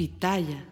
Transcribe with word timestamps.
Pitaya. 0.00 0.64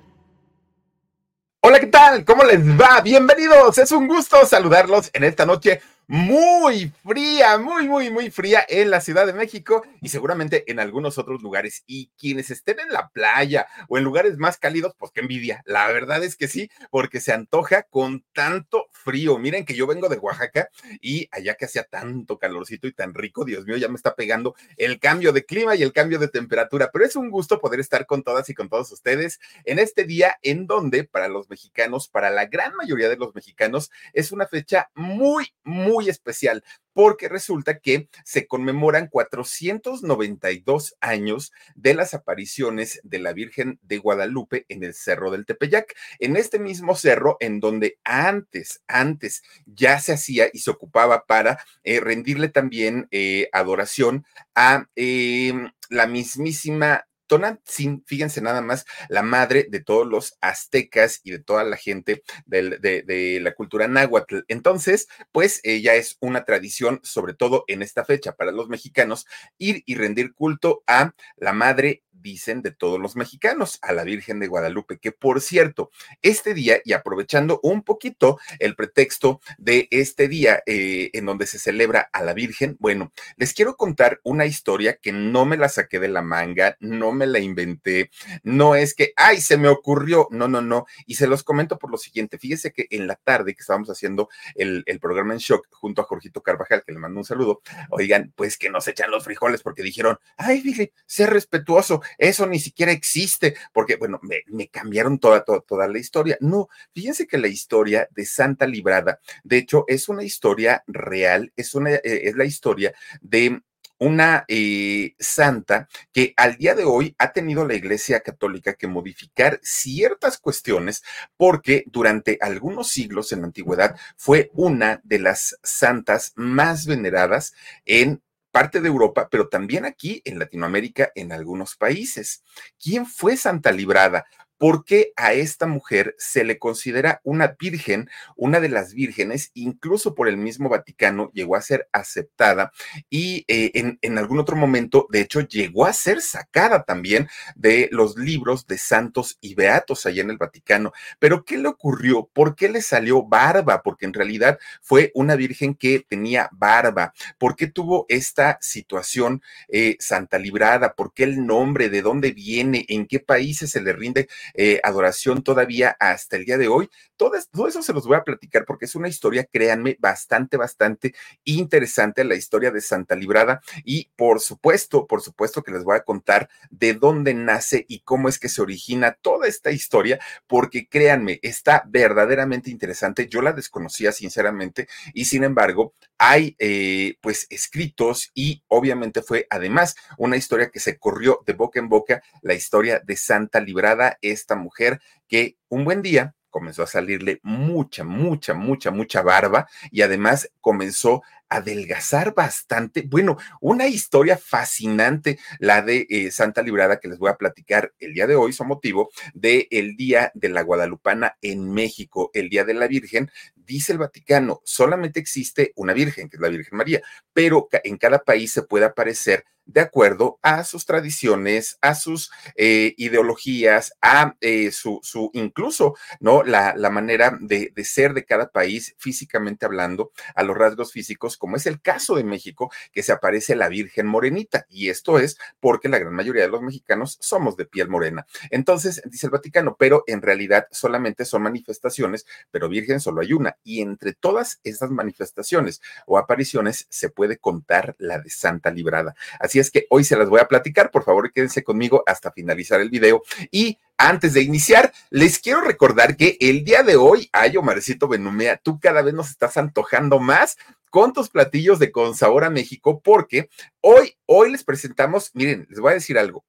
Hola, 1.61 1.81
¿qué 1.81 1.89
tal? 1.89 2.25
¿Cómo 2.25 2.45
les 2.45 2.61
va? 2.61 3.03
Bienvenidos. 3.03 3.77
Es 3.77 3.93
un 3.93 4.09
gusto 4.09 4.47
saludarlos 4.47 5.11
en 5.13 5.23
esta 5.23 5.45
noche 5.45 5.83
muy 6.09 6.91
fría, 7.07 7.59
muy, 7.59 7.87
muy, 7.87 8.11
muy 8.11 8.31
fría 8.31 8.65
en 8.67 8.91
la 8.91 9.03
Ciudad 9.03 9.27
de 9.27 9.35
México 9.35 9.85
y 10.01 10.09
seguramente 10.09 10.65
en 10.71 10.81
algunos 10.81 11.19
otros 11.19 11.43
lugares. 11.43 11.85
Y 11.87 12.11
quienes 12.19 12.51
estén 12.51 12.81
en 12.81 12.89
la 12.89 13.11
playa 13.11 13.67
o 13.89 13.99
en 13.99 14.05
lugares 14.05 14.39
más 14.39 14.57
cálidos, 14.57 14.95
pues 14.99 15.13
qué 15.13 15.21
envidia. 15.21 15.63
La 15.67 15.87
verdad 15.89 16.25
es 16.25 16.35
que 16.35 16.49
sí, 16.49 16.71
porque 16.91 17.21
se 17.21 17.35
antoja 17.35 17.83
con 17.83 18.25
tanto 18.33 18.87
frío. 18.91 19.37
Miren 19.39 19.67
que 19.67 19.75
yo 19.75 19.87
vengo 19.87 20.09
de 20.09 20.17
Oaxaca 20.17 20.71
y 21.03 21.29
allá 21.31 21.55
que 21.57 21.67
hacía 21.67 21.85
tanto 21.85 22.39
calorcito 22.39 22.87
y 22.87 22.93
tan 22.93 23.13
rico, 23.13 23.45
Dios 23.45 23.67
mío, 23.67 23.77
ya 23.77 23.89
me 23.89 23.97
está 23.97 24.15
pegando 24.15 24.55
el 24.79 24.99
cambio 25.01 25.33
de 25.33 25.45
clima 25.45 25.77
y 25.77 25.83
el 25.83 25.93
cambio 25.93 26.19
de 26.19 26.29
temperatura. 26.29 26.89
Pero 26.91 27.05
es 27.05 27.17
un 27.17 27.29
gusto 27.29 27.61
poder 27.61 27.81
estar 27.81 28.07
con 28.07 28.23
todas 28.23 28.49
y 28.49 28.55
con 28.55 28.71
todos 28.71 28.91
ustedes 28.93 29.41
en 29.65 29.79
este 29.79 30.05
día 30.05 30.39
en 30.41 30.67
donde 30.67 31.05
para 31.05 31.29
los 31.29 31.51
mexicanos, 31.51 32.09
para 32.09 32.31
la 32.31 32.47
gran 32.47 32.75
mayoría 32.77 33.11
de 33.11 33.17
los 33.17 33.35
mexicanos, 33.35 33.91
es 34.15 34.33
una 34.33 34.47
fecha 34.47 34.89
muy, 34.95 35.53
muy 35.65 35.98
especial 36.07 36.63
porque 36.93 37.29
resulta 37.29 37.79
que 37.79 38.09
se 38.25 38.47
conmemoran 38.47 39.09
492 39.09 40.97
años 41.01 41.53
de 41.77 41.95
las 41.95 42.15
apariciones 42.15 43.01
de 43.05 43.19
la 43.21 43.33
Virgen 43.33 43.79
de 43.83 43.99
Guadalupe 43.99 44.67
en 44.69 44.83
el 44.83 44.95
Cerro 44.95 45.31
del 45.31 45.47
Tepeyac, 45.47 45.95
en 46.19 46.37
este 46.37 46.59
mismo 46.59 46.95
cerro 46.97 47.37
en 47.41 47.61
donde 47.61 47.99
antes, 48.05 48.83
antes 48.89 49.43
ya 49.67 50.01
se 50.01 50.13
hacía 50.13 50.49
y 50.53 50.59
se 50.59 50.71
ocupaba 50.71 51.25
para 51.25 51.59
eh, 51.85 52.01
rendirle 52.01 52.49
también 52.49 53.09
eh, 53.11 53.49
adoración 53.53 54.25
a 54.55 54.87
eh, 54.97 55.53
la 55.89 56.07
mismísima 56.07 57.08
Tonantzin, 57.29 58.03
fíjense 58.07 58.41
nada 58.41 58.61
más, 58.61 58.87
la 59.09 59.23
madre 59.23 59.67
de 59.71 59.81
todos 59.81 60.07
los 60.07 60.37
aztecas 60.41 61.21
y 61.23 61.31
de 61.31 61.39
toda 61.39 61.63
la 61.63 61.77
gente 61.77 62.23
de, 62.47 63.39
la 63.41 63.55
cultura 63.55 63.87
náhuatl. 63.87 64.41
Entonces, 64.49 65.09
pues 65.31 65.61
ella 65.63 65.95
es 65.95 66.17
una 66.21 66.45
tradición, 66.45 67.01
sobre 67.05 67.35
todo 67.35 67.65
en 67.69 67.83
esta 67.83 68.05
fecha 68.05 68.33
para 68.33 68.51
los 68.51 68.69
mexicanos, 68.69 69.27
ir 69.59 69.83
y 69.87 69.95
rendir 69.95 70.35
culto 70.35 70.83
a 70.87 71.13
la 71.37 71.53
madre 71.53 72.03
dicen 72.21 72.63
de 72.63 72.71
todos 72.71 73.01
los 73.01 73.17
mexicanos, 73.17 73.79
a 73.83 73.93
la 73.93 74.05
Virgen 74.05 74.41
de 74.41 74.47
Guadalupe, 74.47 74.99
que 74.99 75.13
por 75.13 75.41
cierto, 75.41 75.91
este 76.23 76.55
día, 76.55 76.81
y 76.85 76.93
aprovechando 76.93 77.61
un 77.63 77.83
poquito 77.83 78.39
el 78.59 78.75
pretexto 78.75 79.41
de 79.59 79.89
este 79.91 80.29
día 80.29 80.63
eh, 80.67 81.11
en 81.13 81.27
donde 81.27 81.47
se 81.47 81.59
celebra 81.59 82.09
a 82.13 82.23
la 82.23 82.35
Virgen, 82.35 82.77
bueno, 82.81 83.13
les 83.37 83.53
quiero 83.53 83.77
contar 83.77 84.21
una 84.23 84.47
historia 84.47 84.97
que 84.97 85.13
no 85.13 85.45
me 85.45 85.57
la 85.57 85.69
saqué 85.69 85.99
de 85.99 86.09
la 86.09 86.23
manga, 86.23 86.77
no 86.81 87.13
me 87.13 87.27
la 87.27 87.39
inventé, 87.39 88.11
no 88.43 88.75
es 88.75 88.95
que, 88.95 89.13
ay, 89.17 89.41
se 89.41 89.57
me 89.57 89.69
ocurrió, 89.69 90.29
no, 90.31 90.49
no, 90.49 90.61
no, 90.61 90.87
y 91.07 91.15
se 91.15 91.27
los 91.27 91.43
comento 91.43 91.79
por 91.79 91.91
lo 91.91 91.97
siguiente, 91.97 92.39
fíjese 92.39 92.73
que 92.73 92.87
en 92.91 93.07
la 93.07 93.17
tarde 93.17 93.55
que 93.55 93.61
estábamos 93.61 93.91
haciendo 93.91 94.29
el, 94.55 94.83
el 94.87 95.01
programa 95.01 95.33
en 95.33 95.39
shock 95.39 95.67
junto 95.71 96.03
a 96.03 96.05
Jorgito 96.05 96.43
Carvajal, 96.43 96.83
que 96.85 96.93
le 96.93 96.99
mando 96.99 97.21
un 97.21 97.25
saludo, 97.25 97.63
oigan, 97.91 98.33
pues 98.37 98.57
que 98.59 98.71
nos 98.71 98.89
echan 98.89 99.11
los 99.11 99.25
frijoles 99.25 99.63
porque 99.63 99.83
dijeron, 99.83 100.19
ay, 100.37 100.61
dije, 100.61 100.93
sé 101.07 101.27
respetuoso, 101.27 102.03
eso 102.17 102.47
ni 102.47 102.59
siquiera 102.59 102.93
existe, 102.93 103.57
porque, 103.73 103.97
bueno, 103.97 104.21
me, 104.23 104.69
cambiaron 104.69 105.19
toda, 105.19 105.45
toda, 105.45 105.89
la 105.89 105.99
historia. 105.99 106.37
No, 106.41 106.69
fíjense 106.95 107.27
que 107.27 107.39
la 107.39 107.49
historia 107.49 108.09
de 108.11 108.25
Santa 108.25 108.67
Librada, 108.67 109.21
de 109.45 109.59
hecho, 109.59 109.85
es 109.89 110.09
una 110.09 110.23
historia 110.23 110.85
real, 110.87 111.53
es, 111.57 111.75
una, 111.75 111.91
eh, 111.91 112.01
es 112.05 112.37
la 112.37 112.45
historia 112.45 112.95
de 113.21 113.61
una 113.99 114.45
eh, 114.49 115.15
santa 115.19 115.89
que 116.13 116.33
al 116.37 116.57
día 116.57 116.75
de 116.75 116.85
hoy 116.85 117.15
ha 117.19 117.33
tenido 117.33 117.67
la 117.67 117.75
Iglesia 117.75 118.21
Católica 118.21 118.75
que 118.75 118.87
modificar 118.87 119.59
ciertas 119.63 120.39
cuestiones 120.39 121.03
porque 121.37 121.85
durante 121.87 122.39
algunos 122.41 122.89
siglos 122.89 123.33
en 123.33 123.41
la 123.41 123.47
antigüedad 123.47 123.97
fue 124.17 124.51
una 124.55 125.01
de 125.05 125.19
las 125.19 125.59
santas 125.63 126.33
más 126.37 126.87
veneradas 126.87 127.55
en 127.85 128.23
parte 128.59 128.81
de 128.81 128.89
Europa, 128.89 129.29
pero 129.31 129.47
también 129.47 129.85
aquí 129.85 130.21
en 130.25 130.41
Latinoamérica, 130.41 131.13
en 131.15 131.31
algunos 131.31 131.77
países. 131.77 132.43
¿Quién 132.83 133.07
fue 133.07 133.37
Santa 133.37 133.71
Librada? 133.71 134.27
¿Por 134.59 134.85
qué 134.85 135.13
a 135.17 135.33
esta 135.33 135.67
mujer 135.67 136.15
se 136.19 136.45
le 136.45 136.59
considera 136.59 137.21
una 137.25 137.57
virgen, 137.59 138.11
una 138.37 138.61
de 138.61 138.69
las 138.69 138.93
vírgenes, 138.93 139.51
incluso 139.55 140.15
por 140.15 140.29
el 140.29 140.37
mismo 140.37 140.69
Vaticano 140.69 141.31
llegó 141.33 141.57
a 141.57 141.63
ser 141.63 141.89
aceptada 141.93 142.73
y 143.09 143.45
eh, 143.49 143.71
en, 143.75 143.99
en, 144.03 144.19
algún 144.19 144.41
otro 144.41 144.57
momento, 144.57 145.07
de 145.11 145.21
hecho, 145.21 145.41
llegó 145.41 145.87
a 145.87 145.93
ser 145.93 146.21
sacada 146.21 146.83
también 146.83 147.29
de 147.55 147.89
los 147.93 148.17
libros 148.17 148.67
de 148.67 148.79
santos 148.79 149.39
y 149.41 149.55
beatos 149.55 150.07
allá 150.07 150.23
en 150.23 150.31
el 150.31 150.39
Vaticano? 150.39 150.93
Pero 151.19 151.45
¿qué 151.45 151.59
le 151.59 151.69
ocurrió? 151.69 152.29
¿Por 152.33 152.57
qué 152.57 152.69
le 152.69 152.83
salió 152.83 153.23
barba? 153.23 153.83
Porque 153.83 154.07
en 154.07 154.13
realidad 154.13 154.59
fue 154.83 155.13
una 155.15 155.37
virgen 155.37 155.75
que 155.75 156.05
tenía 156.09 156.49
barba. 156.53 157.15
¿Por 157.39 157.57
qué 157.57 157.69
tuvo 157.69 158.07
esta 158.09 158.59
situación 158.61 159.43
eh, 159.69 159.97
Santa 160.01 160.39
Librada? 160.39 160.95
¿Por 160.95 161.13
qué 161.13 161.25
el 161.25 161.47
nombre? 161.47 161.89
¿De 161.89 162.03
dónde 162.03 162.33
viene? 162.33 162.85
¿En 162.89 163.07
qué 163.07 163.21
países 163.21 163.71
se 163.71 163.81
le 163.81 163.93
rinde? 163.93 164.29
Eh, 164.55 164.81
adoración 164.83 165.43
todavía 165.43 165.97
hasta 166.01 166.37
el 166.37 166.45
día 166.45 166.59
de 166.59 166.69
hoy. 166.69 166.89
Todo, 167.17 167.35
eso 167.37 167.83
se 167.83 167.93
los 167.93 168.07
voy 168.07 168.17
a 168.17 168.23
platicar 168.23 168.65
porque 168.65 168.85
es 168.85 168.95
una 168.95 169.09
historia, 169.09 169.45
créanme, 169.45 169.97
bastante, 169.99 170.57
bastante 170.57 171.15
interesante, 171.45 172.23
la 172.23 172.37
historia 172.37 172.71
de 172.71 172.81
Santa 172.81 173.17
Librada. 173.17 173.61
Y 173.85 174.11
por 174.17 174.41
supuesto, 174.41 175.07
por 175.07 175.21
supuesto 175.21 175.63
que 175.63 175.73
les 175.73 175.83
voy 175.83 175.97
a 175.97 176.05
contar 176.05 176.49
de 176.71 176.95
dónde 176.95 177.35
nace 177.35 177.85
y 177.89 178.01
cómo 178.01 178.29
es 178.29 178.39
que 178.39 178.49
se 178.49 178.63
origina 178.63 179.19
toda 179.21 179.49
esta 179.49 179.73
historia, 179.73 180.21
porque 180.47 180.89
créanme, 180.89 181.41
está 181.43 181.83
verdaderamente 181.87 182.71
interesante. 182.71 183.29
Yo 183.29 183.43
la 183.43 183.53
desconocía 183.53 184.13
sinceramente 184.13 184.89
y 185.13 185.25
sin 185.25 185.45
embargo, 185.45 185.93
hay 186.19 186.57
eh, 186.59 187.17
pues 187.21 187.47
escritos 187.51 188.31
y 188.35 188.63
obviamente 188.69 189.23
fue 189.23 189.47
además 189.51 189.97
una 190.17 190.37
historia 190.37 190.71
que 190.71 190.81
se 190.81 190.99
corrió 190.99 191.43
de 191.47 191.53
boca 191.53 191.79
en 191.79 191.89
boca, 191.89 192.23
la 192.43 192.55
historia 192.55 193.01
de 193.05 193.17
Santa 193.17 193.61
Librada, 193.61 194.19
esta 194.39 194.57
mujer 194.57 195.01
que 195.29 195.57
un 195.69 195.85
buen 195.85 196.03
día 196.03 196.35
comenzó 196.51 196.83
a 196.83 196.87
salirle 196.87 197.41
mucha, 197.43 198.05
mucha, 198.05 198.55
mucha, 198.55 198.91
mucha 198.91 199.23
barba 199.23 199.69
y 199.91 200.03
además 200.03 200.51
comenzó 200.61 201.23
adelgazar 201.49 202.35
bastante. 202.35 203.03
Bueno, 203.03 203.39
una 203.61 203.87
historia 203.87 204.37
fascinante, 204.37 205.39
la 205.59 205.83
de 205.83 206.07
eh, 206.11 206.31
Santa 206.31 206.63
Librada, 206.63 207.01
que 207.01 207.09
les 207.09 207.19
voy 207.19 207.31
a 207.31 207.37
platicar 207.37 207.93
el 207.99 208.13
día 208.13 208.27
de 208.27 208.37
hoy, 208.37 208.53
son 208.53 208.69
motivo 208.69 209.11
del 209.35 209.67
el 209.71 209.97
Día 209.97 210.31
de 210.35 210.49
la 210.51 210.63
Guadalupana 210.63 211.39
en 211.41 211.73
México, 211.73 212.31
el 212.35 212.49
Día 212.49 212.65
de 212.65 212.75
la 212.75 212.87
Virgen. 212.87 213.31
Dice 213.55 213.93
el 213.93 213.99
Vaticano, 213.99 214.61
solamente 214.65 215.21
existe 215.21 215.73
una 215.77 215.93
Virgen, 215.93 216.29
que 216.29 216.37
es 216.37 216.41
la 216.41 216.49
Virgen 216.49 216.77
María, 216.77 217.03
pero 217.33 217.69
en 217.85 217.97
cada 217.97 218.19
país 218.19 218.53
se 218.53 218.63
puede 218.63 218.85
aparecer 218.85 219.45
de 219.69 219.83
acuerdo 219.83 220.39
a 220.43 220.65
sus 220.65 220.87
tradiciones, 220.87 221.79
a 221.83 221.95
sus 221.95 222.33
eh, 222.57 222.95
ideologías, 222.97 223.93
a 224.01 224.35
eh, 224.41 224.73
su, 224.73 224.99
su, 225.03 225.31
incluso, 225.35 225.95
¿no? 226.21 226.43
La, 226.43 226.75
la 226.75 226.91
manera 226.91 227.37
de, 227.39 227.71
de, 227.75 227.85
ser 227.85 228.15
de 228.15 228.25
cada 228.25 228.49
país 228.51 228.95
físicamente 228.99 229.67
hablando, 229.67 230.11
a 230.35 230.43
los 230.43 230.57
rasgos 230.57 230.91
físicos 230.93 231.37
como 231.37 231.57
es 231.57 231.67
el 231.67 231.81
caso 231.81 232.17
de 232.17 232.25
México, 232.25 232.73
que 232.93 233.03
se 233.03 233.13
aparece 233.13 233.55
la 233.57 233.69
Virgen 233.69 234.07
Morenita. 234.07 234.65
Y 234.69 234.89
esto 234.89 235.19
es 235.19 235.39
porque 235.61 235.89
la 235.89 235.99
gran 235.99 236.15
mayoría 236.15 236.43
de 236.43 236.49
los 236.49 236.63
mexicanos 236.63 237.19
somos 237.21 237.57
de 237.57 237.67
piel 237.67 237.89
morena. 237.89 238.27
Entonces, 238.51 239.03
dice 239.05 239.27
el 239.27 239.31
Vaticano, 239.33 239.77
pero 239.79 240.03
en 240.07 240.23
realidad 240.23 240.67
solamente 240.71 241.27
son 241.27 241.43
manifestaciones, 241.43 242.27
pero 242.51 242.71
Virgen 242.71 243.01
solo 243.01 243.21
hay 243.21 243.35
una. 243.35 243.57
Y 243.63 243.83
entre 243.83 244.15
todas 244.15 244.61
estas 244.65 244.91
manifestaciones 244.91 245.83
o 246.07 246.17
apariciones 246.17 246.87
se 246.89 247.11
puede 247.11 247.37
contar 247.37 247.95
la 247.99 248.19
de 248.19 248.31
Santa 248.31 248.71
Librada. 248.71 249.15
Así 249.39 249.58
es 249.59 249.71
que 249.71 249.87
hoy 249.91 250.05
se 250.05 250.17
las 250.17 250.29
voy 250.29 250.41
a 250.41 250.49
platicar. 250.49 250.91
Por 250.91 251.05
favor, 251.05 251.33
quédense 251.33 251.63
conmigo 251.63 252.03
hasta 252.07 252.33
finalizar 252.33 252.81
el 252.81 252.91
video. 252.91 253.23
Y 253.51 253.79
antes 253.97 254.35
de 254.35 254.43
iniciar, 254.43 254.93
les 255.11 255.39
quiero 255.39 255.61
recordar 255.61 256.17
que 256.17 256.37
el 256.41 256.65
día 256.65 256.83
de 256.83 256.97
hoy, 256.97 257.29
ay, 257.33 257.57
Omarcito 257.57 258.09
Benumea, 258.09 258.57
tú 258.57 258.79
cada 258.79 259.03
vez 259.03 259.15
nos 259.15 259.31
estás 259.31 259.57
antojando 259.57 260.19
más 260.19 260.57
con 260.91 261.13
tus 261.13 261.29
platillos 261.29 261.79
de 261.79 261.93
con 261.93 262.15
sabor 262.15 262.45
a 262.45 262.51
México, 262.51 263.01
porque 263.03 263.49
hoy, 263.81 264.17
hoy 264.27 264.53
les 264.53 264.65
presentamos, 264.65 265.31
miren, 265.35 265.67
les 265.69 265.81
voy 265.81 265.93
a 265.93 265.95
decir 265.95 266.19
algo. 266.19 266.45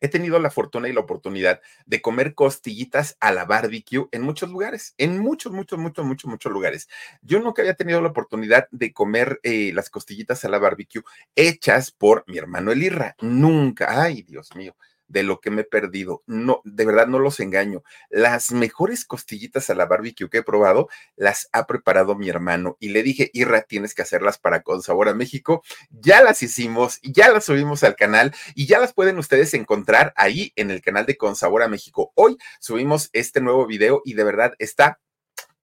He 0.00 0.08
tenido 0.08 0.38
la 0.38 0.50
fortuna 0.50 0.88
y 0.88 0.92
la 0.92 1.00
oportunidad 1.00 1.60
de 1.86 2.00
comer 2.00 2.34
costillitas 2.34 3.16
a 3.20 3.32
la 3.32 3.44
barbecue 3.44 4.08
en 4.12 4.22
muchos 4.22 4.50
lugares, 4.50 4.94
en 4.98 5.18
muchos, 5.18 5.52
muchos, 5.52 5.78
muchos, 5.78 6.04
muchos, 6.04 6.30
muchos 6.30 6.52
lugares. 6.52 6.88
Yo 7.22 7.40
nunca 7.40 7.62
había 7.62 7.74
tenido 7.74 8.00
la 8.00 8.08
oportunidad 8.08 8.68
de 8.70 8.92
comer 8.92 9.40
eh, 9.42 9.72
las 9.74 9.90
costillitas 9.90 10.44
a 10.44 10.48
la 10.48 10.58
barbecue 10.58 11.02
hechas 11.34 11.90
por 11.90 12.24
mi 12.26 12.38
hermano 12.38 12.72
Elirra. 12.72 13.16
Nunca. 13.20 14.02
Ay, 14.02 14.22
Dios 14.22 14.54
mío 14.54 14.74
de 15.08 15.22
lo 15.22 15.40
que 15.40 15.50
me 15.50 15.62
he 15.62 15.64
perdido. 15.64 16.22
No, 16.26 16.60
de 16.64 16.84
verdad 16.84 17.06
no 17.06 17.18
los 17.18 17.40
engaño. 17.40 17.82
Las 18.10 18.52
mejores 18.52 19.04
costillitas 19.04 19.70
a 19.70 19.74
la 19.74 19.86
barbecue 19.86 20.30
que 20.30 20.38
he 20.38 20.42
probado 20.42 20.88
las 21.16 21.48
ha 21.52 21.66
preparado 21.66 22.14
mi 22.14 22.28
hermano 22.28 22.76
y 22.78 22.90
le 22.90 23.02
dije, 23.02 23.30
Irra, 23.32 23.62
tienes 23.62 23.94
que 23.94 24.02
hacerlas 24.02 24.38
para 24.38 24.62
Con 24.62 24.82
Sabor 24.82 25.08
a 25.08 25.14
México. 25.14 25.62
Ya 25.90 26.22
las 26.22 26.42
hicimos, 26.42 27.00
ya 27.02 27.30
las 27.30 27.46
subimos 27.46 27.82
al 27.82 27.96
canal 27.96 28.34
y 28.54 28.66
ya 28.66 28.78
las 28.78 28.92
pueden 28.92 29.18
ustedes 29.18 29.54
encontrar 29.54 30.12
ahí 30.16 30.52
en 30.56 30.70
el 30.70 30.82
canal 30.82 31.06
de 31.06 31.16
Con 31.16 31.34
Sabor 31.36 31.62
a 31.62 31.68
México. 31.68 32.12
Hoy 32.14 32.36
subimos 32.60 33.10
este 33.12 33.40
nuevo 33.40 33.66
video 33.66 34.02
y 34.04 34.14
de 34.14 34.24
verdad 34.24 34.54
está 34.58 35.00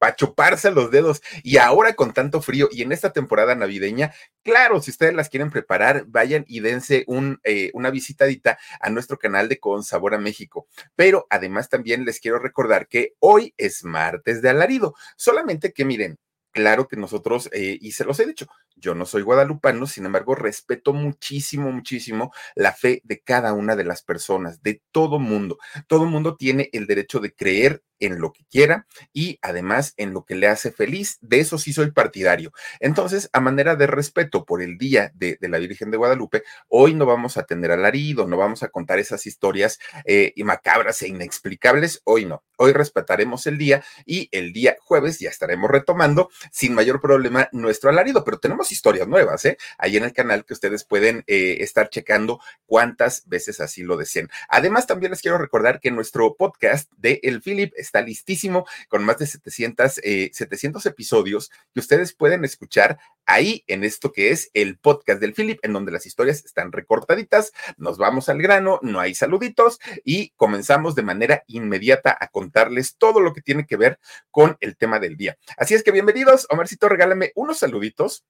para 0.06 0.16
chuparse 0.16 0.70
los 0.70 0.92
dedos. 0.92 1.24
Y 1.42 1.58
ahora 1.58 1.96
con 1.96 2.14
tanto 2.14 2.40
frío 2.40 2.70
y 2.72 2.84
en 2.84 2.92
esta 2.92 3.12
temporada 3.12 3.56
navideña, 3.56 4.14
claro, 4.44 4.80
si 4.80 4.92
ustedes 4.92 5.16
las 5.16 5.30
quieren 5.30 5.50
preparar, 5.50 6.06
vayan 6.06 6.46
y 6.48 6.60
dense 6.60 7.06
un, 7.08 7.40
eh, 7.44 7.72
una 7.74 7.90
visitadita 7.90 8.60
a 8.80 8.92
nuestro 8.92 9.18
canal 9.18 9.50
de 9.50 9.60
Con 9.60 9.84
Sabor 9.84 10.14
a 10.14 10.20
México. 10.20 10.68
Pero 10.96 11.26
además 11.32 11.70
también 11.70 12.06
les 12.06 12.20
quiero 12.20 12.38
recordar 12.38 12.88
que 12.88 13.16
hoy 13.18 13.56
es 13.58 13.84
martes 13.84 14.44
de 14.44 14.50
alarido. 14.50 14.94
Solamente 15.18 15.74
que 15.74 15.86
miren, 15.86 16.20
claro 16.56 16.88
que 16.88 16.96
nosotros, 16.96 17.50
eh, 17.52 17.78
y 17.82 17.92
se 17.92 18.06
los 18.06 18.18
he 18.22 18.26
dicho, 18.26 18.48
yo 18.78 18.96
no 18.96 19.06
soy 19.06 19.24
guadalupano, 19.24 19.88
sin 19.88 20.06
embargo, 20.06 20.36
respeto 20.36 20.94
muchísimo, 20.94 21.70
muchísimo 21.72 22.32
la 22.56 22.72
fe 22.72 23.02
de 23.04 23.20
cada 23.20 23.52
una 23.54 23.76
de 23.76 23.84
las 23.84 24.04
personas, 24.04 24.64
de 24.64 24.82
todo 24.92 25.20
mundo. 25.20 25.58
Todo 25.88 26.06
mundo 26.06 26.38
tiene 26.38 26.70
el 26.72 26.88
derecho 26.88 27.20
de 27.20 27.34
creer 27.34 27.84
en 28.00 28.20
lo 28.20 28.34
que 28.34 28.46
quiera 28.46 28.88
y 29.14 29.40
además 29.42 29.94
en 29.98 30.14
lo 30.14 30.26
que 30.26 30.36
le 30.36 30.48
hace 30.48 30.72
feliz. 30.72 31.18
De 31.22 31.40
eso 31.40 31.58
sí 31.58 31.74
soy 31.74 31.92
partidario. 31.92 32.52
Entonces, 32.80 33.30
a 33.34 33.40
manera 33.40 33.76
de 33.76 33.88
respeto 33.88 34.46
por 34.46 34.62
el 34.62 34.78
Día 34.78 35.12
de, 35.16 35.38
la 35.42 35.58
Virgen 35.58 35.92
de 35.92 35.98
Guadalupe, 35.98 36.44
hoy 36.68 36.94
no 36.94 37.06
vamos 37.06 37.38
a 37.38 37.44
tener 37.44 37.72
alarido, 37.72 38.28
no 38.28 38.38
vamos 38.38 38.64
a 38.64 38.70
contar 38.70 39.00
esas 39.00 39.26
historias 39.26 39.80
eh, 40.06 40.34
macabras 40.44 41.02
e 41.02 41.08
inexplicables. 41.08 42.02
Hoy 42.04 42.26
no. 42.26 42.44
Hoy 42.58 42.74
respetaremos 42.74 43.48
el 43.48 43.58
día 43.58 43.84
y 44.06 44.30
el 44.32 44.54
día 44.54 44.78
jueves 44.82 45.20
ya 45.20 45.30
estaremos 45.30 45.70
retomando 45.70 46.30
sin 46.52 46.74
mayor 46.74 47.02
problema 47.02 47.50
nuestro 47.52 47.90
alarido, 47.90 48.24
pero 48.24 48.40
tenemos 48.40 48.72
historias 48.72 49.08
nuevas, 49.08 49.46
¿eh? 49.46 49.58
Ahí 49.78 49.98
en 49.98 50.04
el 50.04 50.14
canal 50.14 50.46
que 50.46 50.54
ustedes 50.54 50.84
pueden 50.84 51.24
eh, 51.28 51.58
estar 51.60 51.90
checando 51.90 52.40
cuántas 52.66 53.28
veces 53.28 53.62
así 53.62 53.84
lo 53.84 53.98
deseen. 53.98 54.30
Además, 54.50 54.88
también 54.88 55.12
les 55.12 55.22
quiero 55.22 55.38
recordar 55.38 55.80
que 55.80 55.92
nuestro 55.92 56.36
podcast 56.36 56.92
de 56.98 57.20
El 57.24 57.42
Philip 57.42 57.74
está 57.76 58.02
listísimo 58.02 58.66
con 58.88 59.04
más 59.04 59.18
de 59.18 59.28
700, 59.28 59.94
700 60.32 60.86
eh, 60.86 60.90
episodios 60.90 61.52
que 61.74 61.80
ustedes 61.80 62.14
pueden 62.14 62.46
escuchar 62.46 62.98
ahí 63.26 63.64
en 63.68 63.84
esto 63.84 64.12
que 64.12 64.32
es 64.32 64.52
el 64.54 64.78
podcast 64.78 65.20
del 65.20 65.34
Philip, 65.34 65.60
en 65.64 65.74
donde 65.74 65.92
las 65.92 66.06
historias 66.06 66.46
están 66.46 66.72
recortaditas. 66.72 67.52
Nos 67.78 67.98
vamos 67.98 68.30
al 68.30 68.42
grano, 68.42 68.80
no 68.82 69.00
hay 69.00 69.16
saluditos 69.16 69.80
y 70.04 70.30
comenzamos 70.32 70.96
de 70.96 71.04
manera 71.04 71.44
inmediata 71.48 72.16
a 72.20 72.28
contarles 72.28 72.96
todo 72.98 73.20
lo 73.20 73.34
que 73.34 73.42
tiene 73.42 73.66
que 73.66 73.78
ver 73.78 74.00
con 74.32 74.58
el 74.60 74.78
tema 74.78 75.00
del 75.00 75.18
día. 75.18 75.38
Así 75.58 75.74
es 75.74 75.84
que 75.84 75.92
bienvenidos. 75.92 76.35
Omarcito, 76.50 76.90
regálame 76.90 77.32
unos 77.36 77.60
saluditos 77.60 78.26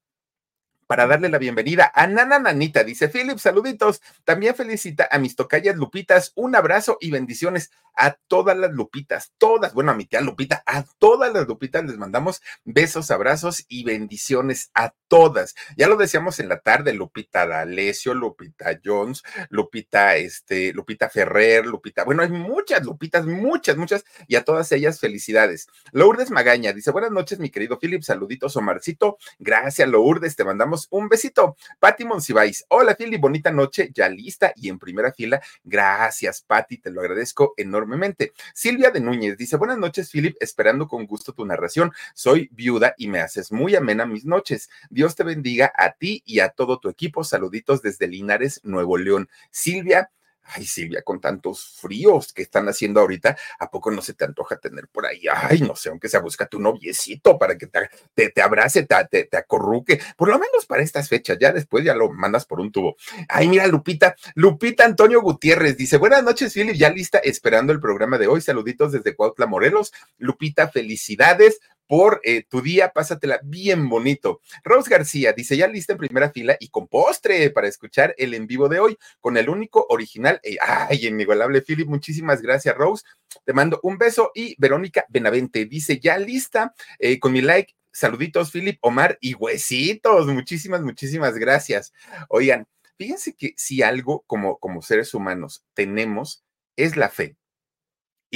para 0.88 1.08
darle 1.08 1.30
la 1.30 1.38
bienvenida 1.38 1.92
a 1.94 2.08
Nana 2.08 2.40
Nanita. 2.40 2.84
Dice 2.84 3.10
Philip, 3.10 3.38
saluditos. 3.38 4.02
También 4.24 4.56
felicita 4.56 5.08
a 5.12 5.20
mis 5.20 5.36
tocayas 5.36 5.76
Lupitas. 5.76 6.32
Un 6.36 6.56
abrazo 6.56 6.98
y 7.00 7.12
bendiciones 7.12 7.72
a 7.96 8.18
todas 8.28 8.58
las 8.58 8.72
Lupitas, 8.72 9.34
todas. 9.38 9.74
Bueno, 9.74 9.92
a 9.92 9.96
mi 9.96 10.06
tía 10.06 10.22
Lupita, 10.22 10.64
a 10.66 10.84
todas 11.00 11.34
las 11.34 11.48
Lupitas 11.48 11.86
les 11.86 11.98
mandamos 11.98 12.42
besos, 12.64 13.10
abrazos 13.12 13.66
y 13.68 13.84
bendiciones 13.84 14.70
a 14.74 14.94
todas. 15.08 15.56
Ya 15.78 15.88
lo 15.88 15.96
decíamos 15.96 16.40
en 16.40 16.50
la 16.50 16.60
tarde, 16.60 16.94
Lupita 16.94 17.48
D'Alessio, 17.48 18.14
Lupita 18.14 18.80
Jones, 18.84 19.24
Lupita, 19.50 20.18
este, 20.18 20.74
Lupita 20.74 21.10
Ferrer, 21.10 21.66
Lupita. 21.66 22.04
Bueno, 22.04 22.24
hay 22.24 22.30
muchas 22.30 22.84
Lupitas, 22.84 23.26
muchas, 23.26 23.78
muchas, 23.78 24.04
y 24.28 24.36
a 24.36 24.44
todas 24.44 24.72
ellas 24.72 25.00
felicidades. 25.00 25.68
Lourdes 25.92 26.32
Magaña 26.32 26.74
dice: 26.74 26.92
Buenas 26.92 27.12
noches, 27.12 27.40
mi 27.40 27.50
querido 27.50 27.80
Philip. 27.80 28.04
Saluditos, 28.04 28.56
Omarcito. 28.58 29.18
Gracias, 29.40 29.88
Lourdes. 29.88 30.36
Te 30.36 30.44
mandamos 30.44 30.75
un 30.90 31.10
besito. 31.10 31.56
Patti 31.80 32.06
Monsiváis, 32.06 32.66
hola 32.70 32.96
Philly, 32.96 33.18
bonita 33.18 33.52
noche, 33.52 33.90
ya 33.94 34.10
lista 34.10 34.54
y 34.56 34.70
en 34.70 34.80
primera 34.80 35.12
fila. 35.12 35.42
Gracias, 35.64 36.42
Patti, 36.42 36.78
te 36.78 36.92
lo 36.92 37.02
agradezco 37.02 37.54
enormemente. 37.58 38.34
Silvia 38.54 38.92
de 38.92 39.00
Núñez 39.00 39.38
dice, 39.38 39.58
buenas 39.58 39.78
noches, 39.78 40.12
Philip, 40.12 40.36
esperando 40.40 40.88
con 40.88 41.06
gusto 41.06 41.34
tu 41.34 41.46
narración. 41.46 41.92
Soy 42.14 42.50
viuda 42.52 42.94
y 42.98 43.08
me 43.08 43.20
haces 43.20 43.52
muy 43.52 43.76
amena 43.76 44.06
mis 44.06 44.26
noches. 44.26 44.70
Dios 44.90 45.16
te 45.16 45.24
bendiga 45.24 45.72
a 45.76 45.94
ti 45.94 46.22
y 46.26 46.40
a 46.40 46.50
todo 46.50 46.80
tu 46.80 46.90
equipo. 46.90 47.24
Saluditos 47.24 47.82
desde 47.82 48.08
Linares, 48.08 48.62
Nuevo 48.64 48.98
León. 48.98 49.30
Silvia, 49.52 50.12
Ay, 50.48 50.66
Silvia, 50.66 51.02
con 51.02 51.20
tantos 51.20 51.78
fríos 51.80 52.32
que 52.32 52.44
están 52.44 52.68
haciendo 52.70 53.00
ahorita, 53.00 53.36
¿a 53.60 53.70
poco 53.70 53.92
no 53.92 54.02
se 54.02 54.14
te 54.14 54.26
antoja 54.26 54.58
tener 54.58 54.88
por 54.88 55.06
ahí? 55.06 55.24
Ay, 55.34 55.62
no 55.62 55.76
sé, 55.76 55.90
aunque 55.90 56.08
sea 56.08 56.20
busca 56.20 56.46
tu 56.46 56.60
noviecito 56.60 57.38
para 57.38 57.58
que 57.58 57.68
te, 57.68 58.30
te, 58.30 58.42
abrace, 58.42 58.84
te, 58.84 59.38
acorruque, 59.38 60.00
por 60.16 60.30
lo 60.30 60.38
menos 60.38 60.66
para 60.68 60.84
estas 60.84 61.10
fechas, 61.10 61.38
ya 61.40 61.52
después 61.52 61.84
ya 61.84 61.96
lo 61.96 62.12
mandas 62.12 62.46
por 62.46 62.60
un 62.60 62.72
tubo. 62.72 62.96
Ay, 63.28 63.48
mira, 63.48 63.68
Lupita, 63.68 64.16
Lupita 64.36 64.86
Antonio 64.86 65.22
Gutiérrez 65.22 65.78
dice, 65.78 65.98
buenas 65.98 66.24
noches, 66.24 66.54
Philip, 66.54 66.76
ya 66.76 66.90
lista, 66.90 67.18
esperando 67.20 67.74
el 67.74 67.80
programa 67.80 68.18
de 68.18 68.28
hoy, 68.28 68.42
saluditos 68.42 68.92
desde 68.92 69.16
Cuautla, 69.16 69.48
Morelos. 69.48 69.94
Lupita, 70.18 70.70
felicidades, 70.70 71.60
por 71.88 72.22
eh, 72.24 72.44
tu 72.44 72.62
día, 72.62 72.92
pásatela 72.92 73.40
bien 73.44 73.90
bonito. 73.90 74.42
Rose 74.64 74.90
García 74.90 75.34
dice, 75.34 75.58
ya 75.58 75.68
lista 75.68 75.94
en 75.94 76.00
primera 76.00 76.32
fila 76.32 76.58
y 76.60 76.70
con 76.70 76.88
postre 76.88 77.50
para 77.50 77.68
escuchar 77.68 78.16
el 78.18 78.34
en 78.34 78.48
vivo 78.48 78.70
de 78.70 78.80
hoy, 78.80 78.98
con 79.20 79.38
el 79.38 79.50
único 79.50 79.86
original, 79.90 80.40
eh, 80.44 80.58
ay, 80.62 81.08
inigualable 81.08 81.62
Philip, 81.62 81.88
muchísimas 81.88 82.42
gracias 82.42 82.76
Rose, 82.76 83.04
te 83.44 83.54
mando 83.54 83.80
un 83.84 83.98
beso. 83.98 84.32
Y 84.34 84.56
Verónica 84.58 85.06
Benavente 85.10 85.66
dice, 85.66 86.00
ya 86.00 86.18
lista, 86.18 86.74
eh, 87.00 87.20
con 87.20 87.34
mi 87.34 87.42
like, 87.42 87.76
saluditos 87.92 88.52
Philip, 88.52 88.78
Omar 88.82 89.18
y 89.22 89.34
huesitos, 89.36 90.28
muchísimas, 90.28 90.82
muchísimas 90.82 91.36
gracias. 91.36 91.94
Oigan, 92.30 92.68
fíjense 92.98 93.34
que 93.34 93.54
si 93.58 93.82
algo 93.82 94.24
como, 94.28 94.58
como 94.58 94.82
seres 94.82 95.14
humanos 95.14 95.64
tenemos 95.74 96.44
es 96.76 96.98
la 96.98 97.10
fe 97.10 97.36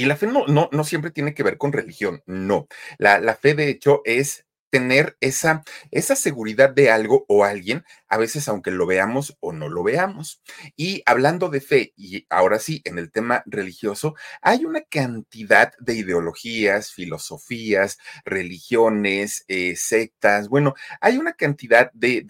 y 0.00 0.06
la 0.06 0.16
fe 0.16 0.26
no, 0.26 0.46
no, 0.46 0.68
no 0.72 0.84
siempre 0.84 1.10
tiene 1.10 1.34
que 1.34 1.42
ver 1.42 1.58
con 1.58 1.72
religión, 1.72 2.22
no. 2.26 2.68
La, 2.98 3.20
la 3.20 3.34
fe, 3.34 3.54
de 3.54 3.68
hecho, 3.68 4.02
es 4.04 4.46
tener 4.70 5.16
esa, 5.20 5.62
esa 5.90 6.16
seguridad 6.16 6.70
de 6.70 6.90
algo 6.90 7.24
o 7.28 7.44
alguien, 7.44 7.84
a 8.08 8.16
veces 8.16 8.48
aunque 8.48 8.70
lo 8.70 8.86
veamos 8.86 9.36
o 9.40 9.52
no 9.52 9.68
lo 9.68 9.82
veamos. 9.82 10.42
Y 10.76 11.02
hablando 11.06 11.48
de 11.50 11.60
fe, 11.60 11.92
y 11.96 12.24
ahora 12.30 12.58
sí, 12.58 12.80
en 12.84 12.98
el 12.98 13.10
tema 13.10 13.42
religioso, 13.46 14.14
hay 14.40 14.64
una 14.64 14.82
cantidad 14.82 15.72
de 15.80 15.94
ideologías, 15.94 16.92
filosofías, 16.92 17.98
religiones, 18.24 19.44
eh, 19.48 19.76
sectas, 19.76 20.48
bueno, 20.48 20.74
hay 21.00 21.18
una 21.18 21.32
cantidad 21.34 21.90
de, 21.92 22.22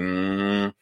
mm, 0.00 0.72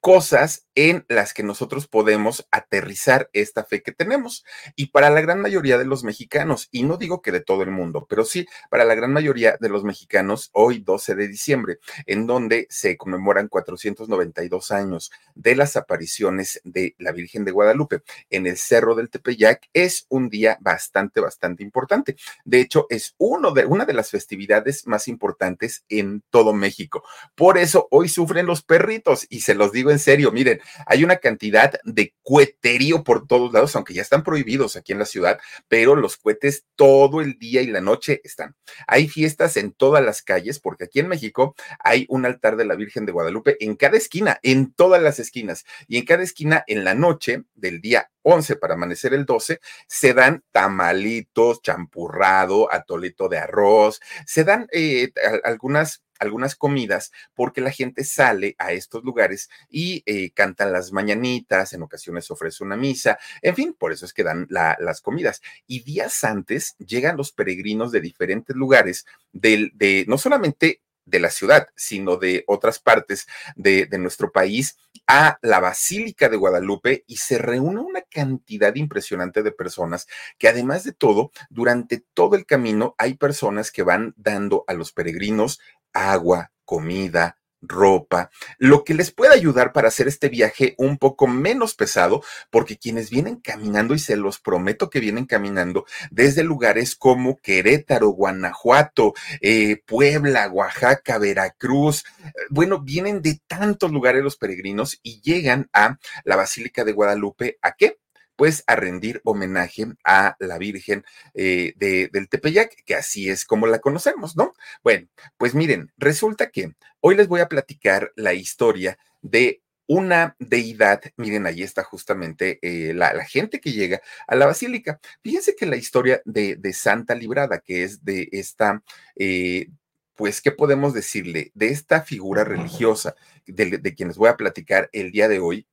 cosas 0.00 0.66
en 0.74 1.04
las 1.08 1.34
que 1.34 1.42
nosotros 1.42 1.88
podemos 1.88 2.46
aterrizar 2.52 3.28
esta 3.32 3.64
fe 3.64 3.82
que 3.82 3.92
tenemos. 3.92 4.44
Y 4.76 4.86
para 4.86 5.10
la 5.10 5.20
gran 5.20 5.40
mayoría 5.40 5.76
de 5.76 5.84
los 5.84 6.04
mexicanos, 6.04 6.68
y 6.70 6.84
no 6.84 6.96
digo 6.96 7.20
que 7.20 7.32
de 7.32 7.40
todo 7.40 7.62
el 7.62 7.70
mundo, 7.70 8.06
pero 8.08 8.24
sí 8.24 8.46
para 8.70 8.84
la 8.84 8.94
gran 8.94 9.12
mayoría 9.12 9.56
de 9.60 9.68
los 9.68 9.82
mexicanos, 9.82 10.50
hoy 10.52 10.78
12 10.78 11.16
de 11.16 11.28
diciembre, 11.28 11.78
en 12.06 12.26
donde 12.26 12.68
se 12.70 12.96
conmemoran 12.96 13.48
492 13.48 14.70
años 14.70 15.10
de 15.34 15.56
las 15.56 15.76
apariciones 15.76 16.60
de 16.64 16.94
la 16.98 17.12
Virgen 17.12 17.44
de 17.44 17.50
Guadalupe 17.50 18.02
en 18.30 18.46
el 18.46 18.56
Cerro 18.56 18.94
del 18.94 19.10
Tepeyac, 19.10 19.68
es 19.72 20.06
un 20.08 20.28
día 20.28 20.58
bastante, 20.60 21.20
bastante 21.20 21.62
importante. 21.64 22.16
De 22.44 22.60
hecho, 22.60 22.86
es 22.88 23.14
uno 23.18 23.50
de, 23.50 23.66
una 23.66 23.84
de 23.84 23.94
las 23.94 24.10
festividades 24.10 24.86
más 24.86 25.08
importantes 25.08 25.84
en 25.88 26.22
todo 26.30 26.52
México. 26.52 27.02
Por 27.34 27.58
eso 27.58 27.88
hoy 27.90 28.08
sufren 28.08 28.46
los 28.46 28.62
perritos, 28.62 29.26
y 29.28 29.40
se 29.40 29.54
los 29.54 29.72
digo 29.72 29.90
en 29.90 29.97
serio, 29.98 30.32
miren, 30.32 30.60
hay 30.86 31.04
una 31.04 31.16
cantidad 31.16 31.72
de 31.84 32.14
cueterío 32.22 33.04
por 33.04 33.26
todos 33.26 33.52
lados, 33.52 33.74
aunque 33.76 33.94
ya 33.94 34.02
están 34.02 34.22
prohibidos 34.22 34.76
aquí 34.76 34.92
en 34.92 34.98
la 34.98 35.04
ciudad, 35.04 35.38
pero 35.68 35.96
los 35.96 36.16
cohetes 36.16 36.64
todo 36.76 37.20
el 37.20 37.38
día 37.38 37.62
y 37.62 37.66
la 37.66 37.80
noche 37.80 38.20
están. 38.24 38.56
Hay 38.86 39.08
fiestas 39.08 39.56
en 39.56 39.72
todas 39.72 40.04
las 40.04 40.22
calles, 40.22 40.60
porque 40.60 40.84
aquí 40.84 41.00
en 41.00 41.08
México 41.08 41.54
hay 41.80 42.06
un 42.08 42.26
altar 42.26 42.56
de 42.56 42.64
la 42.64 42.76
Virgen 42.76 43.06
de 43.06 43.12
Guadalupe 43.12 43.56
en 43.60 43.76
cada 43.76 43.96
esquina, 43.96 44.38
en 44.42 44.72
todas 44.72 45.02
las 45.02 45.18
esquinas, 45.18 45.64
y 45.86 45.98
en 45.98 46.04
cada 46.04 46.22
esquina 46.22 46.64
en 46.66 46.84
la 46.84 46.94
noche 46.94 47.44
del 47.54 47.80
día 47.80 48.10
11 48.22 48.56
para 48.56 48.74
amanecer 48.74 49.14
el 49.14 49.24
12, 49.24 49.60
se 49.86 50.14
dan 50.14 50.44
tamalitos, 50.52 51.62
champurrado, 51.62 52.72
atolito 52.72 53.28
de 53.28 53.38
arroz, 53.38 54.00
se 54.26 54.44
dan 54.44 54.68
eh, 54.72 55.10
algunas 55.44 56.02
algunas 56.18 56.56
comidas 56.56 57.12
porque 57.34 57.60
la 57.60 57.70
gente 57.70 58.04
sale 58.04 58.54
a 58.58 58.72
estos 58.72 59.04
lugares 59.04 59.48
y 59.68 60.02
eh, 60.06 60.30
cantan 60.32 60.72
las 60.72 60.92
mañanitas, 60.92 61.72
en 61.72 61.82
ocasiones 61.82 62.30
ofrece 62.30 62.64
una 62.64 62.76
misa, 62.76 63.18
en 63.42 63.54
fin, 63.54 63.74
por 63.78 63.92
eso 63.92 64.04
es 64.04 64.12
que 64.12 64.24
dan 64.24 64.46
las 64.50 65.00
comidas. 65.00 65.40
Y 65.66 65.80
días 65.80 66.24
antes 66.24 66.76
llegan 66.78 67.16
los 67.16 67.32
peregrinos 67.32 67.92
de 67.92 68.00
diferentes 68.00 68.54
lugares, 68.56 69.06
del, 69.32 69.72
de 69.74 70.04
no 70.08 70.18
solamente 70.18 70.82
de 71.04 71.20
la 71.20 71.30
ciudad, 71.30 71.68
sino 71.74 72.16
de 72.16 72.44
otras 72.46 72.78
partes 72.78 73.26
de 73.56 73.88
nuestro 73.98 74.30
país 74.30 74.76
a 75.08 75.38
la 75.40 75.58
Basílica 75.58 76.28
de 76.28 76.36
Guadalupe 76.36 77.04
y 77.06 77.16
se 77.16 77.38
reúne 77.38 77.80
una 77.80 78.02
cantidad 78.02 78.74
impresionante 78.74 79.42
de 79.42 79.52
personas 79.52 80.06
que 80.38 80.48
además 80.48 80.84
de 80.84 80.92
todo, 80.92 81.32
durante 81.48 82.04
todo 82.12 82.36
el 82.36 82.44
camino 82.44 82.94
hay 82.98 83.14
personas 83.14 83.72
que 83.72 83.82
van 83.82 84.12
dando 84.18 84.64
a 84.68 84.74
los 84.74 84.92
peregrinos 84.92 85.60
agua, 85.94 86.52
comida, 86.66 87.37
ropa, 87.60 88.30
lo 88.58 88.84
que 88.84 88.94
les 88.94 89.10
pueda 89.10 89.34
ayudar 89.34 89.72
para 89.72 89.88
hacer 89.88 90.08
este 90.08 90.28
viaje 90.28 90.74
un 90.78 90.98
poco 90.98 91.26
menos 91.26 91.74
pesado, 91.74 92.22
porque 92.50 92.78
quienes 92.78 93.10
vienen 93.10 93.36
caminando, 93.36 93.94
y 93.94 93.98
se 93.98 94.16
los 94.16 94.38
prometo 94.38 94.90
que 94.90 95.00
vienen 95.00 95.26
caminando 95.26 95.84
desde 96.10 96.44
lugares 96.44 96.94
como 96.94 97.38
Querétaro, 97.38 98.08
Guanajuato, 98.10 99.14
eh, 99.40 99.82
Puebla, 99.86 100.48
Oaxaca, 100.48 101.18
Veracruz, 101.18 102.04
eh, 102.24 102.32
bueno, 102.50 102.80
vienen 102.80 103.22
de 103.22 103.40
tantos 103.46 103.90
lugares 103.90 104.22
los 104.22 104.36
peregrinos 104.36 104.98
y 105.02 105.20
llegan 105.20 105.68
a 105.72 105.98
la 106.24 106.36
Basílica 106.36 106.84
de 106.84 106.92
Guadalupe, 106.92 107.58
¿a 107.62 107.72
qué? 107.72 107.98
Pues 108.38 108.62
a 108.68 108.76
rendir 108.76 109.20
homenaje 109.24 109.84
a 110.04 110.36
la 110.38 110.58
Virgen 110.58 111.04
eh, 111.34 111.74
de, 111.76 112.08
del 112.12 112.28
Tepeyac, 112.28 112.84
que 112.84 112.94
así 112.94 113.28
es 113.28 113.44
como 113.44 113.66
la 113.66 113.80
conocemos, 113.80 114.36
¿no? 114.36 114.54
Bueno, 114.84 115.08
pues 115.36 115.56
miren, 115.56 115.92
resulta 115.96 116.48
que 116.50 116.72
hoy 117.00 117.16
les 117.16 117.26
voy 117.26 117.40
a 117.40 117.48
platicar 117.48 118.12
la 118.14 118.34
historia 118.34 118.96
de 119.22 119.60
una 119.88 120.36
deidad, 120.38 121.02
miren, 121.16 121.46
ahí 121.46 121.64
está 121.64 121.82
justamente 121.82 122.60
eh, 122.62 122.94
la, 122.94 123.24
gente 123.24 123.60
que 123.60 123.72
llega 123.72 124.02
a 124.28 124.36
la 124.36 124.46
basílica. 124.46 125.00
Fíjense 125.20 125.56
que 125.56 125.66
la 125.66 125.76
historia 125.76 126.22
de, 126.24 126.72
Santa 126.72 127.16
Librada, 127.16 127.58
que 127.58 127.82
es 127.82 128.04
de 128.04 128.28
esta, 128.30 128.84
eh, 129.16 129.68
pues, 130.14 130.40
¿qué 130.40 130.52
podemos 130.52 130.94
decirle? 130.94 131.50
De 131.54 131.70
esta 131.70 132.02
figura 132.02 132.44
religiosa 132.44 133.16
de, 133.46 133.78
de 133.78 133.94
quienes 133.96 134.16
voy 134.16 134.28
a 134.28 134.36
platicar 134.36 134.88
el 134.92 135.10
día 135.10 135.26
de 135.26 135.40
hoy, 135.40 135.66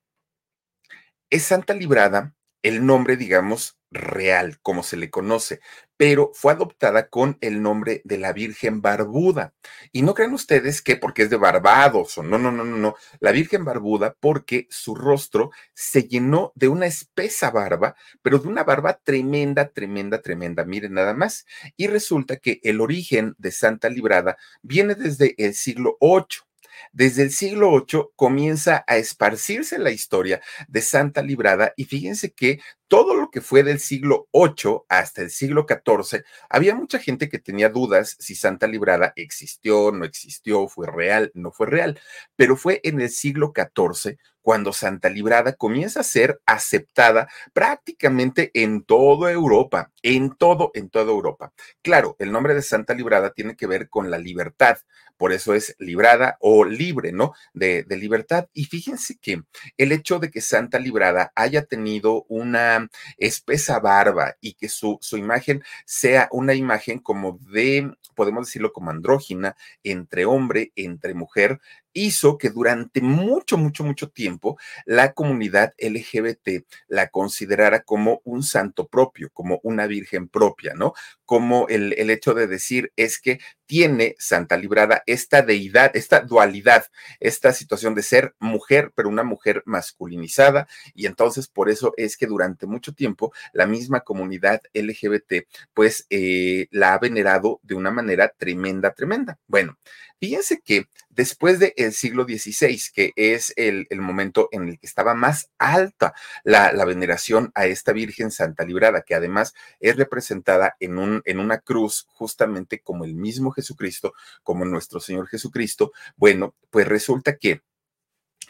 es 1.29 1.43
Santa 1.43 1.75
Librada 1.75 2.34
el 2.65 2.84
nombre, 2.84 3.15
digamos, 3.15 3.77
real, 3.91 4.57
como 4.63 4.81
se 4.81 4.98
le 4.98 5.12
conoce, 5.12 5.60
pero 5.98 6.31
fue 6.34 6.51
adoptada 6.51 7.10
con 7.10 7.38
el 7.41 7.62
nombre 7.62 8.01
de 8.05 8.17
la 8.17 8.34
Virgen 8.34 8.81
Barbuda. 8.81 9.53
Y 9.91 10.01
no 10.01 10.15
crean 10.15 10.34
ustedes 10.34 10.81
que 10.81 10.95
porque 10.95 11.22
es 11.22 11.29
de 11.29 11.38
Barbados 11.38 12.17
o 12.17 12.24
no, 12.24 12.39
no, 12.39 12.51
no, 12.51 12.65
no, 12.65 12.75
no, 12.75 12.95
la 13.19 13.31
Virgen 13.31 13.63
Barbuda 13.65 14.15
porque 14.19 14.65
su 14.72 14.95
rostro 14.95 15.51
se 15.75 16.07
llenó 16.07 16.53
de 16.55 16.67
una 16.67 16.88
espesa 16.88 17.51
barba, 17.51 17.95
pero 18.24 18.39
de 18.39 18.48
una 18.48 18.63
barba 18.63 19.00
tremenda, 19.03 19.69
tremenda, 19.69 20.19
tremenda, 20.24 20.65
miren 20.65 20.93
nada 20.93 21.13
más. 21.13 21.45
Y 21.77 21.86
resulta 21.86 22.38
que 22.38 22.60
el 22.63 22.81
origen 22.81 23.36
de 23.38 23.51
Santa 23.51 23.89
Librada 23.89 24.38
viene 24.63 24.95
desde 24.95 25.36
el 25.38 25.53
siglo 25.53 26.00
VIII 26.01 26.45
desde 26.91 27.24
el 27.24 27.32
siglo 27.32 27.72
VIII 27.72 28.10
comienza 28.15 28.84
a 28.88 28.98
esparcirse 28.98 29.77
la 29.79 29.91
historia 29.91 30.41
de 30.67 30.82
Santa 30.82 31.22
Librada 31.22 31.74
y 31.75 31.86
fíjense 31.86 32.32
que 32.34 32.60
todo 32.88 33.15
lo 33.15 33.32
que 33.32 33.41
fue 33.41 33.63
del 33.63 33.79
siglo 33.79 34.27
VIII 34.32 34.82
hasta 34.89 35.22
el 35.22 35.32
siglo 35.32 35.65
XIV, 35.67 36.24
había 36.50 36.75
mucha 36.75 37.00
gente 37.00 37.29
que 37.29 37.39
tenía 37.39 37.70
dudas 37.70 38.15
si 38.20 38.36
Santa 38.36 38.67
Librada 38.67 39.13
existió, 39.15 39.91
no 39.91 40.05
existió, 40.05 40.67
fue 40.67 40.88
real, 40.88 41.32
no 41.34 41.51
fue 41.51 41.67
real, 41.67 42.00
pero 42.36 42.55
fue 42.55 42.82
en 42.84 43.01
el 43.01 43.10
siglo 43.10 43.53
XIV 43.55 44.17
cuando 44.45 44.73
Santa 44.73 45.09
Librada 45.09 45.53
comienza 45.53 46.01
a 46.01 46.03
ser 46.03 46.39
aceptada 46.45 47.27
prácticamente 47.51 48.51
en 48.53 48.83
toda 48.83 49.31
Europa, 49.31 49.91
en 50.03 50.35
todo, 50.35 50.69
en 50.75 50.91
toda 50.91 51.11
Europa. 51.11 51.51
Claro, 51.81 52.15
el 52.19 52.31
nombre 52.31 52.53
de 52.53 52.61
Santa 52.61 52.93
Librada 52.93 53.31
tiene 53.33 53.55
que 53.55 53.65
ver 53.65 53.89
con 53.89 54.11
la 54.11 54.19
libertad, 54.19 54.77
por 55.17 55.33
eso 55.33 55.55
es 55.55 55.75
librada 55.79 56.37
o 56.41 56.63
libre, 56.63 57.11
¿no? 57.11 57.33
De, 57.53 57.81
de 57.83 57.97
libertad. 57.97 58.47
Y 58.53 58.65
fíjense 58.65 59.17
que 59.19 59.41
el 59.77 59.91
hecho 59.91 60.19
de 60.19 60.29
que 60.29 60.41
Santa 60.41 60.77
Librada 60.77 61.31
haya 61.33 61.63
tenido 61.63 62.25
una 62.27 62.87
espesa 63.17 63.79
barba 63.79 64.35
y 64.41 64.53
que 64.53 64.69
su, 64.69 64.99
su 65.01 65.17
imagen 65.17 65.63
sea 65.85 66.29
una 66.31 66.53
imagen 66.53 66.99
como 66.99 67.39
de, 67.49 67.91
podemos 68.13 68.45
decirlo 68.45 68.73
como 68.73 68.91
andrógina, 68.91 69.55
entre 69.83 70.25
hombre, 70.25 70.71
entre 70.75 71.15
mujer, 71.15 71.59
hizo 71.95 72.37
que 72.37 72.49
durante 72.51 73.01
mucho, 73.01 73.57
mucho, 73.57 73.83
mucho 73.83 74.09
tiempo 74.09 74.59
la 74.85 75.13
comunidad 75.13 75.73
LGBT 75.79 76.65
la 76.87 77.07
considerara 77.07 77.81
como 77.81 78.21
un 78.25 78.43
santo 78.43 78.87
propio, 78.87 79.29
como 79.33 79.59
una 79.63 79.87
virgen 79.87 80.27
propia, 80.27 80.73
¿no? 80.75 80.93
Como 81.25 81.67
el, 81.69 81.93
el 81.97 82.11
hecho 82.11 82.33
de 82.33 82.47
decir 82.47 82.91
es 82.97 83.19
que 83.19 83.39
tiene 83.65 84.15
Santa 84.19 84.57
Librada 84.57 85.03
esta 85.05 85.41
deidad, 85.41 85.95
esta 85.95 86.19
dualidad, 86.19 86.85
esta 87.19 87.53
situación 87.53 87.95
de 87.95 88.03
ser 88.03 88.35
mujer, 88.39 88.91
pero 88.93 89.09
una 89.09 89.23
mujer 89.23 89.63
masculinizada. 89.65 90.67
Y 90.93 91.05
entonces 91.05 91.47
por 91.47 91.69
eso 91.69 91.93
es 91.97 92.17
que 92.17 92.27
durante 92.27 92.67
mucho 92.67 92.93
tiempo 92.93 93.33
la 93.53 93.65
misma 93.65 94.01
comunidad 94.01 94.61
LGBT 94.73 95.47
pues 95.73 96.05
eh, 96.09 96.67
la 96.71 96.93
ha 96.93 96.99
venerado 96.99 97.59
de 97.63 97.75
una 97.75 97.91
manera 97.91 98.33
tremenda, 98.37 98.93
tremenda. 98.93 99.39
Bueno, 99.47 99.77
fíjense 100.25 100.60
que 100.62 100.88
después 101.10 101.60
del 101.60 101.94
siglo 101.94 102.24
XVI, 102.24 102.82
que 102.94 103.13
es 103.15 103.53
el, 103.58 103.88
momento 104.00 104.50
en 104.51 104.67
el 104.67 104.79
que 104.79 104.88
estaba 104.88 105.13
más 105.13 105.51
alta 105.60 106.15
la, 106.44 106.72
la, 106.74 106.84
veneración 106.86 107.51
a 107.53 107.67
esta 107.67 107.94
Virgen 107.94 108.32
Santa 108.32 108.65
Librada, 108.65 109.03
que 109.03 109.13
además 109.13 109.53
es 109.79 109.98
representada 109.98 110.75
en, 110.79 110.98
un, 110.98 111.22
en 111.25 111.39
una 111.39 111.60
cruz 111.60 112.08
justamente 112.10 112.79
como 112.79 113.05
el 113.05 113.13
mismo 113.13 113.51
Jesucristo, 113.51 114.13
como 114.41 114.65
nuestro 114.65 115.00
Señor 115.00 115.27
Jesucristo, 115.27 115.91
bueno, 116.15 116.55
pues 116.72 116.88
resulta 116.88 117.38
que 117.38 117.62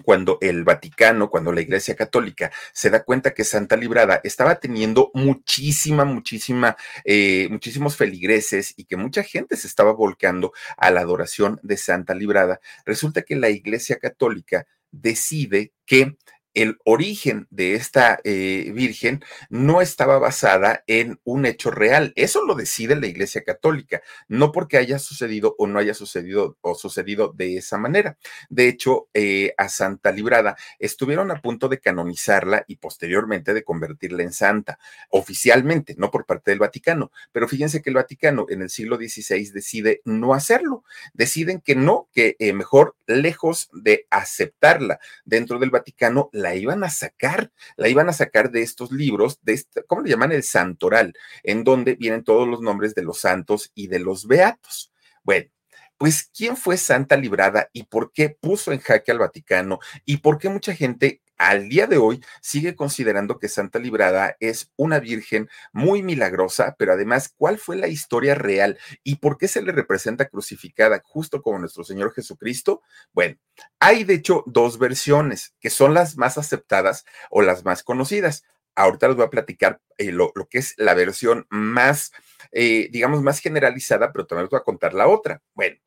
cuando 0.03 0.37
el 0.41 0.63
Vaticano, 0.63 1.29
cuando 1.29 1.51
la 1.51 1.61
Iglesia 1.61 1.95
Católica 1.95 2.51
se 2.73 2.89
da 2.89 3.03
cuenta 3.03 3.33
que 3.33 3.43
Santa 3.43 3.75
Librada 3.75 4.21
estaba 4.23 4.59
teniendo 4.59 5.11
muchísima, 5.13 6.05
muchísima, 6.05 6.75
eh, 7.03 7.47
muchísimos 7.49 7.95
feligreses 7.95 8.73
y 8.77 8.85
que 8.85 8.97
mucha 8.97 9.23
gente 9.23 9.57
se 9.57 9.67
estaba 9.67 9.91
volcando 9.93 10.53
a 10.77 10.91
la 10.91 11.01
adoración 11.01 11.59
de 11.63 11.77
Santa 11.77 12.13
Librada, 12.13 12.59
resulta 12.85 13.21
que 13.21 13.35
la 13.35 13.49
Iglesia 13.49 13.97
Católica 13.97 14.67
decide 14.91 15.73
que 15.85 16.17
el 16.55 16.77
origen 16.85 17.47
de 17.51 17.75
esta 17.75 18.19
eh, 18.24 18.71
Virgen 18.74 19.24
no 19.50 19.81
estaba 19.81 20.17
basada 20.17 20.83
en 20.88 21.19
un 21.24 21.45
hecho 21.45 21.69
real. 21.69 22.13
Eso 22.15 22.43
lo 22.43 22.55
decide 22.55 22.95
la 22.95 23.07
Iglesia 23.07 23.43
Católica, 23.43 24.01
no 24.27 24.51
porque 24.51 24.77
haya 24.77 24.97
sucedido 24.97 25.55
o 25.59 25.67
no 25.67 25.79
haya 25.79 25.93
sucedido 25.93 26.57
o 26.62 26.74
sucedido 26.74 27.33
de 27.35 27.57
esa 27.57 27.77
manera. 27.77 28.17
De 28.50 28.67
hecho, 28.67 29.09
eh, 29.13 29.53
a 29.57 29.69
Santa 29.69 30.12
Librada 30.12 30.55
estuvieron 30.79 31.29
a 31.29 31.41
punto 31.41 31.67
de 31.67 31.79
canonizarla 31.79 32.63
y 32.67 32.77
posteriormente 32.77 33.53
de 33.53 33.63
convertirla 33.63 34.24
en 34.24 34.31
santa, 34.31 34.79
oficialmente, 35.09 35.95
no 35.97 36.09
por 36.09 36.25
parte 36.25 36.51
del 36.51 36.59
Vaticano. 36.59 37.12
Pero 37.31 37.47
fíjense 37.47 37.81
que 37.81 37.89
el 37.89 37.95
Vaticano 37.95 38.45
en 38.50 38.62
el 38.62 38.69
siglo 38.69 38.95
XVI 38.95 39.51
decide 39.51 40.01
no 40.05 40.33
hacerlo. 40.33 40.83
Deciden 41.13 41.59
que 41.59 41.75
no, 41.75 42.09
que 42.13 42.38
eh, 42.39 42.53
mejor 42.53 42.95
lejos 43.07 43.69
de 43.74 44.07
aceptarla 44.09 45.00
dentro 45.25 45.59
del 45.59 45.69
Vaticano, 45.69 46.29
la 46.31 46.44
iban 46.53 46.83
a 46.83 46.89
sacar, 46.89 47.51
la 47.77 47.87
iban 47.87 48.09
a 48.09 48.13
sacar 48.13 48.51
de 48.51 48.61
estos 48.61 48.91
libros, 48.91 49.39
de 49.41 49.53
este, 49.53 49.83
¿cómo 49.85 50.03
le 50.03 50.11
llaman? 50.11 50.31
El 50.33 50.43
santoral, 50.43 51.13
en 51.41 51.63
donde 51.63 51.95
vienen 51.95 52.23
todos 52.23 52.47
los 52.47 52.61
nombres 52.61 52.93
de 52.93 53.01
los 53.01 53.19
santos 53.19 53.71
y 53.73 53.87
de 53.87 53.99
los 53.99 54.27
beatos. 54.27 54.91
Bueno, 55.23 55.49
pues, 55.97 56.29
¿quién 56.35 56.57
fue 56.57 56.77
Santa 56.77 57.15
Librada 57.15 57.69
y 57.71 57.83
por 57.83 58.11
qué 58.11 58.29
puso 58.29 58.73
en 58.73 58.79
jaque 58.79 59.11
al 59.11 59.19
Vaticano 59.19 59.79
y 60.05 60.17
por 60.17 60.37
qué 60.37 60.49
mucha 60.49 60.75
gente 60.75 61.21
al 61.38 61.70
día 61.70 61.88
de 61.88 61.98
hoy 61.98 62.24
sigue 62.42 62.75
considerando 62.75 63.39
que 63.39 63.50
Santa 63.50 63.80
Librada 63.80 64.36
es 64.39 64.72
una 64.75 65.00
virgen 65.00 65.50
muy 65.74 66.04
milagrosa, 66.04 66.75
pero 66.77 66.94
además, 66.94 67.34
¿cuál 67.36 67.58
fue 67.58 67.75
la 67.75 67.88
historia 67.88 68.36
real 68.36 68.77
y 69.04 69.15
por 69.15 69.38
qué 69.38 69.48
se 69.48 69.62
le 69.62 69.72
representa 69.72 70.27
crucificada 70.30 71.01
justo 71.04 71.42
como 71.42 71.60
nuestro 71.60 71.84
Señor 71.84 72.13
Jesucristo? 72.13 72.82
Bueno, 73.13 73.38
hay 73.80 74.04
de 74.04 74.15
hecho 74.15 74.44
dos 74.46 74.77
versiones 74.77 75.54
que 75.60 75.70
son 75.70 75.94
las 75.94 76.18
más 76.18 76.38
aceptadas 76.38 77.06
o 77.30 77.42
las 77.42 77.65
más 77.65 77.84
conocidas. 77.84 78.44
Ahorita 78.75 79.08
les 79.08 79.15
voy 79.15 79.25
a 79.25 79.30
platicar 79.30 79.82
eh, 79.98 80.12
lo, 80.12 80.32
lo, 80.36 80.48
que 80.48 80.58
es 80.58 80.74
la 80.77 80.94
versión 80.94 81.48
más, 81.50 82.12
eh, 82.51 82.89
digamos, 82.92 83.22
más 83.22 83.39
generalizada, 83.39 84.12
pero 84.12 84.27
también 84.27 84.46
les 84.46 84.51
voy 84.51 84.60
a 84.60 84.63
contar 84.63 84.94
la 84.94 85.08
otra. 85.08 85.42
Bueno, 85.54 85.77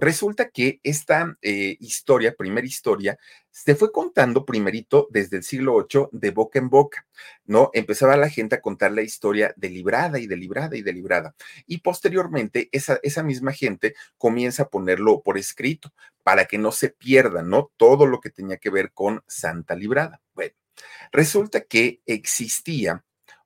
Resulta 0.00 0.48
que 0.48 0.80
esta 0.82 1.36
eh, 1.42 1.76
historia, 1.78 2.34
primera 2.34 2.66
historia, 2.66 3.18
se 3.50 3.74
fue 3.74 3.92
contando 3.92 4.46
primerito 4.46 5.06
desde 5.10 5.36
el 5.36 5.42
siglo 5.42 5.76
VIII 5.76 6.08
de 6.12 6.30
boca 6.30 6.58
en 6.58 6.70
boca, 6.70 7.06
¿no? 7.44 7.70
Empezaba 7.74 8.16
la 8.16 8.30
gente 8.30 8.54
a 8.54 8.62
contar 8.62 8.92
la 8.92 9.02
historia 9.02 9.52
delibrada 9.58 10.18
y 10.18 10.26
delibrada 10.26 10.74
y 10.74 10.80
delibrada. 10.80 11.34
Y 11.66 11.78
posteriormente 11.82 12.70
esa, 12.72 13.22
misma 13.22 13.52
gente 13.52 13.94
comienza 14.16 14.62
a 14.62 14.68
ponerlo 14.70 15.20
por 15.20 15.36
escrito 15.36 15.92
para 16.22 16.46
que 16.46 16.56
no 16.56 16.72
se 16.72 16.88
pierda, 16.88 17.42
¿no? 17.42 17.70
Todo 17.76 18.06
lo 18.06 18.20
que 18.20 18.30
tenía 18.30 18.56
que 18.56 18.70
ver 18.70 18.92
con 18.92 19.22
Santa 19.26 19.74
Librada. 19.74 20.22
Bueno, 20.32 20.54
resulta 21.12 21.60
que 21.60 22.00
existía 22.06 23.04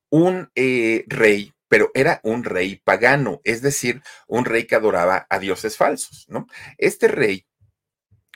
un 0.08 0.52
eh, 0.54 1.04
rey 1.08 1.53
pero 1.68 1.90
era 1.94 2.20
un 2.22 2.44
rey 2.44 2.80
pagano, 2.84 3.40
es 3.44 3.62
decir, 3.62 4.02
un 4.26 4.44
rey 4.44 4.64
que 4.64 4.74
adoraba 4.74 5.26
a 5.28 5.38
dioses 5.38 5.76
falsos, 5.76 6.26
¿no? 6.28 6.46
Este 6.78 7.08
rey 7.08 7.46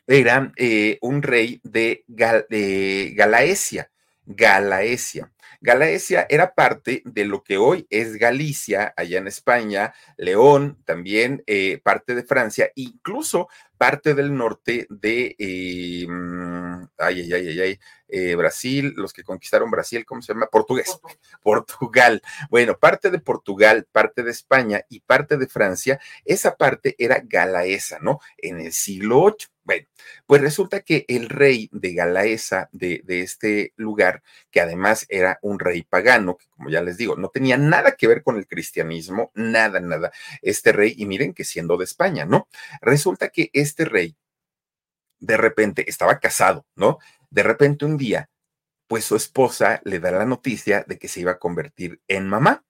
era 0.07 0.53
eh, 0.57 0.99
un 1.03 1.23
rey 1.23 1.61
de, 1.63 2.05
de 2.07 3.13
Galaesia, 3.15 3.91
Galaesia. 4.25 5.33
Galaesia 5.61 6.27
era 6.29 6.55
parte 6.55 7.03
de 7.05 7.25
lo 7.25 7.43
que 7.43 7.57
hoy 7.57 7.87
es 7.91 8.17
Galicia, 8.17 8.95
allá 8.97 9.19
en 9.19 9.27
España, 9.27 9.93
León, 10.17 10.79
también 10.85 11.43
eh, 11.47 11.81
parte 11.83 12.15
de 12.15 12.23
Francia, 12.23 12.71
incluso 12.77 13.49
parte 13.77 14.15
del 14.15 14.35
norte 14.35 14.87
de, 14.89 15.35
eh, 15.39 16.07
mm, 16.97 17.03
ay, 17.03 17.33
ay, 17.33 17.49
ay, 17.49 17.61
ay, 17.61 17.81
eh, 18.09 18.35
Brasil, 18.35 18.95
los 18.97 19.13
que 19.13 19.23
conquistaron 19.23 19.71
Brasil, 19.71 20.05
¿cómo 20.07 20.23
se 20.23 20.33
llama? 20.33 20.47
Portugués, 20.47 20.99
Portugal. 21.43 22.23
Bueno, 22.51 22.79
parte 22.79 23.11
de 23.11 23.19
Portugal, 23.19 23.87
parte 23.91 24.23
de 24.23 24.31
España 24.31 24.83
y 24.89 25.01
parte 25.01 25.37
de 25.37 25.47
Francia, 25.47 26.01
esa 26.25 26.57
parte 26.57 26.95
era 26.99 27.21
galaesa, 27.25 27.99
¿no? 28.01 28.21
En 28.39 28.61
el 28.61 28.73
siglo 28.73 29.25
VIII. 29.25 29.49
Bueno, 29.65 29.87
pues 30.25 30.41
resulta 30.41 30.81
que 30.81 31.05
el 31.09 31.29
rey 31.29 31.69
de 31.73 31.93
Galaesa, 31.93 32.71
de, 32.73 33.03
de, 33.05 33.21
este 33.21 33.75
lugar, 33.77 34.23
que 34.51 34.63
además 34.63 35.05
era 35.11 35.39
un 35.43 35.59
rey 35.59 35.83
pagano, 35.83 36.39
que 36.39 36.47
como 36.49 36.71
ya 36.71 36.81
les 36.81 36.97
digo, 36.97 37.17
no 37.17 37.29
tenía 37.29 37.59
nada 37.59 37.93
que 37.93 38.07
ver 38.07 38.23
con 38.23 38.39
el 38.39 38.47
cristianismo, 38.47 39.31
nada, 39.35 39.81
nada, 39.81 40.11
este 40.41 40.73
rey, 40.73 40.95
y 40.97 41.05
miren 41.05 41.35
que 41.35 41.45
siendo 41.45 41.77
de 41.77 41.85
España, 41.85 42.25
¿no? 42.25 42.49
Resulta 42.81 43.29
que 43.29 43.51
este 43.53 43.85
rey 43.85 44.17
de 45.21 45.37
repente 45.37 45.89
estaba 45.89 46.19
casado, 46.19 46.67
¿no? 46.77 46.99
De 47.31 47.43
repente 47.43 47.85
un 47.85 47.97
día, 47.97 48.31
pues 48.87 49.05
su 49.05 49.17
esposa 49.17 49.81
le 49.85 50.01
da 50.01 50.11
la 50.11 50.25
noticia 50.25 50.85
de 50.89 50.99
que 50.99 51.09
se 51.09 51.21
iba 51.21 51.33
a 51.33 51.39
convertir 51.39 52.01
en 52.09 52.29
mamá. 52.29 52.65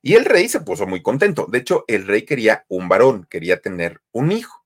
Y 0.00 0.14
el 0.14 0.24
rey 0.24 0.48
se 0.48 0.60
puso 0.60 0.86
muy 0.86 1.02
contento. 1.02 1.46
De 1.46 1.58
hecho, 1.58 1.84
el 1.88 2.06
rey 2.06 2.22
quería 2.22 2.64
un 2.68 2.88
varón, 2.88 3.26
quería 3.28 3.60
tener 3.60 4.00
un 4.12 4.32
hijo. 4.32 4.64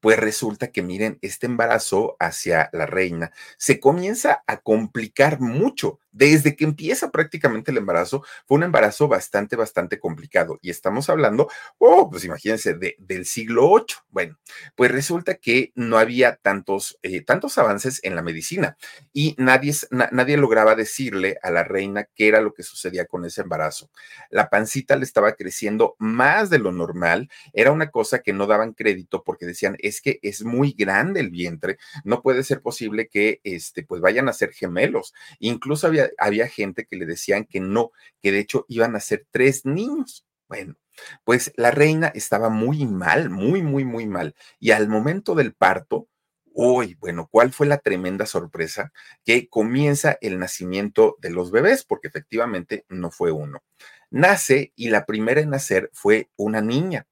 Pues 0.00 0.18
resulta 0.18 0.68
que, 0.68 0.82
miren, 0.82 1.18
este 1.22 1.46
embarazo 1.46 2.16
hacia 2.20 2.70
la 2.72 2.86
reina 2.86 3.32
se 3.56 3.80
comienza 3.80 4.44
a 4.46 4.58
complicar 4.58 5.40
mucho. 5.40 5.98
Desde 6.12 6.56
que 6.56 6.64
empieza 6.64 7.10
prácticamente 7.10 7.70
el 7.70 7.76
embarazo, 7.76 8.24
fue 8.46 8.56
un 8.56 8.64
embarazo 8.64 9.08
bastante, 9.08 9.56
bastante 9.56 9.98
complicado. 9.98 10.58
Y 10.62 10.70
estamos 10.70 11.08
hablando, 11.10 11.48
oh, 11.78 12.10
pues 12.10 12.24
imagínense, 12.24 12.74
de, 12.74 12.96
del 12.98 13.26
siglo 13.26 13.68
VIII. 13.74 13.96
Bueno, 14.10 14.38
pues 14.74 14.90
resulta 14.90 15.34
que 15.34 15.72
no 15.74 15.98
había 15.98 16.36
tantos, 16.36 16.98
eh, 17.02 17.20
tantos 17.22 17.58
avances 17.58 18.00
en 18.02 18.14
la 18.14 18.22
medicina 18.22 18.76
y 19.12 19.34
nadie, 19.38 19.74
na, 19.90 20.08
nadie 20.12 20.36
lograba 20.36 20.74
decirle 20.74 21.38
a 21.42 21.50
la 21.50 21.64
reina 21.64 22.08
qué 22.14 22.28
era 22.28 22.40
lo 22.40 22.54
que 22.54 22.62
sucedía 22.62 23.06
con 23.06 23.24
ese 23.24 23.42
embarazo. 23.42 23.90
La 24.30 24.48
pancita 24.50 24.96
le 24.96 25.04
estaba 25.04 25.32
creciendo 25.32 25.94
más 25.98 26.50
de 26.50 26.58
lo 26.58 26.72
normal. 26.72 27.28
Era 27.52 27.72
una 27.72 27.90
cosa 27.90 28.20
que 28.20 28.32
no 28.32 28.46
daban 28.46 28.72
crédito 28.72 29.22
porque 29.24 29.46
decían, 29.46 29.76
es 29.80 30.00
que 30.00 30.18
es 30.22 30.44
muy 30.44 30.72
grande 30.72 31.20
el 31.20 31.30
vientre, 31.30 31.78
no 32.04 32.22
puede 32.22 32.42
ser 32.42 32.60
posible 32.62 33.08
que 33.08 33.40
este, 33.44 33.82
pues 33.82 34.00
vayan 34.00 34.28
a 34.28 34.32
ser 34.32 34.52
gemelos. 34.52 35.14
Incluso 35.38 35.86
había 35.86 35.97
había, 36.18 36.48
gente 36.48 36.86
que 36.86 36.96
le 36.96 37.06
decían 37.06 37.44
que 37.44 37.60
no, 37.60 37.92
que 38.20 38.32
de 38.32 38.40
hecho 38.40 38.64
iban 38.68 38.96
a 38.96 39.00
ser 39.00 39.26
tres 39.30 39.64
niños. 39.64 40.26
Bueno, 40.48 40.76
pues 41.24 41.52
la 41.56 41.70
reina 41.70 42.08
estaba 42.08 42.48
muy 42.48 42.86
mal, 42.86 43.30
muy, 43.30 43.62
muy, 43.62 43.84
muy 43.84 44.06
mal. 44.06 44.34
Y 44.58 44.70
al 44.70 44.88
momento 44.88 45.34
del 45.34 45.54
parto, 45.54 46.08
Uy, 46.60 46.96
bueno, 46.98 47.28
¿cuál 47.30 47.52
fue 47.52 47.68
la 47.68 47.78
tremenda 47.78 48.26
sorpresa? 48.26 48.92
Que 49.24 49.48
comienza 49.48 50.18
el 50.20 50.40
nacimiento 50.40 51.16
de 51.20 51.30
los 51.30 51.52
bebés, 51.52 51.84
porque 51.84 52.08
efectivamente 52.08 52.84
no 52.88 53.12
fue 53.12 53.30
uno. 53.30 53.62
Nace 54.10 54.72
y 54.74 54.90
la 54.90 55.06
primera 55.06 55.40
en 55.40 55.50
nacer 55.50 55.88
fue 55.92 56.30
una 56.34 56.60
niña. 56.60 57.06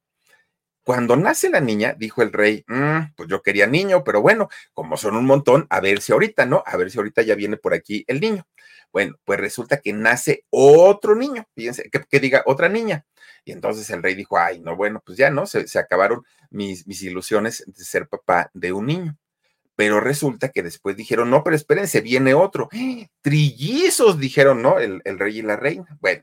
Cuando 0.83 1.15
nace 1.15 1.49
la 1.49 1.61
niña, 1.61 1.95
dijo 1.97 2.23
el 2.23 2.33
rey, 2.33 2.65
mm, 2.67 3.15
pues 3.17 3.29
yo 3.29 3.41
quería 3.41 3.69
niño, 3.69 4.03
pero 4.03 4.21
bueno, 4.21 4.49
como 4.75 4.97
son 4.97 5.15
un 5.15 5.27
montón, 5.27 5.69
a 5.71 5.79
ver 5.79 6.01
si 6.01 6.11
ahorita, 6.13 6.45
¿no? 6.45 6.65
A 6.67 6.77
ver 6.77 6.91
si 6.91 6.99
ahorita 6.99 7.23
ya 7.23 7.37
viene 7.37 7.57
por 7.57 7.73
aquí 7.73 8.05
el 8.09 8.21
niño. 8.21 8.49
Bueno, 8.97 9.17
pues 9.27 9.39
resulta 9.39 9.83
que 9.83 9.93
nace 9.93 10.47
otro 10.49 11.15
niño, 11.15 11.47
fíjense, 11.55 11.91
que, 11.91 12.19
diga 12.19 12.43
otra 12.47 12.71
niña. 12.71 13.05
Y 13.45 13.53
entonces 13.53 13.91
el 13.91 14.03
rey 14.03 14.15
dijo, 14.15 14.39
ay, 14.39 14.59
no, 14.59 14.75
bueno, 14.75 15.03
pues 15.05 15.19
ya 15.19 15.29
no, 15.29 15.45
se, 15.45 15.67
acabaron 15.79 16.25
mis, 16.49 16.87
ilusiones 17.03 17.63
de 17.67 17.85
ser 17.85 18.09
papá 18.09 18.51
de 18.55 18.73
un 18.73 18.87
niño 18.87 19.19
pero 19.75 20.01
resulta 20.01 20.49
que 20.49 20.63
después 20.63 20.97
dijeron, 20.97 21.29
no, 21.29 21.45
pero 21.45 21.55
espérense, 21.55 22.01
viene 22.01 22.33
otro. 22.33 22.71
Trillizos, 23.21 24.19
dijeron, 24.19 24.63
¿no? 24.63 24.79
El, 24.79 25.03
el, 25.05 25.19
rey 25.19 25.41
y 25.41 25.43
la 25.43 25.57
reina. 25.57 25.99
Bueno, 26.01 26.23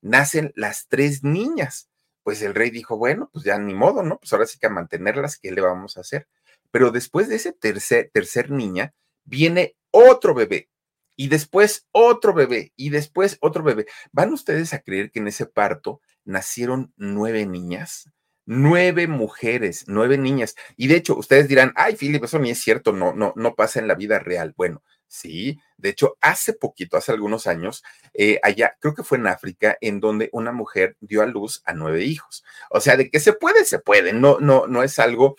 nacen 0.00 0.50
las 0.56 0.86
tres 0.88 1.22
niñas 1.22 1.90
pues 2.22 2.42
el 2.42 2.54
rey 2.54 2.70
dijo, 2.70 2.96
bueno, 2.96 3.30
pues 3.32 3.44
ya 3.44 3.56
ni 3.56 3.72
modo, 3.72 4.02
¿no? 4.02 4.18
Pues 4.18 4.32
ahora 4.32 4.46
sí 4.46 4.58
que 4.58 4.66
a 4.66 4.70
mantenerlas, 4.70 5.38
¿qué 5.38 5.52
le 5.52 5.60
vamos 5.60 5.96
a 5.96 6.00
hacer? 6.00 6.26
Pero 6.72 6.90
después 6.90 7.28
de 7.28 7.36
ese 7.36 7.52
tercer, 7.52 8.10
tercer 8.12 8.50
niña, 8.50 8.94
viene 9.24 9.76
otro 9.92 10.34
bebé, 10.34 10.68
y 11.16 11.28
después 11.28 11.86
otro 11.92 12.34
bebé, 12.34 12.72
y 12.76 12.90
después 12.90 13.38
otro 13.40 13.62
bebé. 13.62 13.86
¿Van 14.12 14.32
ustedes 14.32 14.72
a 14.74 14.80
creer 14.80 15.10
que 15.10 15.18
en 15.18 15.28
ese 15.28 15.46
parto 15.46 16.00
nacieron 16.24 16.92
nueve 16.96 17.46
niñas? 17.46 18.10
Nueve 18.44 19.08
mujeres, 19.08 19.84
nueve 19.88 20.18
niñas. 20.18 20.54
Y 20.76 20.86
de 20.86 20.96
hecho, 20.96 21.16
ustedes 21.16 21.48
dirán, 21.48 21.72
ay, 21.74 21.96
Philip, 21.96 22.22
eso 22.22 22.38
ni 22.38 22.50
es 22.50 22.60
cierto, 22.60 22.92
no, 22.92 23.12
no, 23.12 23.32
no 23.34 23.56
pasa 23.56 23.80
en 23.80 23.88
la 23.88 23.96
vida 23.96 24.20
real. 24.20 24.54
Bueno, 24.56 24.82
Sí, 25.08 25.60
de 25.76 25.90
hecho, 25.90 26.16
hace 26.20 26.52
poquito, 26.52 26.96
hace 26.96 27.12
algunos 27.12 27.46
años, 27.46 27.84
eh, 28.12 28.40
allá, 28.42 28.76
creo 28.80 28.94
que 28.94 29.04
fue 29.04 29.18
en 29.18 29.28
África, 29.28 29.76
en 29.80 30.00
donde 30.00 30.28
una 30.32 30.50
mujer 30.50 30.96
dio 31.00 31.22
a 31.22 31.26
luz 31.26 31.62
a 31.64 31.74
nueve 31.74 32.04
hijos. 32.04 32.44
O 32.70 32.80
sea, 32.80 32.96
de 32.96 33.08
que 33.10 33.20
se 33.20 33.32
puede, 33.32 33.64
se 33.64 33.78
puede. 33.78 34.12
No, 34.12 34.38
no, 34.40 34.66
no 34.66 34.82
es 34.82 34.98
algo 34.98 35.36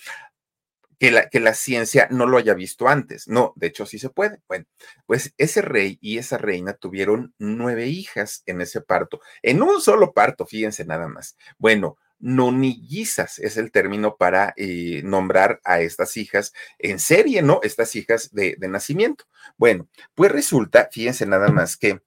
que 1.00 1.12
la, 1.12 1.30
que 1.30 1.40
la 1.40 1.54
ciencia 1.54 2.08
no 2.12 2.26
lo 2.26 2.38
haya 2.38 2.54
visto 2.54 2.88
antes. 2.88 3.28
No, 3.28 3.54
de 3.56 3.68
hecho, 3.68 3.86
sí 3.86 4.00
se 4.00 4.10
puede. 4.10 4.42
Bueno, 4.48 4.66
pues 5.06 5.34
ese 5.38 5.62
rey 5.62 5.98
y 6.02 6.18
esa 6.18 6.38
reina 6.38 6.74
tuvieron 6.74 7.34
nueve 7.38 7.88
hijas 7.88 8.44
en 8.46 8.62
ese 8.62 8.82
parto, 8.82 9.22
en 9.42 9.62
un 9.62 9.82
solo 9.82 10.14
parto, 10.14 10.46
fíjense 10.46 10.86
nada 10.86 11.08
más. 11.08 11.38
Bueno, 11.58 11.98
nonillizas 12.20 13.40
es 13.40 13.58
el 13.58 13.72
término 13.72 14.18
para 14.18 14.54
eh, 14.58 15.02
nombrar 15.04 15.60
a 15.64 15.82
estas 15.82 16.18
hijas 16.18 16.54
en 16.80 17.00
serie, 17.00 17.42
¿no? 17.42 17.60
Estas 17.64 17.96
hijas 17.96 18.34
de, 18.34 18.58
nacimiento. 18.68 19.26
Bueno, 19.58 19.88
pues 20.16 20.32
resulta, 20.32 20.90
fíjense 20.92 21.26
nada 21.26 21.50
más 21.50 21.78
que 21.78 22.02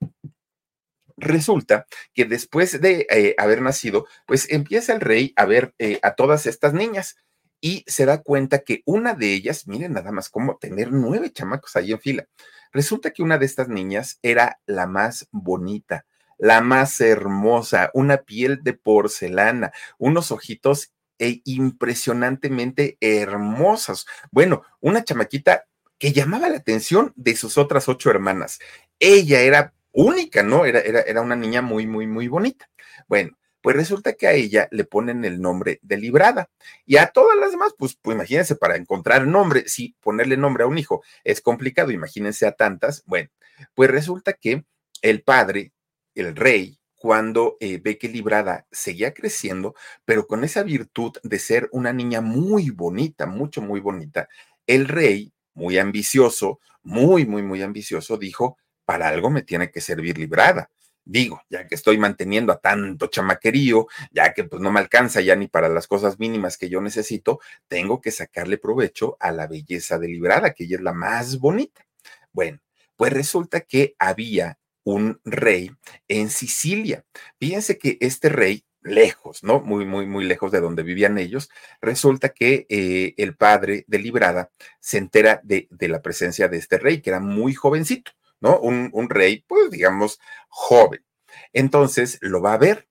resulta 1.16 1.86
que 2.14 2.24
después 2.24 2.80
de 2.80 3.06
eh, 3.10 3.34
haber 3.38 3.60
nacido, 3.62 4.06
pues 4.26 4.50
empieza 4.50 4.94
el 4.94 5.00
rey 5.00 5.32
a 5.36 5.44
ver 5.44 5.74
eh, 5.78 5.98
a 6.02 6.14
todas 6.14 6.46
estas 6.46 6.72
niñas 6.72 7.16
y 7.60 7.84
se 7.86 8.06
da 8.06 8.22
cuenta 8.22 8.60
que 8.60 8.82
una 8.86 9.14
de 9.14 9.32
ellas, 9.32 9.66
miren 9.66 9.92
nada 9.92 10.12
más 10.12 10.28
cómo 10.28 10.56
tener 10.56 10.92
nueve 10.92 11.30
chamacos 11.30 11.76
ahí 11.76 11.92
en 11.92 12.00
fila, 12.00 12.26
resulta 12.72 13.10
que 13.10 13.22
una 13.22 13.38
de 13.38 13.46
estas 13.46 13.68
niñas 13.68 14.18
era 14.22 14.60
la 14.66 14.86
más 14.86 15.28
bonita, 15.30 16.06
la 16.38 16.60
más 16.60 17.00
hermosa, 17.00 17.90
una 17.92 18.18
piel 18.18 18.62
de 18.62 18.72
porcelana, 18.72 19.72
unos 19.98 20.32
ojitos 20.32 20.92
e 21.18 21.42
impresionantemente 21.44 22.96
hermosos. 23.00 24.06
Bueno, 24.30 24.62
una 24.80 25.04
chamaquita 25.04 25.66
que 25.98 26.12
llamaba 26.12 26.48
la 26.48 26.56
atención 26.56 27.12
de 27.14 27.36
sus 27.36 27.58
otras 27.58 27.88
ocho 27.90 28.10
hermanas. 28.10 28.58
Ella 28.98 29.40
era 29.40 29.74
única, 29.92 30.42
¿no? 30.42 30.64
Era, 30.64 30.80
era, 30.80 31.00
era 31.02 31.20
una 31.20 31.36
niña 31.36 31.60
muy, 31.60 31.86
muy, 31.86 32.06
muy 32.06 32.26
bonita. 32.26 32.70
Bueno, 33.06 33.36
pues 33.60 33.76
resulta 33.76 34.14
que 34.14 34.26
a 34.26 34.32
ella 34.32 34.68
le 34.70 34.84
ponen 34.84 35.24
el 35.24 35.40
nombre 35.40 35.80
de 35.82 35.96
Librada 35.96 36.50
y 36.86 36.96
a 36.96 37.08
todas 37.08 37.38
las 37.38 37.50
demás, 37.50 37.74
pues, 37.78 37.96
pues 38.00 38.14
imagínense, 38.14 38.56
para 38.56 38.76
encontrar 38.76 39.26
nombre, 39.26 39.68
si 39.68 39.94
ponerle 40.00 40.36
nombre 40.36 40.64
a 40.64 40.66
un 40.66 40.78
hijo 40.78 41.02
es 41.24 41.40
complicado, 41.40 41.90
imagínense 41.90 42.46
a 42.46 42.52
tantas. 42.52 43.02
Bueno, 43.06 43.30
pues 43.74 43.90
resulta 43.90 44.32
que 44.32 44.64
el 45.02 45.22
padre 45.22 45.72
el 46.14 46.36
rey, 46.36 46.78
cuando 46.96 47.56
eh, 47.60 47.80
ve 47.82 47.98
que 47.98 48.08
Librada 48.08 48.66
seguía 48.70 49.14
creciendo, 49.14 49.74
pero 50.04 50.26
con 50.26 50.44
esa 50.44 50.62
virtud 50.62 51.12
de 51.22 51.38
ser 51.38 51.68
una 51.72 51.92
niña 51.92 52.20
muy 52.20 52.70
bonita, 52.70 53.26
mucho, 53.26 53.62
muy 53.62 53.80
bonita, 53.80 54.28
el 54.66 54.86
rey, 54.86 55.32
muy 55.54 55.78
ambicioso, 55.78 56.60
muy, 56.82 57.26
muy, 57.26 57.42
muy 57.42 57.62
ambicioso, 57.62 58.16
dijo, 58.18 58.58
para 58.84 59.08
algo 59.08 59.30
me 59.30 59.42
tiene 59.42 59.70
que 59.70 59.80
servir 59.80 60.18
Librada. 60.18 60.70
Digo, 61.04 61.42
ya 61.48 61.66
que 61.66 61.74
estoy 61.74 61.98
manteniendo 61.98 62.52
a 62.52 62.60
tanto 62.60 63.08
chamaquerío, 63.08 63.86
ya 64.12 64.32
que 64.32 64.44
pues 64.44 64.62
no 64.62 64.70
me 64.70 64.80
alcanza 64.80 65.20
ya 65.20 65.34
ni 65.34 65.48
para 65.48 65.68
las 65.68 65.86
cosas 65.86 66.18
mínimas 66.18 66.56
que 66.56 66.68
yo 66.68 66.80
necesito, 66.80 67.40
tengo 67.68 68.00
que 68.00 68.10
sacarle 68.10 68.58
provecho 68.58 69.16
a 69.18 69.32
la 69.32 69.46
belleza 69.46 69.98
de 69.98 70.08
Librada, 70.08 70.52
que 70.52 70.64
ella 70.64 70.76
es 70.76 70.82
la 70.82 70.92
más 70.92 71.38
bonita. 71.38 71.86
Bueno, 72.32 72.60
pues 72.96 73.12
resulta 73.12 73.62
que 73.62 73.94
había 73.98 74.58
un 74.84 75.20
rey 75.24 75.70
en 76.08 76.30
Sicilia. 76.30 77.04
Fíjense 77.38 77.78
que 77.78 77.98
este 78.00 78.28
rey, 78.28 78.64
lejos, 78.82 79.42
¿no? 79.42 79.60
Muy, 79.60 79.84
muy, 79.84 80.06
muy 80.06 80.24
lejos 80.24 80.52
de 80.52 80.60
donde 80.60 80.82
vivían 80.82 81.18
ellos, 81.18 81.50
resulta 81.80 82.30
que 82.30 82.66
eh, 82.68 83.14
el 83.18 83.36
padre 83.36 83.84
de 83.86 83.98
Librada 83.98 84.50
se 84.80 84.98
entera 84.98 85.40
de, 85.44 85.68
de, 85.70 85.88
la 85.88 86.00
presencia 86.02 86.48
de 86.48 86.56
este 86.56 86.78
rey, 86.78 87.00
que 87.02 87.10
era 87.10 87.20
muy 87.20 87.54
jovencito, 87.54 88.12
¿no? 88.40 88.58
Un, 88.60 88.90
un 88.92 89.10
rey, 89.10 89.44
pues 89.48 89.70
digamos, 89.70 90.20
joven. 90.48 91.04
Entonces 91.52 92.18
lo 92.22 92.42
va 92.42 92.54
a 92.54 92.58
ver 92.58 92.88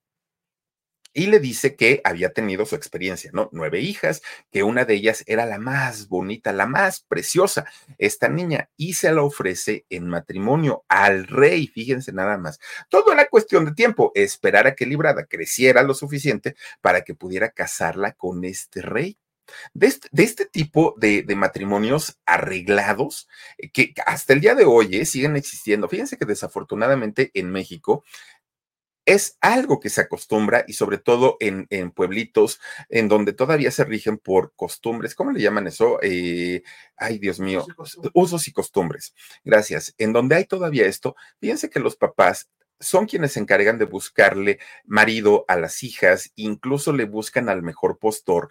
y 1.14 1.28
le 1.28 1.40
dice 1.40 1.76
que 1.76 2.02
había 2.04 2.34
tenido 2.34 2.66
su 2.66 2.76
experiencia, 2.76 3.32
¿no? 3.34 3.50
Nueve 3.52 3.80
hijas, 3.82 4.22
que 4.52 4.64
una 4.64 4.86
de 4.86 4.94
ellas 4.94 5.24
era 5.28 5.46
la 5.46 5.58
más 5.58 6.08
bonita, 6.08 6.54
la 6.54 6.68
más 6.68 7.02
preciosa, 7.02 7.66
esta 7.98 8.30
niña, 8.30 8.70
y 8.78 8.94
se 8.94 9.12
la 9.12 9.24
ofrece 9.24 9.86
en 9.90 10.08
matrimonio 10.08 10.86
al 10.88 11.28
rey, 11.28 11.68
fíjense 11.68 12.14
nada 12.14 12.38
más. 12.38 12.60
Todo 12.90 13.12
era 13.12 13.28
cuestión 13.28 13.66
de 13.66 13.74
tiempo, 13.74 14.12
esperar 14.16 14.68
a 14.68 14.76
que 14.76 14.86
Librada 14.86 15.26
creciera 15.26 15.84
lo 15.84 15.94
suficiente 15.96 16.56
para 16.82 17.02
que 17.02 17.16
pudiera 17.16 17.50
casarla 17.50 18.14
con 18.14 18.46
este 18.46 18.82
rey. 18.82 19.18
De 19.74 19.88
este, 19.88 20.08
de 20.12 20.24
este, 20.24 20.46
tipo 20.46 20.96
de, 20.98 21.24
de, 21.24 21.36
matrimonios 21.36 22.20
arreglados, 22.26 23.28
eh, 23.58 23.70
que 23.72 23.94
hasta 24.06 24.34
el 24.34 24.42
día 24.42 24.56
de 24.56 24.66
hoy 24.66 24.98
eh, 24.98 25.06
siguen 25.06 25.36
existiendo. 25.36 25.88
Fíjense 25.88 26.18
que 26.18 26.26
desafortunadamente 26.26 27.32
en 27.34 27.52
México 27.52 28.04
es 29.10 29.38
algo 29.42 29.80
que 29.80 29.90
se 29.90 30.02
acostumbra 30.02 30.66
y 30.68 30.74
sobre 30.74 31.00
todo 31.00 31.38
en, 31.40 31.66
en, 31.72 31.90
pueblitos 31.90 32.60
en 32.90 33.08
donde 33.08 33.34
todavía 33.34 33.72
se 33.72 33.84
rigen 33.84 34.20
por 34.20 34.54
costumbres, 34.56 35.16
¿cómo 35.16 35.32
le 35.32 35.42
llaman 35.42 35.66
eso? 35.66 35.98
Eh, 36.04 36.62
ay, 36.96 37.18
Dios 37.18 37.40
mío, 37.40 37.66
usos 38.14 38.48
y 38.48 38.54
costumbres. 38.54 39.16
Gracias. 39.44 39.96
En 39.98 40.14
donde 40.14 40.36
hay 40.36 40.46
todavía 40.46 40.86
esto, 40.86 41.16
fíjense 41.40 41.72
que 41.72 41.80
los 41.80 41.96
papás 41.96 42.50
son 42.80 43.08
quienes 43.08 43.34
se 43.34 43.40
encargan 43.40 43.80
de 43.80 43.86
buscarle 43.86 44.60
marido 44.86 45.44
a 45.48 45.56
las 45.56 45.82
hijas, 45.82 46.32
incluso 46.36 46.94
le 46.94 47.06
buscan 47.06 47.50
al 47.50 47.64
mejor 47.64 47.98
postor 47.98 48.50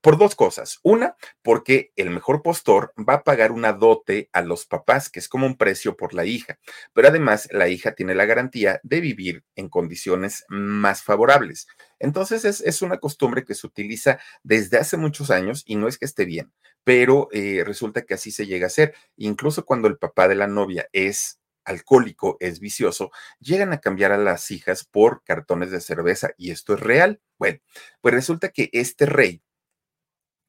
por 0.00 0.18
dos 0.18 0.34
cosas. 0.34 0.78
Una, 0.82 1.16
porque 1.42 1.92
el 1.96 2.10
mejor 2.10 2.42
postor 2.42 2.92
va 2.96 3.14
a 3.14 3.24
pagar 3.24 3.52
una 3.52 3.72
dote 3.72 4.28
a 4.32 4.42
los 4.42 4.66
papás, 4.66 5.08
que 5.08 5.18
es 5.18 5.28
como 5.28 5.46
un 5.46 5.56
precio 5.56 5.96
por 5.96 6.14
la 6.14 6.24
hija, 6.24 6.58
pero 6.92 7.08
además 7.08 7.48
la 7.52 7.68
hija 7.68 7.92
tiene 7.92 8.14
la 8.14 8.26
garantía 8.26 8.80
de 8.82 9.00
vivir 9.00 9.44
en 9.56 9.68
condiciones 9.68 10.44
más 10.48 11.02
favorables. 11.02 11.66
Entonces 11.98 12.44
es, 12.44 12.82
una 12.82 12.98
costumbre 12.98 13.44
que 13.44 13.54
se 13.54 13.66
utiliza 13.66 14.18
desde 14.42 14.78
hace 14.78 14.96
muchos 14.96 15.30
años 15.30 15.62
y 15.66 15.76
no 15.76 15.86
es 15.86 15.98
que 15.98 16.06
esté 16.06 16.24
bien, 16.24 16.52
pero 16.82 17.28
eh, 17.32 17.62
resulta 17.64 18.02
que 18.02 18.14
así 18.14 18.30
se 18.30 18.46
llega 18.46 18.66
a 18.66 18.68
hacer. 18.68 18.94
Incluso 19.16 19.64
cuando 19.66 19.86
el 19.86 19.98
papá 19.98 20.26
de 20.26 20.34
la 20.34 20.46
novia 20.46 20.88
es 20.92 21.40
alcohólico, 21.64 22.36
es 22.40 22.58
vicioso, 22.58 23.10
llegan 23.38 23.72
a 23.72 23.80
cambiar 23.80 24.12
a 24.12 24.18
las 24.18 24.50
hijas 24.50 24.84
por 24.84 25.22
cartones 25.24 25.70
de 25.70 25.80
cerveza 25.80 26.30
y 26.36 26.50
esto 26.50 26.74
es 26.74 26.80
real. 26.80 27.20
Bueno, 27.38 27.60
pues 28.00 28.14
resulta 28.14 28.48
que 28.48 28.70
este 28.72 29.06
rey 29.06 29.42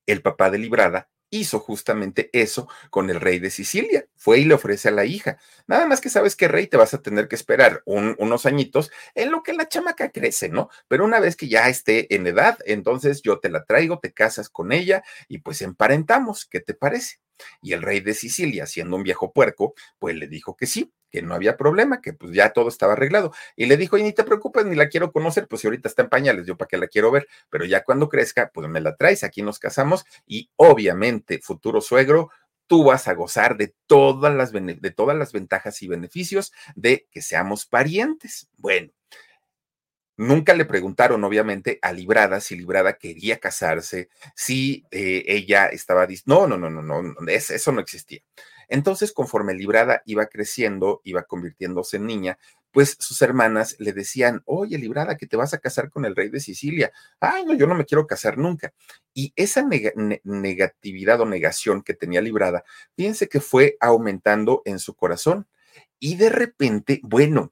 el 0.06 0.22
papá 0.22 0.50
de 0.50 0.58
Librada 0.58 1.10
hizo 1.32 1.60
justamente 1.60 2.30
eso 2.34 2.68
con 2.90 3.10
el 3.10 3.20
rey 3.20 3.40
de 3.40 3.50
Sicilia. 3.50 4.06
Fue 4.18 4.40
y 4.40 4.46
le 4.46 4.54
ofrece 4.54 4.90
a 4.90 4.92
la 4.92 5.06
hija. 5.06 5.40
Nada 5.66 5.88
más 5.88 6.02
que 6.02 6.10
sabes 6.10 6.36
que 6.36 6.48
rey 6.48 6.68
te 6.68 6.78
vas 6.78 6.94
a 6.94 7.02
tener 7.02 7.28
que 7.28 7.36
esperar 7.36 7.82
unos 7.86 8.46
añitos 8.46 8.92
en 9.16 9.32
lo 9.32 9.42
que 9.42 9.54
la 9.54 9.68
chamaca 9.68 10.12
crece, 10.12 10.50
¿no? 10.50 10.70
Pero 10.88 11.06
una 11.06 11.20
vez 11.20 11.36
que 11.36 11.48
ya 11.48 11.70
esté 11.70 12.14
en 12.14 12.28
edad, 12.28 12.60
entonces 12.66 13.22
yo 13.22 13.40
te 13.40 13.50
la 13.50 13.64
traigo, 13.64 14.00
te 14.00 14.12
casas 14.14 14.50
con 14.50 14.72
ella 14.74 15.04
y 15.30 15.40
pues 15.40 15.62
emparentamos. 15.62 16.46
¿Qué 16.46 16.60
te 16.60 16.74
parece? 16.74 17.22
Y 17.62 17.74
el 17.74 17.82
rey 17.82 18.02
de 18.02 18.14
Sicilia, 18.14 18.68
siendo 18.68 18.98
un 18.98 19.04
viejo 19.04 19.32
puerco, 19.32 19.74
pues 20.00 20.16
le 20.16 20.28
dijo 20.28 20.56
que 20.56 20.68
sí, 20.68 20.94
que 21.12 21.22
no 21.22 21.36
había 21.36 21.58
problema, 21.58 22.02
que 22.02 22.14
pues 22.14 22.34
ya 22.34 22.54
todo 22.54 22.70
estaba 22.70 22.94
arreglado. 22.94 23.34
Y 23.56 23.66
le 23.66 23.78
dijo, 23.78 23.98
y 23.98 24.04
ni 24.04 24.14
te 24.14 24.24
preocupes, 24.24 24.66
ni 24.66 24.76
la 24.76 24.90
quiero 24.90 25.12
conocer, 25.12 25.48
pues 25.48 25.62
si 25.62 25.68
ahorita 25.68 25.90
está 25.90 26.04
en 26.04 26.10
pañales, 26.10 26.46
yo 26.48 26.58
para 26.58 26.68
qué 26.68 26.78
la 26.78 26.88
quiero 26.88 27.12
ver, 27.12 27.28
pero 27.50 27.66
ya 27.66 27.84
cuando 27.84 28.10
crezca, 28.10 28.52
pues 28.54 28.68
me 28.70 28.82
la 28.82 28.96
traes, 28.96 29.24
aquí 29.24 29.42
nos 29.42 29.60
casamos 29.60 30.06
y 30.26 30.50
obviamente, 30.56 31.40
futuro 31.40 31.82
suegro, 31.82 32.32
tú 32.68 32.86
vas 32.86 33.08
a 33.08 33.14
gozar 33.14 33.58
de 33.58 33.76
todas 33.86 34.34
las, 34.34 34.54
de 34.54 34.92
todas 34.92 35.18
las 35.18 35.34
ventajas 35.34 35.82
y 35.82 35.88
beneficios 35.88 36.54
de 36.76 37.08
que 37.12 37.22
seamos 37.22 37.66
parientes. 37.66 38.48
Bueno, 38.58 38.92
Nunca 40.22 40.54
le 40.54 40.66
preguntaron, 40.66 41.24
obviamente, 41.24 41.80
a 41.82 41.92
Librada 41.94 42.42
si 42.42 42.56
Librada 42.56 42.94
quería 43.00 43.40
casarse, 43.40 44.10
si 44.36 44.86
eh, 44.92 45.24
ella 45.26 45.66
estaba... 45.66 46.06
No, 46.26 46.46
no, 46.46 46.58
no, 46.58 46.70
no, 46.70 46.82
no, 46.82 47.16
eso 47.28 47.72
no 47.72 47.82
existía. 47.82 48.22
Entonces, 48.72 49.12
conforme 49.12 49.54
Librada 49.54 50.02
iba 50.06 50.28
creciendo, 50.28 51.02
iba 51.04 51.24
convirtiéndose 51.24 51.98
en 51.98 52.06
niña, 52.06 52.38
pues 52.72 52.96
sus 53.00 53.22
hermanas 53.22 53.76
le 53.80 53.92
decían, 53.92 54.44
oye, 54.46 54.78
Librada, 54.78 55.18
que 55.18 55.28
te 55.28 55.36
vas 55.36 55.54
a 55.54 55.58
casar 55.58 55.90
con 55.92 56.06
el 56.06 56.16
rey 56.16 56.30
de 56.30 56.40
Sicilia. 56.40 56.94
Ay, 57.20 57.44
no, 57.44 57.54
yo 57.54 57.68
no 57.68 57.76
me 57.76 57.84
quiero 57.84 58.08
casar 58.08 58.38
nunca. 58.38 58.74
Y 59.14 59.34
esa 59.36 59.68
negatividad 60.24 61.20
o 61.20 61.26
negación 61.26 61.82
que 61.82 61.94
tenía 61.94 62.22
Librada, 62.22 62.64
fíjense 62.96 63.28
que 63.28 63.42
fue 63.42 63.76
aumentando 63.82 64.62
en 64.64 64.80
su 64.80 64.96
corazón. 64.96 65.48
Y 66.00 66.16
de 66.16 66.30
repente, 66.30 67.02
bueno, 67.04 67.52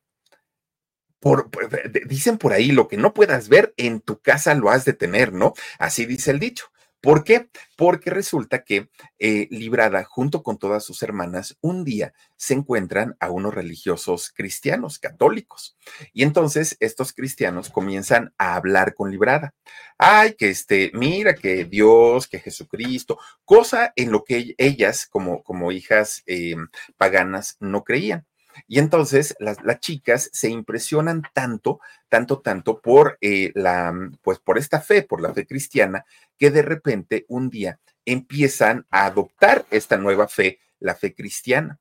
dicen 2.08 2.38
por 2.38 2.54
ahí, 2.54 2.72
lo 2.72 2.88
que 2.88 2.96
no 2.96 3.14
puedas 3.14 3.50
ver 3.50 3.74
en 3.76 4.00
tu 4.00 4.22
casa 4.22 4.56
lo 4.56 4.70
has 4.70 4.86
de 4.86 4.94
tener, 4.94 5.34
¿no? 5.34 5.54
Así 5.80 6.06
dice 6.06 6.32
el 6.32 6.40
dicho. 6.40 6.72
¿Por 7.02 7.24
qué? 7.24 7.50
Porque 7.78 8.10
resulta 8.10 8.64
que 8.64 8.90
eh, 9.20 9.48
Librada, 9.52 10.04
junto 10.04 10.44
con 10.44 10.58
todas 10.58 10.84
sus 10.84 11.02
hermanas, 11.02 11.58
un 11.62 11.86
día 11.86 12.14
se 12.36 12.54
encuentran 12.54 13.16
a 13.22 13.30
unos 13.30 13.54
religiosos 13.54 14.32
cristianos, 14.36 15.00
católicos. 15.00 15.78
Y 16.14 16.24
entonces 16.24 16.76
estos 16.82 17.14
cristianos 17.14 17.70
comienzan 17.70 18.34
a 18.38 18.56
hablar 18.56 18.96
con 18.96 19.12
Librada. 19.12 19.54
Ay, 19.98 20.34
que 20.34 20.50
este, 20.50 20.92
mira, 20.94 21.36
que 21.36 21.66
Dios, 21.66 22.28
que 22.28 22.40
Jesucristo, 22.40 23.18
cosa 23.46 23.94
en 23.96 24.12
lo 24.12 24.24
que 24.26 24.56
ellas, 24.58 25.06
como, 25.08 25.42
como 25.44 25.72
hijas 25.72 26.24
eh, 26.26 26.56
paganas, 26.98 27.56
no 27.62 27.84
creían. 27.86 28.26
Y 28.68 28.80
entonces 28.80 29.36
las, 29.40 29.58
chicas 29.80 30.30
se 30.34 30.50
impresionan 30.50 31.24
tanto, 31.34 31.80
tanto, 32.08 32.40
tanto 32.40 32.82
por 32.82 33.18
eh, 33.22 33.52
la, 33.56 33.94
pues 34.22 34.40
por 34.40 34.58
esta 34.58 34.82
fe, 34.82 35.04
por 35.04 35.22
la 35.22 35.34
fe 35.34 35.46
cristiana, 35.46 36.06
que 36.38 36.52
de 36.52 36.62
repente 36.62 37.26
un 37.28 37.50
día 37.50 37.80
empiezan 38.06 38.86
a 38.90 39.06
adoptar 39.06 39.66
esta 39.72 39.98
nueva 39.98 40.28
fe, 40.28 40.60
la 40.80 40.96
fe 40.96 41.14
cristiana. 41.14 41.80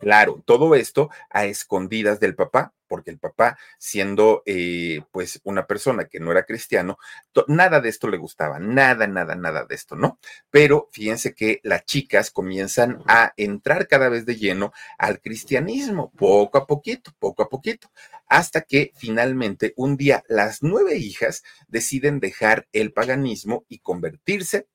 Claro, 0.00 0.42
todo 0.44 0.74
esto 0.74 1.10
a 1.30 1.44
escondidas 1.46 2.18
del 2.18 2.34
papá, 2.34 2.74
porque 2.88 3.10
el 3.10 3.18
papá, 3.18 3.56
siendo 3.78 4.42
eh, 4.44 5.02
pues 5.12 5.40
una 5.44 5.66
persona 5.66 6.06
que 6.06 6.18
no 6.18 6.32
era 6.32 6.44
cristiano, 6.44 6.98
nada 7.46 7.80
de 7.80 7.88
esto 7.88 8.08
le 8.08 8.16
gustaba, 8.16 8.58
nada, 8.58 9.06
nada, 9.06 9.36
nada 9.36 9.64
de 9.64 9.74
esto, 9.76 9.94
¿no? 9.94 10.18
Pero 10.50 10.88
fíjense 10.92 11.34
que 11.34 11.60
las 11.62 11.84
chicas 11.84 12.30
comienzan 12.32 13.02
a 13.06 13.32
entrar 13.36 13.86
cada 13.86 14.08
vez 14.08 14.26
de 14.26 14.36
lleno 14.36 14.72
al 14.98 15.20
cristianismo, 15.20 16.10
poco 16.16 16.58
a 16.58 16.66
poquito, 16.66 17.12
poco 17.20 17.44
a 17.44 17.48
poquito, 17.48 17.88
hasta 18.28 18.62
que 18.62 18.92
finalmente 18.96 19.72
un 19.76 19.96
día 19.96 20.24
las 20.28 20.62
nueve 20.64 20.96
hijas 20.96 21.44
deciden 21.68 22.18
dejar 22.18 22.66
el 22.72 22.92
paganismo 22.92 23.64
y 23.68 23.78
convertirse 23.78 24.66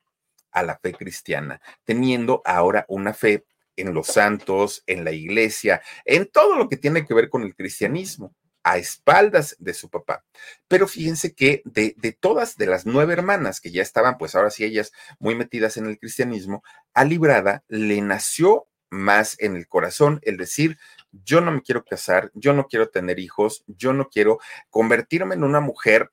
a 0.51 0.63
la 0.63 0.77
fe 0.79 0.93
cristiana, 0.93 1.61
teniendo 1.85 2.41
ahora 2.45 2.85
una 2.89 3.13
fe 3.13 3.45
en 3.75 3.93
los 3.93 4.07
santos, 4.07 4.83
en 4.87 5.03
la 5.03 5.11
iglesia, 5.11 5.81
en 6.05 6.27
todo 6.27 6.55
lo 6.55 6.69
que 6.69 6.77
tiene 6.77 7.05
que 7.05 7.13
ver 7.13 7.29
con 7.29 7.43
el 7.43 7.55
cristianismo 7.55 8.35
a 8.63 8.77
espaldas 8.77 9.55
de 9.59 9.73
su 9.73 9.89
papá. 9.89 10.23
Pero 10.67 10.87
fíjense 10.87 11.33
que 11.33 11.61
de, 11.65 11.95
de, 11.97 12.11
todas, 12.11 12.57
de 12.57 12.67
las 12.67 12.85
nueve 12.85 13.13
hermanas 13.13 13.59
que 13.59 13.71
ya 13.71 13.81
estaban, 13.81 14.17
pues 14.17 14.35
ahora 14.35 14.51
sí 14.51 14.63
ellas 14.63 14.91
muy 15.19 15.35
metidas 15.35 15.77
en 15.77 15.87
el 15.87 15.97
cristianismo, 15.97 16.63
a 16.93 17.03
Librada 17.03 17.63
le 17.67 18.01
nació 18.01 18.67
más 18.91 19.37
en 19.39 19.55
el 19.55 19.67
corazón 19.67 20.19
el 20.23 20.37
decir, 20.37 20.77
yo 21.11 21.41
no 21.41 21.51
me 21.51 21.61
quiero 21.61 21.83
casar, 21.83 22.29
yo 22.35 22.53
no 22.53 22.67
quiero 22.67 22.89
tener 22.89 23.19
hijos, 23.19 23.63
yo 23.67 23.93
no 23.93 24.09
quiero 24.09 24.39
convertirme 24.69 25.35
en 25.35 25.43
una 25.43 25.61
mujer 25.61 26.11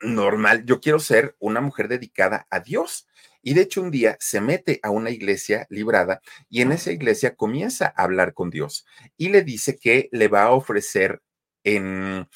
normal, 0.00 0.64
yo 0.64 0.80
quiero 0.80 1.00
ser 1.00 1.34
una 1.38 1.60
mujer 1.60 1.88
dedicada 1.88 2.46
a 2.50 2.60
Dios. 2.60 3.08
Y 3.42 3.54
de 3.54 3.62
hecho 3.62 3.82
un 3.82 3.90
día 3.90 4.16
se 4.20 4.40
mete 4.40 4.80
a 4.82 4.90
una 4.90 5.10
iglesia 5.10 5.66
librada 5.70 6.20
y 6.48 6.62
en 6.62 6.72
esa 6.72 6.92
iglesia 6.92 7.34
comienza 7.34 7.92
a 7.96 8.02
hablar 8.02 8.34
con 8.34 8.50
Dios 8.50 8.86
y 9.16 9.28
le 9.28 9.42
dice 9.42 9.76
que 9.76 10.08
le 10.12 10.28
va 10.28 10.44
a 10.44 10.50
ofrecer 10.50 11.22
en 11.64 12.28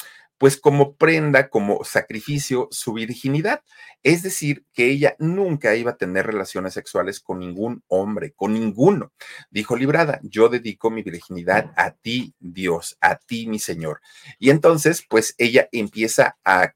pues 0.42 0.56
como 0.56 0.96
prenda, 0.96 1.48
como 1.50 1.84
sacrificio, 1.84 2.66
su 2.72 2.94
virginidad. 2.94 3.62
Es 4.02 4.24
decir, 4.24 4.64
que 4.72 4.86
ella 4.86 5.14
nunca 5.20 5.76
iba 5.76 5.92
a 5.92 5.96
tener 5.96 6.26
relaciones 6.26 6.74
sexuales 6.74 7.20
con 7.20 7.38
ningún 7.38 7.84
hombre, 7.86 8.32
con 8.32 8.52
ninguno. 8.52 9.12
Dijo 9.52 9.76
Librada, 9.76 10.18
yo 10.24 10.48
dedico 10.48 10.90
mi 10.90 11.04
virginidad 11.04 11.72
a 11.76 11.92
ti, 11.92 12.34
Dios, 12.40 12.98
a 13.00 13.18
ti, 13.18 13.46
mi 13.46 13.60
Señor. 13.60 14.00
Y 14.40 14.50
entonces, 14.50 15.06
pues 15.08 15.36
ella 15.38 15.68
empieza 15.70 16.36
a 16.44 16.72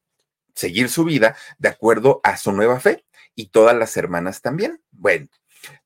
seguir 0.54 0.88
su 0.88 1.02
vida 1.02 1.36
de 1.58 1.68
acuerdo 1.68 2.20
a 2.22 2.36
su 2.36 2.52
nueva 2.52 2.78
fe 2.78 3.04
y 3.36 3.50
todas 3.50 3.76
las 3.76 3.96
hermanas 3.96 4.42
también. 4.42 4.82
Bueno, 4.90 5.28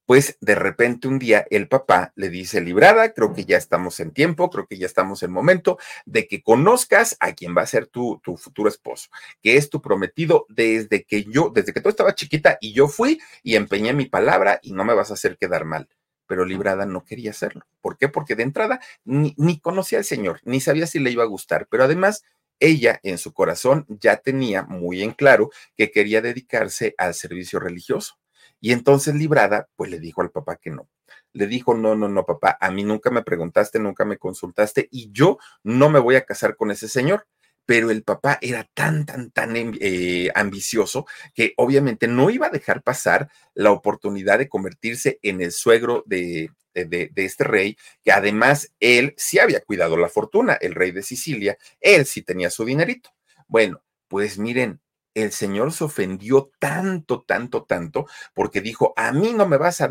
pues 0.06 0.36
de 0.40 0.54
repente 0.54 1.08
un 1.08 1.18
día 1.18 1.46
el 1.50 1.68
papá 1.68 2.12
le 2.16 2.30
dice, 2.30 2.60
Librada, 2.60 3.12
creo 3.12 3.32
que 3.32 3.44
ya 3.44 3.56
estamos 3.56 4.00
en 4.00 4.10
tiempo, 4.10 4.50
creo 4.50 4.66
que 4.66 4.78
ya 4.78 4.86
estamos 4.86 5.22
en 5.22 5.30
momento 5.30 5.78
de 6.04 6.26
que 6.26 6.42
conozcas 6.42 7.16
a 7.20 7.32
quien 7.34 7.56
va 7.56 7.62
a 7.62 7.66
ser 7.66 7.86
tu, 7.86 8.20
tu 8.22 8.36
futuro 8.36 8.68
esposo, 8.68 9.08
que 9.42 9.56
es 9.56 9.70
tu 9.70 9.80
prometido 9.80 10.46
desde 10.48 11.04
que 11.04 11.24
yo, 11.24 11.52
desde 11.54 11.72
que 11.72 11.80
tú 11.80 11.88
estabas 11.88 12.14
chiquita 12.14 12.58
y 12.60 12.72
yo 12.72 12.88
fui 12.88 13.20
y 13.42 13.56
empeñé 13.56 13.92
mi 13.92 14.06
palabra 14.06 14.58
y 14.62 14.72
no 14.72 14.84
me 14.84 14.94
vas 14.94 15.10
a 15.10 15.14
hacer 15.14 15.36
quedar 15.36 15.64
mal. 15.64 15.88
Pero 16.26 16.44
Librada 16.44 16.86
no 16.86 17.04
quería 17.04 17.30
hacerlo. 17.30 17.62
¿Por 17.80 17.96
qué? 17.96 18.08
Porque 18.08 18.36
de 18.36 18.44
entrada 18.44 18.80
ni, 19.04 19.34
ni 19.36 19.58
conocía 19.60 19.98
al 19.98 20.04
Señor, 20.04 20.40
ni 20.44 20.60
sabía 20.60 20.86
si 20.86 20.98
le 21.00 21.10
iba 21.10 21.24
a 21.24 21.26
gustar, 21.26 21.66
pero 21.68 21.84
además 21.84 22.22
ella 22.60 23.00
en 23.02 23.18
su 23.18 23.32
corazón 23.32 23.86
ya 23.88 24.18
tenía 24.18 24.62
muy 24.62 25.02
en 25.02 25.12
claro 25.12 25.50
que 25.76 25.90
quería 25.90 26.20
dedicarse 26.20 26.94
al 26.98 27.14
servicio 27.14 27.58
religioso. 27.58 28.14
Y 28.60 28.72
entonces 28.72 29.14
Librada, 29.14 29.68
pues 29.74 29.90
le 29.90 29.98
dijo 29.98 30.22
al 30.22 30.30
papá 30.30 30.56
que 30.56 30.70
no. 30.70 30.88
Le 31.32 31.46
dijo, 31.46 31.74
no, 31.74 31.96
no, 31.96 32.08
no, 32.08 32.24
papá, 32.26 32.58
a 32.60 32.70
mí 32.70 32.84
nunca 32.84 33.10
me 33.10 33.22
preguntaste, 33.22 33.78
nunca 33.78 34.04
me 34.04 34.18
consultaste 34.18 34.88
y 34.90 35.10
yo 35.12 35.38
no 35.62 35.88
me 35.88 35.98
voy 35.98 36.16
a 36.16 36.24
casar 36.24 36.56
con 36.56 36.70
ese 36.70 36.88
señor 36.88 37.26
pero 37.70 37.92
el 37.92 38.02
papá 38.02 38.36
era 38.42 38.68
tan, 38.74 39.06
tan, 39.06 39.30
tan 39.30 39.54
eh, 39.54 40.28
ambicioso 40.34 41.06
que 41.32 41.54
obviamente 41.56 42.08
no 42.08 42.28
iba 42.28 42.48
a 42.48 42.50
dejar 42.50 42.82
pasar 42.82 43.30
la 43.54 43.70
oportunidad 43.70 44.40
de 44.40 44.48
convertirse 44.48 45.20
en 45.22 45.40
el 45.40 45.52
suegro 45.52 46.02
de, 46.04 46.50
de, 46.74 47.12
este 47.14 47.44
rey, 47.44 47.76
que 48.02 48.10
además 48.10 48.74
él 48.80 49.14
sí 49.16 49.38
había 49.38 49.60
cuidado 49.60 49.96
la 49.96 50.08
fortuna, 50.08 50.54
el 50.54 50.74
rey 50.74 50.90
de 50.90 51.04
Sicilia, 51.04 51.58
él 51.80 52.06
sí 52.06 52.22
tenía 52.22 52.50
su 52.50 52.64
dinerito. 52.64 53.10
Bueno, 53.46 53.84
pues 54.08 54.36
miren, 54.36 54.80
el 55.14 55.30
Señor 55.30 55.72
se 55.72 55.84
ofendió 55.84 56.50
tanto, 56.58 57.22
tanto, 57.22 57.62
tanto, 57.62 58.08
porque 58.34 58.60
dijo, 58.60 58.94
a 58.96 59.12
mí 59.12 59.32
no 59.32 59.46
me 59.46 59.58
vas 59.58 59.80
a, 59.80 59.88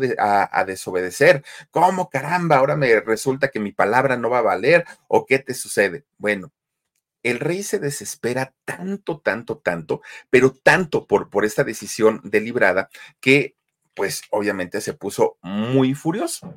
a, 0.52 0.64
desobedecer. 0.66 1.42
¿Cómo 1.70 2.10
caramba? 2.10 2.56
Ahora 2.56 2.76
me 2.76 3.00
resulta 3.00 3.48
que 3.48 3.58
mi 3.58 3.72
palabra 3.72 4.18
no 4.18 4.28
va 4.28 4.40
a 4.40 4.42
valer 4.42 4.84
o 5.08 5.24
qué 5.24 5.38
te 5.38 5.54
sucede. 5.54 6.04
Bueno, 6.18 6.52
el 7.22 7.38
rey 7.38 7.62
se 7.62 7.78
desespera 7.78 8.54
tanto, 8.64 9.20
tanto, 9.20 9.58
tanto, 9.58 10.02
pero 10.30 10.52
tanto 10.52 11.06
por, 11.06 11.30
por 11.30 11.44
esta 11.44 11.64
decisión 11.64 12.20
deliberada 12.24 12.90
que, 13.20 13.56
pues, 13.94 14.22
obviamente 14.30 14.80
se 14.80 14.94
puso 14.94 15.38
muy 15.42 15.94
furioso. 15.94 16.54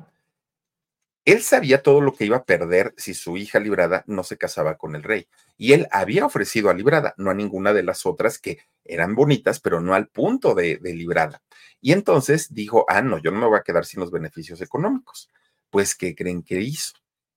Él 1.26 1.42
sabía 1.42 1.82
todo 1.82 2.02
lo 2.02 2.12
que 2.14 2.26
iba 2.26 2.36
a 2.36 2.44
perder 2.44 2.92
si 2.98 3.14
su 3.14 3.38
hija 3.38 3.58
Librada 3.58 4.04
no 4.06 4.24
se 4.24 4.36
casaba 4.36 4.76
con 4.76 4.94
el 4.94 5.02
rey. 5.02 5.26
Y 5.56 5.72
él 5.72 5.88
había 5.90 6.26
ofrecido 6.26 6.68
a 6.68 6.74
Librada, 6.74 7.14
no 7.16 7.30
a 7.30 7.34
ninguna 7.34 7.72
de 7.72 7.82
las 7.82 8.04
otras 8.04 8.38
que 8.38 8.58
eran 8.84 9.14
bonitas, 9.14 9.58
pero 9.58 9.80
no 9.80 9.94
al 9.94 10.08
punto 10.08 10.54
de, 10.54 10.76
de 10.76 10.94
Librada. 10.94 11.42
Y 11.80 11.92
entonces 11.92 12.52
dijo, 12.52 12.84
ah, 12.88 13.00
no, 13.00 13.18
yo 13.18 13.30
no 13.30 13.38
me 13.38 13.46
voy 13.46 13.58
a 13.58 13.62
quedar 13.62 13.86
sin 13.86 14.00
los 14.00 14.10
beneficios 14.10 14.60
económicos. 14.60 15.30
Pues, 15.70 15.94
¿qué 15.94 16.14
creen 16.14 16.42
que 16.42 16.60
hizo? 16.60 16.92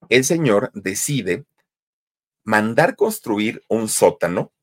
El 0.10 0.26
señor 0.26 0.70
decide 0.74 1.46
mandar 2.48 2.96
construir 2.96 3.62
un 3.68 3.90
sótano, 3.90 4.54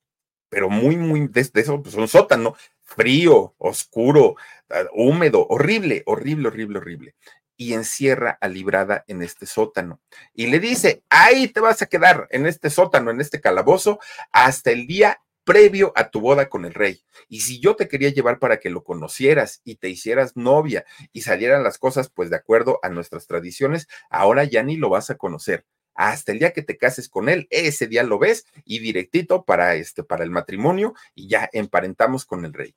pero 0.48 0.70
muy, 0.70 0.96
muy, 0.96 1.28
de, 1.28 1.50
eso, 1.54 1.82
pues 1.82 1.94
un 1.96 2.08
sótano 2.08 2.56
frío, 2.82 3.54
oscuro, 3.58 4.36
ah, 4.70 4.84
húmedo, 4.94 5.46
horrible, 5.48 6.02
horrible, 6.06 6.48
horrible, 6.48 6.78
horrible 6.78 7.14
y 7.56 7.74
encierra 7.74 8.36
a 8.40 8.48
Librada 8.48 9.04
en 9.06 9.22
este 9.22 9.46
sótano. 9.46 10.00
Y 10.32 10.46
le 10.46 10.60
dice, 10.60 11.04
ahí 11.10 11.46
te 11.48 11.60
vas 11.60 11.82
a 11.82 11.86
quedar 11.86 12.26
en 12.30 12.46
este 12.46 12.70
sótano, 12.70 13.10
en 13.10 13.20
este 13.20 13.40
calabozo, 13.40 14.00
hasta 14.32 14.70
el 14.72 14.86
día 14.86 15.20
previo 15.44 15.92
a 15.94 16.08
tu 16.08 16.20
boda 16.20 16.48
con 16.48 16.64
el 16.64 16.72
rey. 16.72 17.04
Y 17.28 17.40
si 17.40 17.60
yo 17.60 17.76
te 17.76 17.86
quería 17.86 18.08
llevar 18.08 18.38
para 18.38 18.58
que 18.60 18.70
lo 18.70 18.82
conocieras 18.82 19.60
y 19.62 19.76
te 19.76 19.90
hicieras 19.90 20.36
novia 20.36 20.84
y 21.12 21.20
salieran 21.20 21.62
las 21.62 21.78
cosas 21.78 22.08
pues 22.08 22.30
de 22.30 22.36
acuerdo 22.36 22.80
a 22.82 22.88
nuestras 22.88 23.26
tradiciones, 23.26 23.88
ahora 24.08 24.44
ya 24.44 24.62
ni 24.62 24.76
lo 24.76 24.88
vas 24.88 25.10
a 25.10 25.16
conocer. 25.16 25.66
Hasta 25.94 26.32
el 26.32 26.38
día 26.38 26.52
que 26.52 26.62
te 26.62 26.76
cases 26.76 27.08
con 27.08 27.28
él, 27.28 27.46
ese 27.50 27.86
día 27.86 28.02
lo 28.02 28.18
ves 28.18 28.46
y 28.64 28.80
directito 28.80 29.44
para 29.44 29.74
este 29.76 30.02
para 30.02 30.24
el 30.24 30.30
matrimonio 30.30 30.94
y 31.14 31.28
ya 31.28 31.48
emparentamos 31.52 32.24
con 32.24 32.44
el 32.44 32.52
rey. 32.52 32.74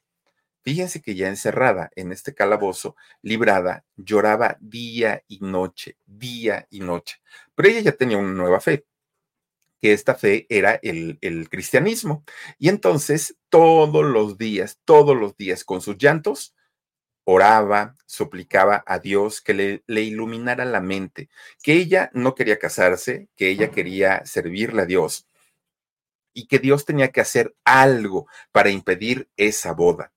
Fíjense 0.68 1.02
que 1.02 1.16
ya 1.16 1.30
encerrada 1.30 1.92
en 1.96 2.12
este 2.12 2.34
calabozo, 2.34 2.98
librada, 3.22 3.86
lloraba 3.96 4.58
día 4.60 5.24
y 5.28 5.40
noche, 5.40 5.96
día 6.06 6.68
y 6.70 6.82
noche. 6.82 7.22
Pero 7.56 7.70
ella 7.70 7.80
ya 7.80 7.92
tenía 7.94 8.18
una 8.18 8.34
nueva 8.34 8.60
fe, 8.60 8.86
que 9.80 9.94
esta 9.94 10.14
fe 10.16 10.46
era 10.50 10.76
el, 10.84 11.20
el 11.22 11.50
cristianismo. 11.50 12.26
Y 12.60 12.68
entonces 12.68 13.38
todos 13.48 14.04
los 14.04 14.38
días, 14.38 14.82
todos 14.84 15.16
los 15.16 15.38
días, 15.38 15.64
con 15.64 15.80
sus 15.80 15.98
llantos, 15.98 16.54
oraba, 17.30 17.98
suplicaba 18.06 18.86
a 18.88 19.00
Dios 19.00 19.42
que 19.42 19.54
le, 19.54 19.84
le, 19.86 20.02
iluminara 20.02 20.64
la 20.64 20.80
mente, 20.80 21.28
que 21.62 21.74
ella 21.74 22.10
no 22.14 22.36
quería 22.36 22.58
casarse, 22.58 23.28
que 23.36 23.50
ella 23.50 23.70
quería 23.70 24.26
servirle 24.26 24.84
a 24.84 24.86
Dios 24.86 25.28
y 26.34 26.48
que 26.48 26.60
Dios 26.60 26.86
tenía 26.86 27.12
que 27.12 27.20
hacer 27.20 27.54
algo 27.66 28.28
para 28.54 28.70
impedir 28.70 29.28
esa 29.36 29.74
boda. 29.74 30.14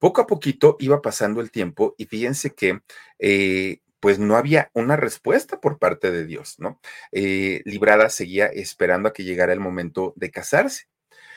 Poco 0.00 0.20
a 0.20 0.26
poquito 0.26 0.76
iba 0.80 1.00
pasando 1.00 1.40
el 1.40 1.52
tiempo 1.52 1.94
y 1.96 2.06
fíjense 2.06 2.52
que 2.54 2.80
eh, 3.20 3.78
pues 4.00 4.18
no 4.18 4.36
había 4.36 4.68
una 4.74 4.96
respuesta 4.96 5.60
por 5.60 5.78
parte 5.78 6.10
de 6.10 6.26
Dios, 6.26 6.56
¿no? 6.58 6.80
Eh, 7.12 7.62
Librada 7.66 8.10
seguía 8.10 8.46
esperando 8.46 9.08
a 9.08 9.12
que 9.12 9.22
llegara 9.22 9.52
el 9.52 9.60
momento 9.60 10.12
de 10.16 10.32
casarse. 10.32 10.88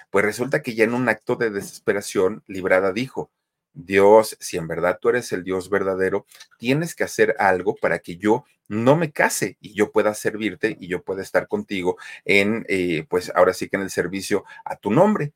Pues 0.10 0.26
resulta 0.26 0.64
que 0.64 0.74
ya 0.74 0.84
en 0.84 0.96
un 0.96 1.10
acto 1.10 1.36
de 1.36 1.52
desesperación, 1.52 2.44
Librada 2.48 2.92
dijo, 2.92 3.32
Dios, 3.74 4.38
si 4.40 4.58
en 4.58 4.68
verdad 4.68 5.00
tú 5.02 5.10
eres 5.10 5.32
el 5.32 5.44
Dios 5.44 5.70
verdadero, 5.70 6.26
tienes 6.58 6.96
que 6.96 7.04
hacer 7.04 7.36
algo 7.40 7.76
para 7.76 8.00
que 8.00 8.18
yo 8.18 8.46
no 8.68 8.96
me 8.96 9.12
case 9.12 9.58
y 9.60 9.74
yo 9.74 9.92
pueda 9.92 10.14
servirte 10.14 10.78
y 10.80 10.88
yo 10.88 11.04
pueda 11.04 11.22
estar 11.22 11.48
contigo 11.48 11.98
en, 12.26 12.66
eh, 12.70 13.06
pues 13.10 13.32
ahora 13.36 13.54
sí 13.54 13.68
que 13.68 13.76
en 13.76 13.84
el 13.84 13.90
servicio 13.90 14.46
a 14.64 14.76
tu 14.76 14.92
nombre. 14.92 15.34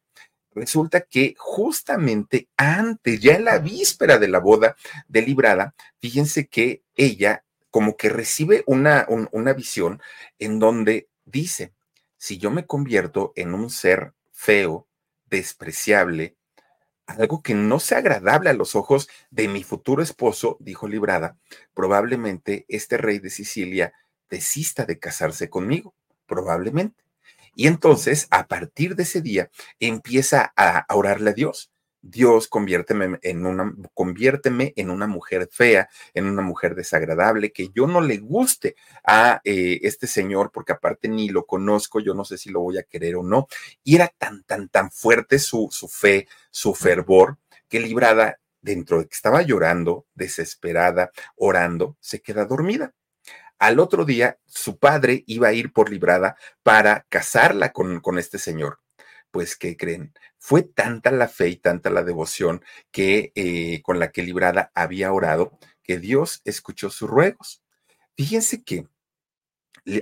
Resulta 0.53 1.01
que 1.01 1.35
justamente 1.37 2.47
antes, 2.55 3.19
ya 3.19 3.35
en 3.35 3.43
la 3.43 3.59
víspera 3.59 4.17
de 4.19 4.29
la 4.29 4.39
boda 4.39 4.77
de 5.09 5.21
Librada, 5.21 5.75
fíjense 5.99 6.47
que 6.47 6.81
ella 6.95 7.43
como 7.69 7.97
que 7.97 8.07
recibe 8.07 8.63
una, 8.67 9.05
una 9.33 9.51
visión 9.51 10.01
en 10.39 10.59
donde 10.59 11.09
dice, 11.25 11.73
si 12.15 12.37
yo 12.37 12.51
me 12.51 12.65
convierto 12.65 13.33
en 13.35 13.53
un 13.53 13.69
ser 13.69 14.13
feo, 14.31 14.87
despreciable, 15.29 16.37
algo 17.07 17.41
que 17.41 17.53
no 17.53 17.79
sea 17.79 17.99
agradable 17.99 18.49
a 18.49 18.53
los 18.53 18.75
ojos 18.75 19.07
de 19.29 19.47
mi 19.47 19.63
futuro 19.63 20.01
esposo, 20.01 20.57
dijo 20.59 20.87
Librada, 20.87 21.37
probablemente 21.73 22.65
este 22.67 22.97
rey 22.97 23.19
de 23.19 23.29
Sicilia 23.29 23.93
desista 24.29 24.85
de 24.85 24.99
casarse 24.99 25.49
conmigo, 25.49 25.93
probablemente. 26.25 27.03
Y 27.55 27.67
entonces, 27.67 28.27
a 28.31 28.47
partir 28.47 28.95
de 28.95 29.03
ese 29.03 29.21
día, 29.21 29.49
empieza 29.79 30.53
a 30.57 30.85
orarle 30.93 31.29
a 31.29 31.33
Dios. 31.33 31.71
Dios, 32.07 32.47
conviérteme 32.47 33.17
en 33.23 33.47
una, 33.47 33.73
conviérteme 33.95 34.73
en 34.75 34.91
una 34.91 35.07
mujer 35.07 35.49
fea, 35.51 35.89
en 36.13 36.27
una 36.27 36.43
mujer 36.43 36.75
desagradable, 36.75 37.51
que 37.51 37.69
yo 37.73 37.87
no 37.87 37.99
le 37.99 38.17
guste 38.17 38.75
a 39.03 39.41
eh, 39.43 39.79
este 39.81 40.05
señor, 40.05 40.51
porque 40.51 40.73
aparte 40.73 41.07
ni 41.07 41.29
lo 41.29 41.47
conozco, 41.47 41.99
yo 41.99 42.13
no 42.13 42.23
sé 42.23 42.37
si 42.37 42.51
lo 42.51 42.61
voy 42.61 42.77
a 42.77 42.83
querer 42.83 43.15
o 43.15 43.23
no. 43.23 43.47
Y 43.83 43.95
era 43.95 44.07
tan, 44.19 44.43
tan, 44.43 44.69
tan 44.69 44.91
fuerte 44.91 45.39
su, 45.39 45.67
su 45.71 45.87
fe, 45.87 46.27
su 46.51 46.75
fervor, 46.75 47.39
que 47.67 47.79
librada 47.79 48.39
dentro 48.61 48.99
de 48.99 49.07
que 49.07 49.15
estaba 49.15 49.41
llorando, 49.41 50.05
desesperada, 50.13 51.11
orando, 51.35 51.97
se 52.01 52.21
queda 52.21 52.45
dormida. 52.45 52.93
Al 53.57 53.79
otro 53.79 54.05
día, 54.05 54.37
su 54.45 54.77
padre 54.77 55.23
iba 55.25 55.47
a 55.47 55.53
ir 55.53 55.73
por 55.73 55.89
librada 55.89 56.37
para 56.61 57.07
casarla 57.09 57.71
con, 57.71 57.99
con 57.99 58.19
este 58.19 58.37
señor. 58.37 58.79
Pues, 59.35 59.57
¿qué 59.57 59.75
creen? 59.75 60.13
Fue 60.37 60.61
tanta 60.61 61.11
la 61.11 61.27
fe 61.27 61.49
y 61.49 61.55
tanta 61.57 61.89
la 61.89 62.03
devoción 62.03 62.63
que 62.89 63.33
eh, 63.35 63.81
con 63.81 63.99
la 63.99 64.13
que 64.13 64.23
librada 64.23 64.71
había 64.73 65.11
orado 65.11 65.59
que 65.83 65.99
Dios 65.99 66.41
escuchó 66.45 66.89
sus 66.89 67.09
ruegos. 67.09 67.61
Fíjense 68.15 68.63
que 68.63 68.87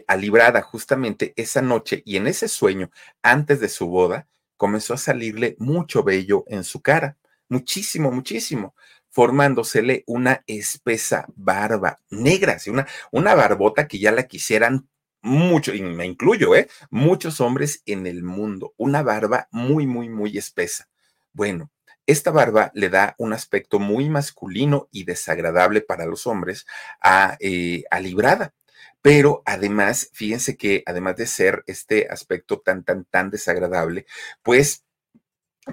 a 0.06 0.16
librada 0.18 0.62
justamente 0.62 1.34
esa 1.36 1.64
noche 1.64 2.04
y 2.06 2.18
en 2.18 2.28
ese 2.28 2.48
sueño 2.48 2.92
antes 3.24 3.60
de 3.60 3.70
su 3.70 3.88
boda 3.88 4.28
comenzó 4.56 4.94
a 4.94 4.98
salirle 4.98 5.56
mucho 5.58 6.04
vello 6.04 6.44
en 6.46 6.64
su 6.64 6.84
cara, 6.84 7.18
muchísimo, 7.50 8.12
muchísimo 8.12 8.76
formándosele 9.10 10.04
una 10.06 10.44
espesa 10.46 11.26
barba 11.36 12.00
negra, 12.12 12.54
así 12.54 12.70
una, 12.70 12.88
una 13.12 13.34
barbota 13.34 13.88
que 13.88 13.98
ya 13.98 14.12
la 14.12 14.28
quisieran 14.28 14.90
mucho, 15.24 15.74
y 15.74 15.82
me 15.82 16.06
incluyo, 16.06 16.56
¿eh? 16.56 16.68
Muchos 16.92 17.42
hombres 17.42 17.82
en 17.86 18.06
el 18.06 18.24
mundo, 18.24 18.74
una 18.78 19.02
barba 19.02 19.48
muy, 19.52 19.88
muy, 19.88 20.10
muy 20.10 20.38
espesa. 20.38 20.90
Bueno, 21.32 21.72
esta 22.06 22.32
barba 22.32 22.72
le 22.76 22.90
da 22.90 23.16
un 23.18 23.34
aspecto 23.34 23.80
muy 23.80 24.10
masculino 24.10 24.90
y 24.92 25.06
desagradable 25.06 25.82
para 25.82 26.06
los 26.06 26.28
hombres 26.28 26.66
a, 27.02 27.38
eh, 27.40 27.84
a 27.90 28.00
Librada. 28.00 28.54
Pero 29.02 29.42
además, 29.46 30.10
fíjense 30.14 30.58
que 30.58 30.84
además 30.86 31.16
de 31.18 31.28
ser 31.28 31.64
este 31.68 32.08
aspecto 32.10 32.60
tan, 32.60 32.84
tan, 32.84 33.06
tan 33.06 33.30
desagradable, 33.30 34.06
pues 34.44 34.86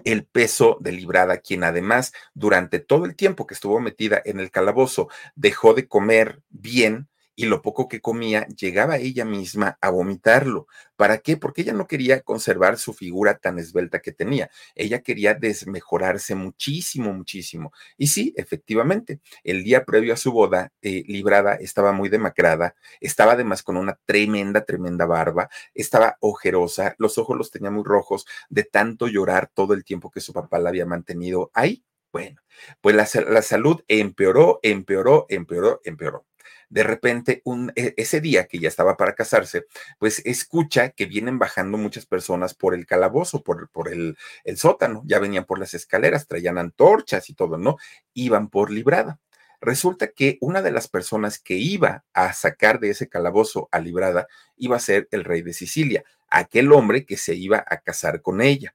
el 0.05 0.25
peso 0.25 0.79
de 0.81 0.93
Librada, 0.93 1.39
quien 1.39 1.65
además 1.65 2.13
durante 2.35 2.79
todo 2.79 3.05
el 3.07 3.17
tiempo 3.17 3.47
que 3.47 3.55
estuvo 3.55 3.81
metida 3.81 4.23
en 4.25 4.39
el 4.41 4.51
calabozo 4.51 5.09
dejó 5.35 5.75
de 5.75 5.89
comer 5.89 6.43
bien 6.49 7.09
y 7.41 7.47
lo 7.47 7.63
poco 7.63 7.89
que 7.89 8.03
comía 8.03 8.47
llegaba 8.49 8.99
ella 8.99 9.25
misma 9.25 9.79
a 9.81 9.89
vomitarlo. 9.89 10.67
¿Para 10.97 11.19
qué? 11.19 11.39
Porque 11.39 11.63
ella 11.63 11.73
no 11.73 11.87
quería 11.87 12.21
conservar 12.21 12.77
su 12.77 12.93
figura 12.93 13.39
tan 13.39 13.59
esbelta 13.59 14.01
que 14.01 14.13
tenía. 14.13 14.51
Ella 14.75 15.01
quería 15.01 15.33
desmejorarse 15.33 16.35
muchísimo, 16.35 17.15
muchísimo. 17.15 17.73
Y 17.97 18.09
sí, 18.09 18.35
efectivamente, 18.37 19.21
el 19.43 19.65
día 19.65 19.87
previo 19.87 20.13
a 20.13 20.19
su 20.19 20.33
boda, 20.33 20.71
eh, 20.83 21.03
Librada 21.07 21.55
estaba 21.55 21.93
muy 21.93 22.11
demacrada, 22.11 22.75
estaba 23.01 23.33
además 23.33 23.63
con 23.63 23.79
una 23.79 23.99
tremenda, 24.05 24.67
tremenda 24.67 25.07
barba, 25.07 25.49
estaba 25.73 26.19
ojerosa, 26.21 26.95
los 26.99 27.17
ojos 27.17 27.39
los 27.39 27.51
tenía 27.51 27.71
muy 27.71 27.85
rojos 27.85 28.27
de 28.51 28.65
tanto 28.65 29.09
llorar 29.09 29.51
todo 29.55 29.73
el 29.73 29.83
tiempo 29.83 30.11
que 30.11 30.21
su 30.21 30.35
papá 30.35 30.59
la 30.59 30.69
había 30.69 30.85
mantenido 30.85 31.51
ahí. 31.55 31.83
Bueno, 32.13 32.43
pues 32.83 32.95
la, 32.95 33.09
la 33.31 33.41
salud 33.41 33.83
empeoró, 33.89 34.61
empeoró, 34.63 35.25
empeoró, 35.31 35.81
empeoró 35.85 36.27
de 36.71 36.83
repente 36.85 37.43
un, 37.45 37.73
e, 37.77 37.95
ese 37.99 38.21
día 38.21 38.47
que 38.47 38.59
ya 38.59 38.69
estaba 38.69 38.97
para 38.97 39.15
casarse, 39.15 39.67
pues 39.99 40.23
escucha 40.25 40.91
que 40.91 41.07
vienen 41.07 41.39
bajando 41.39 41.77
muchas 41.77 42.07
personas 42.07 42.55
por 42.55 42.75
el 42.75 42.87
calabozo, 42.87 43.43
por, 43.43 43.69
por 43.69 43.93
el, 43.93 44.17
el 44.45 44.57
sótano, 44.57 45.03
ya 45.05 45.19
venían 45.19 45.45
por 45.45 45.59
las 45.59 45.75
escaleras, 45.75 46.27
traían 46.27 46.57
antorchas 46.59 47.29
y 47.29 47.35
todo, 47.35 47.59
¿no? 47.59 47.77
Iban 48.15 48.49
por 48.49 48.71
librada. 48.71 49.21
Resulta 49.61 50.09
que 50.09 50.39
una 50.41 50.63
de 50.63 50.73
las 50.73 50.89
personas 50.89 51.39
que 51.39 51.55
iba 51.55 52.05
a 52.15 52.33
sacar 52.33 52.81
de 52.81 52.91
ese 52.91 53.09
calabozo 53.09 53.69
a 53.73 53.81
librada 53.81 54.27
iba 54.57 54.77
a 54.77 54.81
ser 54.81 55.07
el 55.11 55.25
rey 55.25 55.43
de 55.43 55.53
Sicilia, 55.53 56.05
aquel 56.29 56.73
hombre 56.73 57.05
que 57.05 57.19
se 57.19 57.35
iba 57.35 57.63
a 57.69 57.79
casar 57.79 58.23
con 58.23 58.41
ella. 58.41 58.75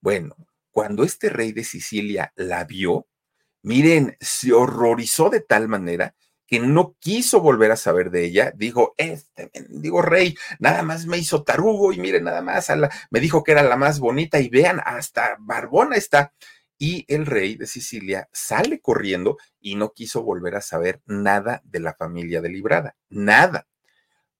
Bueno, 0.00 0.36
cuando 0.70 1.02
este 1.02 1.30
rey 1.30 1.50
de 1.52 1.64
Sicilia 1.64 2.32
la 2.36 2.64
vio, 2.64 3.08
miren, 3.62 4.16
se 4.20 4.52
horrorizó 4.52 5.30
de 5.30 5.40
tal 5.40 5.66
manera 5.66 6.14
que 6.50 6.58
no 6.58 6.96
quiso 6.98 7.40
volver 7.40 7.70
a 7.70 7.76
saber 7.76 8.10
de 8.10 8.24
ella, 8.24 8.52
dijo, 8.56 8.94
este 8.96 9.52
digo 9.68 10.02
rey, 10.02 10.34
nada 10.58 10.82
más 10.82 11.06
me 11.06 11.16
hizo 11.16 11.44
tarugo 11.44 11.92
y 11.92 11.98
miren, 11.98 12.24
nada 12.24 12.42
más 12.42 12.68
me 13.10 13.20
dijo 13.20 13.44
que 13.44 13.52
era 13.52 13.62
la 13.62 13.76
más 13.76 14.00
bonita 14.00 14.40
y 14.40 14.48
vean, 14.48 14.80
hasta 14.84 15.36
barbona 15.38 15.94
está. 15.94 16.34
Y 16.76 17.04
el 17.06 17.26
rey 17.26 17.54
de 17.54 17.68
Sicilia 17.68 18.28
sale 18.32 18.80
corriendo 18.80 19.36
y 19.60 19.76
no 19.76 19.92
quiso 19.92 20.24
volver 20.24 20.56
a 20.56 20.60
saber 20.60 21.00
nada 21.06 21.62
de 21.64 21.78
la 21.78 21.94
familia 21.94 22.40
de 22.40 22.48
Librada, 22.48 22.96
nada. 23.08 23.68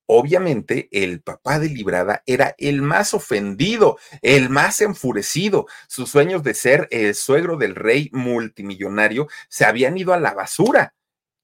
Obviamente, 0.06 0.88
el 0.90 1.22
papá 1.22 1.60
de 1.60 1.68
Librada 1.68 2.24
era 2.26 2.56
el 2.58 2.82
más 2.82 3.14
ofendido, 3.14 3.98
el 4.22 4.48
más 4.48 4.80
enfurecido. 4.80 5.66
Sus 5.86 6.10
sueños 6.10 6.42
de 6.42 6.54
ser 6.54 6.88
el 6.90 7.14
suegro 7.14 7.56
del 7.56 7.76
rey 7.76 8.10
multimillonario 8.12 9.28
se 9.48 9.64
habían 9.64 9.96
ido 9.96 10.12
a 10.12 10.18
la 10.18 10.34
basura 10.34 10.94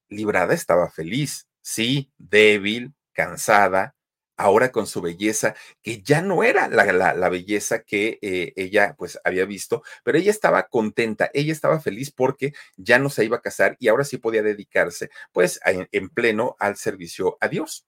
Librada 0.09 0.55
estaba 0.55 0.91
feliz, 0.91 1.49
sí, 1.63 2.13
débil, 2.19 2.95
cansada, 3.13 3.97
ahora 4.37 4.71
con 4.71 4.87
su 4.87 5.01
belleza, 5.01 5.55
que 5.83 6.03
ya 6.03 6.23
no 6.23 6.45
era 6.45 6.69
la, 6.69 7.29
belleza 7.29 7.83
que 7.83 8.19
eh, 8.23 8.53
ella 8.57 8.95
pues 8.99 9.19
había 9.25 9.47
visto, 9.47 9.83
pero 10.05 10.19
ella 10.19 10.31
estaba 10.31 10.69
contenta, 10.69 11.31
ella 11.33 11.53
estaba 11.53 11.81
feliz 11.81 12.11
porque 12.13 12.53
ya 12.77 12.99
no 12.99 13.09
se 13.11 13.25
iba 13.25 13.39
a 13.39 13.43
casar 13.43 13.77
y 13.81 13.89
ahora 13.89 14.05
sí 14.05 14.19
podía 14.19 14.43
dedicarse 14.43 15.11
pues 15.33 15.61
en 15.65 16.09
pleno 16.11 16.57
al 16.59 16.77
servicio 16.77 17.39
a 17.41 17.49
Dios. 17.49 17.87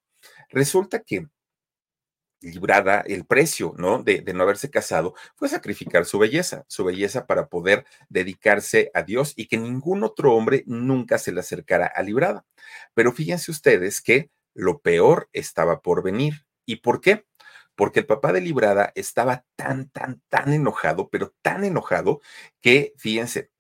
Resulta 0.51 1.01
que 1.01 1.29
librada 2.41 3.03
el 3.07 3.25
precio, 3.25 3.75
¿no? 3.77 4.03
De, 4.03 4.23
no 4.35 4.43
haberse 4.43 4.71
casado, 4.71 5.15
fue 5.37 5.49
sacrificar 5.49 6.05
su 6.05 6.19
belleza, 6.19 6.65
su 6.69 6.85
belleza 6.85 7.27
para 7.27 7.49
poder 7.49 7.85
dedicarse 8.09 8.91
a 8.95 9.03
Dios 9.03 9.33
y 9.37 9.47
que 9.47 9.57
ningún 9.59 10.05
otro 10.05 10.35
hombre 10.35 10.65
nunca 10.67 11.19
se 11.19 11.33
le 11.33 11.41
acercara 11.41 11.87
a 11.87 12.03
librada. 12.03 12.45
Pero 12.95 13.13
fíjense 13.13 13.51
ustedes 13.51 14.01
que 14.01 14.31
lo 14.55 14.81
peor 14.81 15.29
estaba 15.33 15.81
por 15.83 16.03
venir. 16.03 16.47
¿Y 16.67 16.77
por 16.77 17.01
qué? 17.01 17.27
Porque 17.75 18.01
el 18.01 18.07
papá 18.07 18.33
de 18.33 18.41
Librada 18.41 18.93
estaba 18.97 19.45
tan, 19.57 19.89
tan, 19.91 20.21
tan 20.29 20.53
enojado, 20.53 21.09
pero 21.11 21.33
tan 21.43 21.65
enojado 21.65 22.21
que, 22.61 22.93
fíjense, 22.99 23.53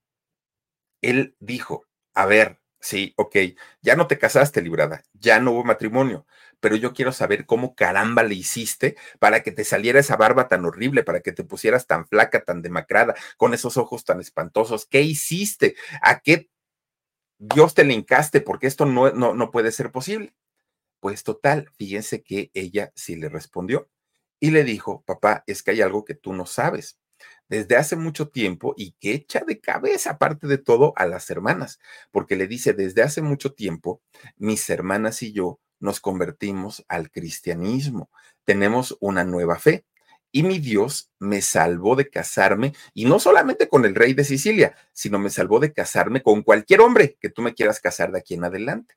él 1.03 1.37
dijo, 1.39 1.87
a 2.15 2.27
ver, 2.27 2.61
sí, 2.81 3.15
ok, 3.17 3.37
ya 3.81 3.97
no 3.97 4.09
te 4.09 4.19
casaste, 4.19 4.63
Librada, 4.63 5.05
ya 5.13 5.41
no 5.41 5.53
hubo 5.53 5.65
matrimonio, 5.65 6.27
pero 6.61 6.77
yo 6.77 6.93
quiero 6.93 7.13
saber 7.13 7.47
cómo 7.47 7.75
caramba 7.75 8.23
le 8.23 8.35
hiciste 8.35 8.97
para 9.19 9.43
que 9.43 9.53
te 9.53 9.65
saliera 9.65 10.01
esa 10.01 10.17
barba 10.17 10.49
tan 10.49 10.65
horrible, 10.65 11.03
para 11.05 11.21
que 11.21 11.33
te 11.33 11.45
pusieras 11.45 11.87
tan 11.87 12.07
flaca, 12.07 12.45
tan 12.45 12.63
demacrada, 12.63 13.15
con 13.37 13.55
esos 13.55 13.77
ojos 13.77 14.05
tan 14.05 14.21
espantosos. 14.21 14.87
¿Qué 14.87 15.03
hiciste? 15.03 15.77
¿A 16.03 16.21
qué 16.21 16.49
Dios 17.39 17.75
te 17.75 17.85
linkaste? 17.85 18.41
Porque 18.41 18.67
esto 18.67 18.87
no, 18.87 19.11
no, 19.13 19.35
no 19.35 19.51
puede 19.51 19.73
ser 19.73 19.93
posible. 19.93 20.35
Pues 21.01 21.25
total, 21.25 21.71
fíjense 21.77 22.23
que 22.23 22.51
ella 22.55 22.93
sí 22.97 23.17
le 23.17 23.29
respondió 23.29 23.89
y 24.41 24.51
le 24.51 24.65
dijo, 24.65 25.03
papá, 25.07 25.45
es 25.47 25.63
que 25.63 25.73
hay 25.73 25.83
algo 25.83 26.05
que 26.05 26.15
tú 26.15 26.33
no 26.33 26.47
sabes 26.47 26.99
desde 27.49 27.77
hace 27.77 27.97
mucho 27.97 28.29
tiempo 28.29 28.75
y 28.77 28.93
que 29.01 29.13
echa 29.15 29.41
de 29.47 29.61
cabeza, 29.61 30.13
aparte 30.13 30.47
de 30.47 30.59
todo, 30.59 30.93
a 30.97 31.07
las 31.07 31.31
hermanas, 31.31 31.81
porque 32.11 32.37
le 32.37 32.47
dice, 32.47 32.73
desde 32.75 33.03
hace 33.03 33.23
mucho 33.23 33.55
tiempo, 33.55 34.03
mis 34.37 34.69
hermanas 34.71 35.23
y 35.23 35.33
yo 35.33 35.61
nos 35.81 36.01
convertimos 36.01 36.85
al 36.89 37.11
cristianismo, 37.11 38.11
tenemos 38.45 38.97
una 39.01 39.25
nueva 39.25 39.59
fe. 39.59 39.85
Y 40.31 40.43
mi 40.43 40.59
Dios 40.59 41.11
me 41.19 41.41
salvó 41.41 41.97
de 41.97 42.11
casarme, 42.11 42.75
y 42.93 43.07
no 43.07 43.19
solamente 43.19 43.69
con 43.69 43.87
el 43.87 43.95
rey 43.95 44.13
de 44.13 44.25
Sicilia, 44.25 44.77
sino 44.93 45.19
me 45.19 45.31
salvó 45.31 45.59
de 45.59 45.73
casarme 45.73 46.23
con 46.23 46.43
cualquier 46.43 46.83
hombre 46.83 47.17
que 47.19 47.31
tú 47.31 47.41
me 47.41 47.55
quieras 47.55 47.81
casar 47.81 48.13
de 48.13 48.19
aquí 48.19 48.35
en 48.35 48.45
adelante. 48.45 48.95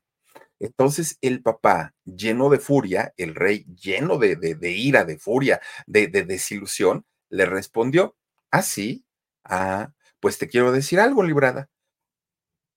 Entonces 0.60 1.18
el 1.22 1.42
papá, 1.42 1.96
lleno 2.04 2.50
de 2.50 2.60
furia, 2.60 3.14
el 3.18 3.34
rey 3.34 3.66
lleno 3.82 4.18
de, 4.18 4.36
de, 4.36 4.72
ira, 4.72 5.06
de 5.06 5.18
furia, 5.18 5.62
de, 5.88 6.08
de, 6.08 6.24
desilusión, 6.24 7.06
le 7.30 7.46
respondió, 7.46 8.18
así, 8.52 9.06
ah, 9.44 9.84
ah, 9.84 9.94
pues 10.20 10.38
te 10.38 10.50
quiero 10.50 10.72
decir 10.72 11.00
algo, 11.00 11.24
librada 11.24 11.71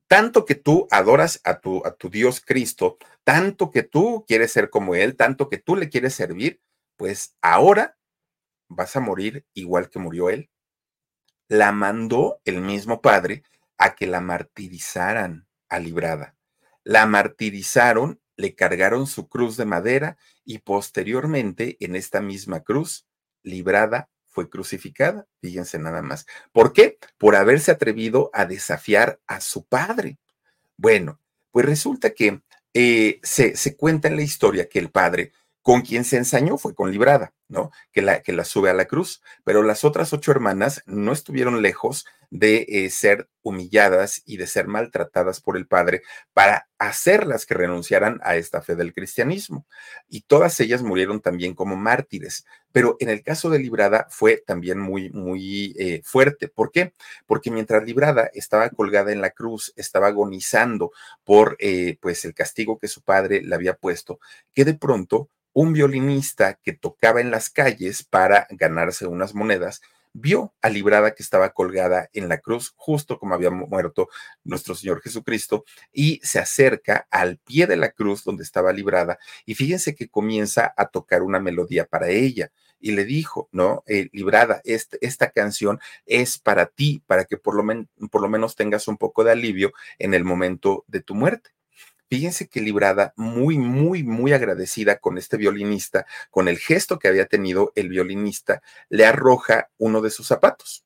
tanto 0.08 0.44
que 0.44 0.54
tú 0.54 0.86
adoras 0.90 1.40
a 1.44 1.60
tu, 1.60 1.84
a 1.86 1.94
tu 1.94 2.10
Dios 2.10 2.40
Cristo, 2.40 2.98
tanto 3.24 3.70
que 3.70 3.82
tú 3.82 4.24
quieres 4.26 4.52
ser 4.52 4.70
como 4.70 4.94
Él, 4.94 5.16
tanto 5.16 5.48
que 5.48 5.58
tú 5.58 5.76
le 5.76 5.88
quieres 5.88 6.14
servir, 6.14 6.60
pues 6.96 7.36
ahora 7.42 7.96
vas 8.68 8.96
a 8.96 9.00
morir 9.00 9.46
igual 9.54 9.90
que 9.90 9.98
murió 9.98 10.30
Él. 10.30 10.50
La 11.48 11.72
mandó 11.72 12.40
el 12.44 12.60
mismo 12.60 13.00
Padre 13.00 13.42
a 13.78 13.94
que 13.94 14.06
la 14.06 14.20
martirizaran 14.20 15.46
a 15.68 15.78
Librada. 15.78 16.36
La 16.84 17.06
martirizaron, 17.06 18.20
le 18.36 18.54
cargaron 18.54 19.06
su 19.06 19.28
cruz 19.28 19.56
de 19.56 19.64
madera 19.64 20.16
y 20.44 20.58
posteriormente 20.58 21.76
en 21.80 21.96
esta 21.96 22.20
misma 22.20 22.60
cruz, 22.60 23.06
Librada 23.42 24.08
fue 24.34 24.50
crucificada, 24.50 25.26
fíjense 25.40 25.78
nada 25.78 26.02
más. 26.02 26.26
¿Por 26.52 26.72
qué? 26.72 26.98
Por 27.16 27.36
haberse 27.36 27.70
atrevido 27.70 28.30
a 28.34 28.44
desafiar 28.44 29.20
a 29.26 29.40
su 29.40 29.64
padre. 29.64 30.18
Bueno, 30.76 31.20
pues 31.52 31.64
resulta 31.64 32.10
que 32.10 32.42
eh, 32.74 33.20
se, 33.22 33.56
se 33.56 33.76
cuenta 33.76 34.08
en 34.08 34.16
la 34.16 34.22
historia 34.22 34.68
que 34.68 34.80
el 34.80 34.90
padre 34.90 35.32
con 35.64 35.80
quien 35.80 36.04
se 36.04 36.18
ensañó 36.18 36.58
fue 36.58 36.74
con 36.74 36.92
Librada, 36.92 37.32
¿no? 37.48 37.70
Que 37.90 38.02
la, 38.02 38.20
que 38.20 38.34
la 38.34 38.44
sube 38.44 38.68
a 38.68 38.74
la 38.74 38.84
cruz. 38.84 39.22
Pero 39.44 39.62
las 39.62 39.82
otras 39.82 40.12
ocho 40.12 40.30
hermanas 40.30 40.82
no 40.84 41.10
estuvieron 41.10 41.62
lejos 41.62 42.04
de 42.28 42.66
eh, 42.68 42.90
ser 42.90 43.30
humilladas 43.42 44.20
y 44.26 44.36
de 44.36 44.46
ser 44.46 44.66
maltratadas 44.66 45.40
por 45.40 45.56
el 45.56 45.66
Padre 45.66 46.02
para 46.34 46.68
hacerlas 46.78 47.46
que 47.46 47.54
renunciaran 47.54 48.20
a 48.24 48.36
esta 48.36 48.60
fe 48.60 48.76
del 48.76 48.92
cristianismo. 48.92 49.66
Y 50.06 50.20
todas 50.22 50.60
ellas 50.60 50.82
murieron 50.82 51.22
también 51.22 51.54
como 51.54 51.76
mártires. 51.76 52.44
Pero 52.70 52.98
en 53.00 53.08
el 53.08 53.22
caso 53.22 53.48
de 53.48 53.58
Librada 53.58 54.06
fue 54.10 54.42
también 54.46 54.78
muy, 54.78 55.08
muy 55.12 55.74
eh, 55.78 56.02
fuerte. 56.04 56.48
¿Por 56.48 56.72
qué? 56.72 56.92
Porque 57.24 57.50
mientras 57.50 57.84
Librada 57.84 58.28
estaba 58.34 58.68
colgada 58.68 59.12
en 59.12 59.22
la 59.22 59.30
cruz, 59.30 59.72
estaba 59.76 60.08
agonizando 60.08 60.90
por 61.24 61.56
eh, 61.58 61.96
pues 62.02 62.26
el 62.26 62.34
castigo 62.34 62.78
que 62.78 62.88
su 62.88 63.00
padre 63.00 63.40
le 63.40 63.54
había 63.54 63.72
puesto, 63.72 64.20
que 64.52 64.66
de 64.66 64.74
pronto 64.74 65.30
un 65.54 65.72
violinista 65.72 66.58
que 66.62 66.74
tocaba 66.74 67.22
en 67.22 67.30
las 67.30 67.48
calles 67.48 68.02
para 68.02 68.46
ganarse 68.50 69.06
unas 69.06 69.34
monedas, 69.34 69.80
vio 70.12 70.52
a 70.62 70.68
Librada 70.68 71.14
que 71.14 71.22
estaba 71.22 71.50
colgada 71.52 72.08
en 72.12 72.28
la 72.28 72.38
cruz, 72.38 72.72
justo 72.76 73.18
como 73.18 73.34
había 73.34 73.50
muerto 73.50 74.08
nuestro 74.44 74.74
Señor 74.74 75.00
Jesucristo, 75.00 75.64
y 75.92 76.20
se 76.22 76.38
acerca 76.38 77.06
al 77.10 77.38
pie 77.38 77.66
de 77.66 77.76
la 77.76 77.90
cruz 77.90 78.24
donde 78.24 78.42
estaba 78.42 78.72
Librada, 78.72 79.18
y 79.46 79.54
fíjense 79.54 79.94
que 79.94 80.08
comienza 80.08 80.74
a 80.76 80.86
tocar 80.86 81.22
una 81.22 81.40
melodía 81.40 81.86
para 81.86 82.08
ella. 82.08 82.52
Y 82.80 82.92
le 82.92 83.04
dijo, 83.06 83.48
¿no? 83.50 83.82
Eh, 83.86 84.10
Librada, 84.12 84.60
esta 84.64 85.30
canción 85.30 85.80
es 86.04 86.36
para 86.36 86.66
ti, 86.66 87.02
para 87.06 87.24
que 87.24 87.38
por 87.38 87.54
lo, 87.54 87.64
por 88.10 88.20
lo 88.20 88.28
menos 88.28 88.56
tengas 88.56 88.88
un 88.88 88.98
poco 88.98 89.24
de 89.24 89.32
alivio 89.32 89.72
en 89.98 90.12
el 90.12 90.22
momento 90.24 90.84
de 90.86 91.00
tu 91.00 91.14
muerte. 91.14 91.50
Fíjense 92.14 92.46
que 92.46 92.60
Librada, 92.60 93.12
muy, 93.16 93.58
muy, 93.58 94.04
muy 94.04 94.32
agradecida 94.32 95.00
con 95.00 95.18
este 95.18 95.36
violinista, 95.36 96.06
con 96.30 96.46
el 96.46 96.58
gesto 96.58 97.00
que 97.00 97.08
había 97.08 97.26
tenido 97.26 97.72
el 97.74 97.88
violinista, 97.88 98.62
le 98.88 99.04
arroja 99.04 99.70
uno 99.78 100.00
de 100.00 100.10
sus 100.10 100.28
zapatos. 100.28 100.84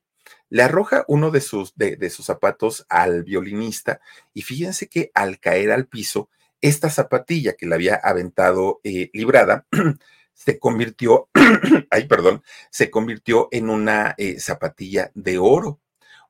Le 0.49 0.63
arroja 0.63 1.05
uno 1.07 1.31
de 1.31 1.43
sus, 1.43 1.75
de, 1.77 2.09
sus 2.09 2.25
zapatos 2.25 2.87
al 2.89 3.25
violinista 3.25 4.01
y 4.33 4.41
fíjense 4.41 4.89
que 4.89 5.11
al 5.13 5.39
caer 5.39 5.71
al 5.71 5.87
piso, 5.87 6.31
esta 6.63 6.89
zapatilla 6.89 7.53
que 7.53 7.67
le 7.67 7.75
había 7.75 7.97
aventado 7.97 8.81
eh, 8.83 9.11
librada 9.13 9.67
se 10.33 10.59
convirtió, 10.59 11.29
ay, 11.91 12.07
perdón, 12.07 12.43
se 12.71 12.91
convirtió 12.91 13.49
en 13.51 13.69
una 13.69 14.15
eh, 14.17 14.41
zapatilla 14.41 15.11
de 15.15 15.37
oro, 15.37 15.79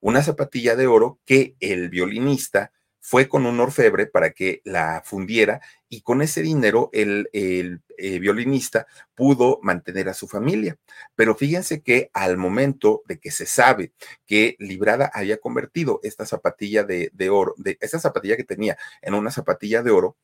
una 0.00 0.24
zapatilla 0.24 0.74
de 0.74 0.88
oro 0.88 1.20
que 1.24 1.54
el 1.60 1.88
violinista 1.88 2.72
fue 3.08 3.26
con 3.26 3.46
un 3.46 3.58
orfebre 3.58 4.04
para 4.04 4.32
que 4.32 4.60
la 4.64 5.00
fundiera 5.02 5.62
y 5.88 6.02
con 6.02 6.20
ese 6.20 6.42
dinero 6.42 6.90
el, 6.92 7.30
eh, 7.32 8.18
violinista 8.18 8.86
pudo 9.14 9.60
mantener 9.62 10.10
a 10.10 10.14
su 10.14 10.28
familia. 10.28 10.76
Pero 11.14 11.34
fíjense 11.34 11.80
que 11.80 12.10
al 12.12 12.36
momento 12.36 13.02
de 13.06 13.18
que 13.18 13.30
se 13.30 13.46
sabe 13.46 13.92
que 14.26 14.56
Librada 14.58 15.10
había 15.14 15.38
convertido 15.38 16.00
esta 16.02 16.26
zapatilla 16.26 16.84
de, 16.84 17.10
de 17.14 17.30
oro, 17.30 17.54
de 17.56 17.78
esa 17.80 17.98
zapatilla 17.98 18.36
que 18.36 18.44
tenía 18.44 18.76
en 19.00 19.14
una 19.14 19.30
zapatilla 19.30 19.82
de 19.82 19.90
oro, 19.90 20.18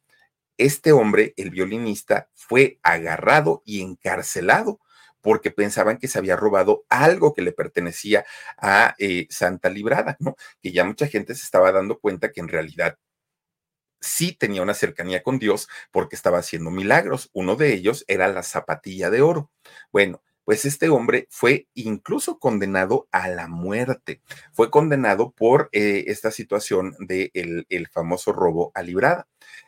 este 0.58 0.92
hombre, 0.92 1.32
el 1.38 1.48
violinista, 1.48 2.28
fue 2.34 2.80
agarrado 2.82 3.62
y 3.64 3.80
encarcelado 3.80 4.78
porque 5.24 5.50
pensaban 5.50 5.96
que 5.96 6.06
se 6.06 6.18
había 6.18 6.36
robado 6.36 6.84
algo 6.90 7.32
que 7.32 7.40
le 7.40 7.52
pertenecía 7.52 8.26
a 8.58 8.94
eh, 8.98 9.26
Santa 9.30 9.70
Librada, 9.70 10.18
¿no? 10.20 10.36
Que 10.62 10.70
ya 10.70 10.84
mucha 10.84 11.08
gente 11.08 11.34
se 11.34 11.44
estaba 11.44 11.72
dando 11.72 11.98
cuenta 11.98 12.30
que 12.30 12.40
en 12.42 12.48
realidad 12.48 12.98
sí 14.02 14.32
tenía 14.32 14.60
una 14.60 14.74
cercanía 14.74 15.22
con 15.22 15.38
Dios 15.38 15.66
porque 15.90 16.14
estaba 16.14 16.38
haciendo 16.38 16.70
milagros. 16.70 17.30
Uno 17.32 17.56
de 17.56 17.72
ellos 17.72 18.04
era 18.06 18.28
la 18.28 18.42
zapatilla 18.42 19.08
de 19.08 19.22
oro. 19.22 19.50
Bueno, 19.90 20.22
pues 20.44 20.66
este 20.66 20.90
hombre 20.90 21.26
fue 21.30 21.68
incluso 21.72 22.38
condenado 22.38 23.08
a 23.10 23.28
la 23.28 23.48
muerte. 23.48 24.20
Fue 24.52 24.70
condenado 24.70 25.30
por 25.32 25.70
eh, 25.72 26.04
esta 26.08 26.30
situación 26.30 26.94
del 27.00 27.30
de 27.32 27.66
el 27.70 27.88
famoso 27.88 28.34
robo 28.34 28.72
a 28.74 28.82
librada. 28.82 29.26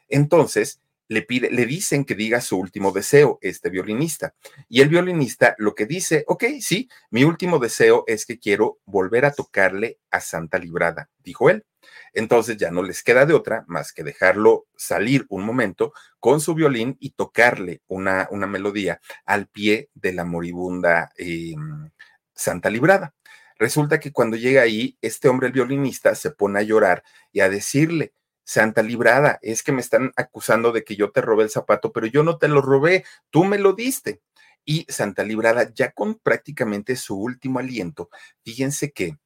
Entonces, 0.08 0.82
le, 1.08 1.22
pide, 1.22 1.50
le 1.50 1.66
dicen 1.66 2.04
que 2.04 2.14
diga 2.14 2.40
su 2.40 2.58
último 2.58 2.92
deseo, 2.92 3.38
este 3.42 3.70
violinista. 3.70 4.34
Y 4.68 4.80
el 4.80 4.88
violinista 4.88 5.54
lo 5.58 5.74
que 5.74 5.86
dice, 5.86 6.24
ok, 6.26 6.44
sí, 6.60 6.88
mi 7.10 7.24
último 7.24 7.58
deseo 7.58 8.04
es 8.06 8.26
que 8.26 8.38
quiero 8.38 8.78
volver 8.84 9.24
a 9.24 9.32
tocarle 9.32 9.98
a 10.10 10.20
Santa 10.20 10.58
Librada, 10.58 11.10
dijo 11.22 11.50
él. 11.50 11.64
Entonces 12.12 12.56
ya 12.56 12.70
no 12.70 12.82
les 12.82 13.02
queda 13.02 13.26
de 13.26 13.34
otra 13.34 13.64
más 13.68 13.92
que 13.92 14.02
dejarlo 14.02 14.66
salir 14.76 15.26
un 15.28 15.44
momento 15.44 15.92
con 16.18 16.40
su 16.40 16.54
violín 16.54 16.96
y 16.98 17.10
tocarle 17.10 17.82
una, 17.86 18.26
una 18.30 18.46
melodía 18.46 19.00
al 19.24 19.46
pie 19.46 19.90
de 19.94 20.12
la 20.12 20.24
moribunda 20.24 21.12
em, 21.16 21.90
Santa 22.34 22.70
Librada. 22.70 23.14
Resulta 23.58 24.00
que 24.00 24.12
cuando 24.12 24.36
llega 24.36 24.62
ahí, 24.62 24.98
este 25.00 25.28
hombre, 25.28 25.46
el 25.46 25.52
violinista, 25.52 26.14
se 26.14 26.30
pone 26.30 26.58
a 26.58 26.62
llorar 26.62 27.02
y 27.32 27.40
a 27.40 27.48
decirle, 27.48 28.12
Santa 28.46 28.82
Librada, 28.82 29.38
es 29.42 29.62
que 29.62 29.72
me 29.72 29.80
están 29.80 30.12
acusando 30.16 30.72
de 30.72 30.84
que 30.84 30.96
yo 30.96 31.10
te 31.10 31.20
robé 31.20 31.44
el 31.44 31.50
zapato, 31.50 31.92
pero 31.92 32.06
yo 32.06 32.22
no 32.22 32.38
te 32.38 32.48
lo 32.48 32.62
robé, 32.62 33.04
tú 33.30 33.44
me 33.44 33.58
lo 33.58 33.72
diste. 33.72 34.22
Y 34.64 34.86
Santa 34.88 35.24
Librada, 35.24 35.72
ya 35.74 35.92
con 35.92 36.14
prácticamente 36.14 36.96
su 36.96 37.18
último 37.18 37.58
aliento, 37.58 38.08
fíjense 38.44 38.92
que 38.92 39.18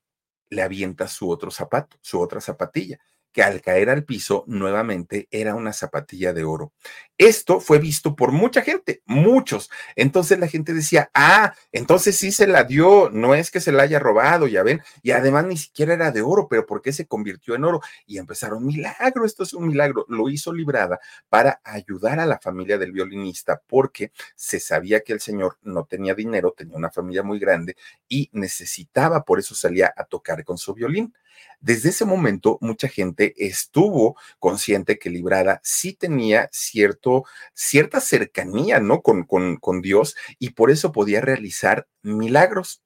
le 0.49 0.63
avienta 0.63 1.07
su 1.07 1.31
otro 1.31 1.51
zapato, 1.51 1.99
su 2.01 2.21
otra 2.21 2.41
zapatilla 2.41 2.99
que 3.33 3.43
al 3.43 3.61
caer 3.61 3.91
al 3.91 4.05
piso 4.05 4.45
nuevamente 4.47 5.29
era 5.31 5.55
una 5.55 5.73
zapatilla 5.73 6.33
de 6.33 6.45
oro. 6.45 6.73
Esto 7.19 7.61
fue 7.61 7.79
visto 7.79 8.17
por 8.17 8.33
mucha 8.33 8.63
gente, 8.63 9.03
muchos. 9.05 9.71
Entonces 9.95 10.39
la 10.39 10.49
gente 10.49 10.73
decía, 10.73 11.11
ah, 11.15 11.55
entonces 11.71 12.17
sí 12.17 12.33
se 12.33 12.47
la 12.47 12.65
dio, 12.65 13.11
no 13.13 13.35
es 13.35 13.51
que 13.51 13.61
se 13.61 13.73
la 13.73 13.83
haya 13.83 13.99
robado, 13.99 14.47
ya 14.47 14.63
ven, 14.63 14.81
y 15.03 15.11
además 15.11 15.45
ni 15.45 15.59
siquiera 15.59 15.93
era 15.93 16.11
de 16.13 16.23
oro, 16.23 16.49
pero 16.49 16.65
¿por 16.65 16.81
qué 16.81 16.93
se 16.93 17.07
convirtió 17.07 17.55
en 17.55 17.65
oro? 17.65 17.81
Y 18.07 18.19
empezaron, 18.19 18.65
milagro, 18.65 19.27
esto 19.27 19.43
es 19.43 19.53
un 19.53 19.69
milagro. 19.69 20.07
Lo 20.09 20.31
hizo 20.31 20.53
Librada 20.53 20.99
para 21.29 21.61
ayudar 21.63 22.21
a 22.21 22.27
la 22.27 22.39
familia 22.39 22.79
del 22.79 22.93
violinista, 22.93 23.61
porque 23.67 24.13
se 24.35 24.59
sabía 24.59 25.01
que 25.01 25.13
el 25.13 25.21
señor 25.21 25.59
no 25.63 25.85
tenía 25.85 26.15
dinero, 26.15 26.55
tenía 26.57 26.77
una 26.77 26.91
familia 26.91 27.23
muy 27.23 27.39
grande 27.39 27.77
y 28.09 28.31
necesitaba, 28.33 29.25
por 29.25 29.39
eso 29.39 29.55
salía 29.55 29.93
a 29.97 30.05
tocar 30.05 30.43
con 30.45 30.59
su 30.59 30.75
violín. 30.75 31.15
Desde 31.61 31.91
ese 31.91 32.05
momento, 32.05 32.59
mucha 32.61 32.89
gente 32.89 33.35
estuvo 33.37 34.17
consciente 34.39 34.99
que 34.99 35.11
Librada 35.11 35.61
sí 35.63 35.93
tenía 35.93 36.49
cierto, 36.53 37.25
cierta 37.55 38.01
cercanía, 38.01 38.81
¿no? 38.81 39.03
Con, 39.03 39.25
con, 39.25 39.57
con 39.57 39.83
Dios 39.83 40.17
y 40.39 40.51
por 40.51 40.71
eso 40.71 40.93
podía 40.93 41.21
realizar 41.21 41.87
milagros. 42.03 42.83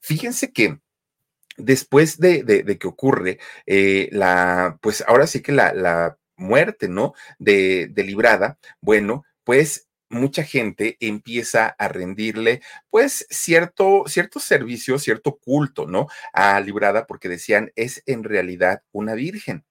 Fíjense 0.00 0.52
que 0.52 0.78
después 1.56 2.18
de, 2.18 2.42
de, 2.42 2.78
que 2.78 2.88
ocurre 2.88 3.38
eh, 3.66 4.08
la, 4.12 4.78
pues 4.80 5.04
ahora 5.06 5.26
sí 5.26 5.42
que 5.42 5.52
la, 5.52 5.72
la 5.72 6.18
muerte, 6.36 6.88
¿no? 6.88 7.14
De, 7.38 7.88
de 7.88 8.04
Librada, 8.04 8.58
bueno, 8.80 9.24
pues 9.44 9.89
mucha 10.10 10.42
gente 10.44 10.96
empieza 11.00 11.68
a 11.78 11.88
rendirle 11.88 12.60
pues 12.90 13.26
cierto, 13.30 14.04
cierto 14.06 14.40
servicio, 14.40 14.98
cierto 14.98 15.38
culto, 15.38 15.86
¿no? 15.86 16.08
A 16.32 16.60
Librada 16.60 17.06
porque 17.06 17.28
decían 17.28 17.72
es 17.76 18.02
en 18.06 18.24
realidad 18.24 18.82
una 18.92 19.14
virgen 19.14 19.64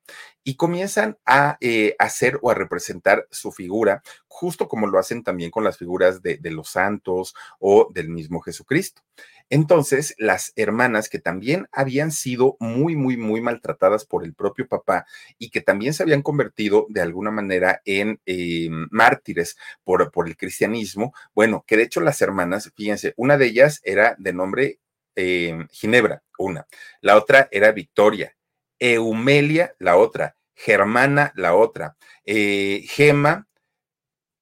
y 0.44 0.56
comienzan 0.56 1.18
a 1.26 1.58
eh, 1.62 1.96
hacer 2.00 2.40
o 2.42 2.50
a 2.50 2.56
representar 2.56 3.28
su 3.30 3.52
figura, 3.52 4.02
justo 4.28 4.68
como 4.68 4.88
lo 4.88 4.98
hacen 4.98 5.24
también 5.24 5.52
con 5.52 5.64
las 5.64 5.78
figuras 5.78 6.22
de, 6.22 6.38
de 6.38 6.52
los 6.52 6.70
santos 6.70 7.36
o 7.60 7.90
del 7.94 8.10
mismo 8.10 8.40
Jesucristo. 8.42 9.02
Entonces, 9.50 10.16
las 10.18 10.54
hermanas 10.56 11.10
que 11.10 11.20
también 11.20 11.68
habían 11.72 12.12
sido 12.12 12.56
muy, 12.60 12.96
muy, 12.96 13.18
muy 13.18 13.42
maltratadas 13.42 14.06
por 14.06 14.24
el 14.24 14.34
propio 14.34 14.68
papá 14.68 15.06
y 15.38 15.50
que 15.50 15.62
también 15.62 15.94
se 15.94 16.04
habían 16.04 16.22
convertido 16.22 16.86
de 16.90 17.02
alguna 17.02 17.32
manera 17.32 17.82
en 17.86 18.22
eh, 18.26 18.70
mártires 18.92 19.58
por, 19.84 20.12
por, 20.12 20.28
el 20.28 20.38
cristianismo, 20.38 21.14
bueno, 21.34 21.64
que 21.68 21.78
de 21.78 21.84
hecho 21.84 22.02
las 22.02 22.22
hermanas, 22.22 22.72
fíjense, 22.76 23.14
una 23.18 23.38
de 23.38 23.48
ellas 23.48 23.82
era 23.84 24.16
de 24.20 24.34
nombre 24.34 24.80
eh, 25.16 25.66
Ginebra, 25.72 26.24
una, 26.38 26.68
la 27.02 27.18
otra 27.18 27.50
era 27.52 27.72
Victoria, 27.72 28.36
Eumelia, 28.80 29.76
la 29.80 29.98
otra, 29.98 30.36
Germana, 30.56 31.34
la 31.36 31.56
otra, 31.56 31.98
eh, 32.26 32.86
Gema, 32.88 33.48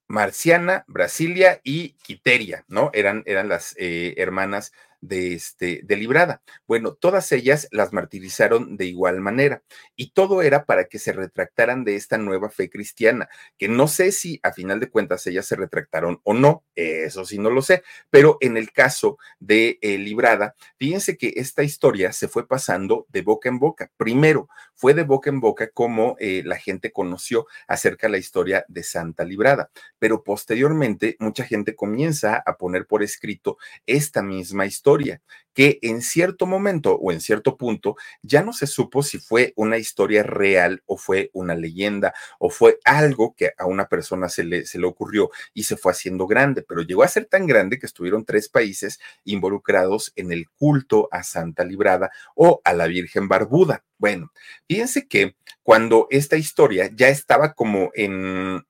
Marciana, 0.08 0.86
Brasilia 0.88 1.60
y 1.64 1.94
Quiteria, 2.04 2.64
¿no? 2.68 2.92
Eran, 2.94 3.24
eran 3.26 3.50
las 3.50 3.76
eh, 3.78 4.14
hermanas 4.18 4.72
de, 5.02 5.34
este, 5.34 5.82
de 5.84 5.96
Librada. 5.96 6.42
Bueno, 6.68 6.94
todas 6.94 7.32
ellas 7.32 7.68
las 7.72 7.94
martirizaron 7.94 8.78
de 8.78 8.86
igual 8.86 9.20
manera 9.20 9.64
y 9.96 10.12
todo 10.12 10.42
era 10.42 10.66
para 10.66 10.86
que 10.86 11.00
se 11.00 11.14
retractaran 11.14 11.84
de 11.84 11.96
esta 11.96 12.18
nueva 12.18 12.50
fe 12.50 12.70
cristiana, 12.70 13.30
que 13.58 13.68
no 13.68 13.88
sé 13.88 14.12
si 14.12 14.40
a 14.44 14.52
final 14.52 14.80
de 14.80 14.90
cuentas 14.90 15.26
ellas 15.28 15.46
se 15.46 15.56
retractaron 15.56 16.20
o 16.24 16.34
no, 16.34 16.64
eso 16.76 17.26
sí 17.26 17.38
no 17.38 17.50
lo 17.50 17.62
sé, 17.62 17.84
pero 18.10 18.38
en 18.42 18.58
el 18.58 18.72
caso 18.72 19.18
de 19.40 19.78
eh, 19.82 19.98
Librada, 19.98 20.56
fíjense 20.78 21.18
que 21.18 21.34
esta 21.38 21.64
historia 21.64 22.12
se 22.14 22.28
fue 22.28 22.48
pasando 22.48 23.06
de 23.10 23.22
boca 23.22 23.50
en 23.50 23.60
boca. 23.60 23.92
Primero 23.98 24.50
fue 24.76 24.94
de 24.94 25.04
boca 25.04 25.30
en 25.30 25.40
boca 25.40 25.70
como 25.72 26.16
eh, 26.20 26.44
la 26.46 26.58
gente 26.58 26.92
conoció 26.92 27.48
acerca 27.68 28.08
de 28.08 28.12
la 28.12 28.18
historia 28.18 28.66
de 28.68 28.84
Santa 28.84 29.24
Librada, 29.24 29.70
pero 30.00 30.24
posteriormente 30.24 31.16
mucha 31.20 31.44
gente 31.44 31.76
comienza 31.76 32.42
a 32.46 32.58
poner 32.58 32.86
por 32.86 33.04
escrito 33.04 33.58
esta 33.86 34.22
misma 34.22 34.66
historia 34.66 34.87
historia 34.88 35.22
que 35.54 35.80
en 35.82 36.02
cierto 36.02 36.46
momento 36.46 36.96
o 36.96 37.12
en 37.12 37.20
cierto 37.20 37.58
punto 37.58 37.98
ya 38.22 38.42
no 38.44 38.54
se 38.54 38.68
supo 38.68 39.04
si 39.04 39.18
fue 39.18 39.54
una 39.58 39.78
historia 39.78 40.24
real 40.24 40.82
o 40.86 40.98
fue 40.98 41.30
una 41.34 41.56
leyenda 41.56 42.14
o 42.40 42.50
fue 42.50 42.80
algo 42.86 43.34
que 43.36 43.52
a 43.58 43.66
una 43.66 43.88
persona 43.90 44.30
se 44.30 44.44
le, 44.44 44.66
se 44.66 44.80
le 44.80 44.86
ocurrió 44.86 45.30
y 45.54 45.64
se 45.64 45.76
fue 45.76 45.92
haciendo 45.92 46.26
grande, 46.26 46.62
pero 46.62 46.84
llegó 46.84 47.04
a 47.04 47.08
ser 47.08 47.26
tan 47.26 47.48
grande 47.48 47.80
que 47.80 47.88
estuvieron 47.88 48.24
tres 48.24 48.48
países 48.50 49.00
involucrados 49.26 50.14
en 50.16 50.32
el 50.32 50.48
culto 50.52 51.10
a 51.12 51.24
Santa 51.24 51.66
Librada 51.66 52.12
o 52.36 52.62
a 52.64 52.74
la 52.74 52.86
Virgen 52.86 53.28
Barbuda. 53.28 53.84
Bueno, 53.98 54.32
fíjense 54.70 55.08
que 55.08 55.36
cuando 55.64 56.08
esta 56.12 56.38
historia 56.38 56.92
ya 56.96 57.10
estaba 57.10 57.54
como 57.56 57.90
en 57.96 58.64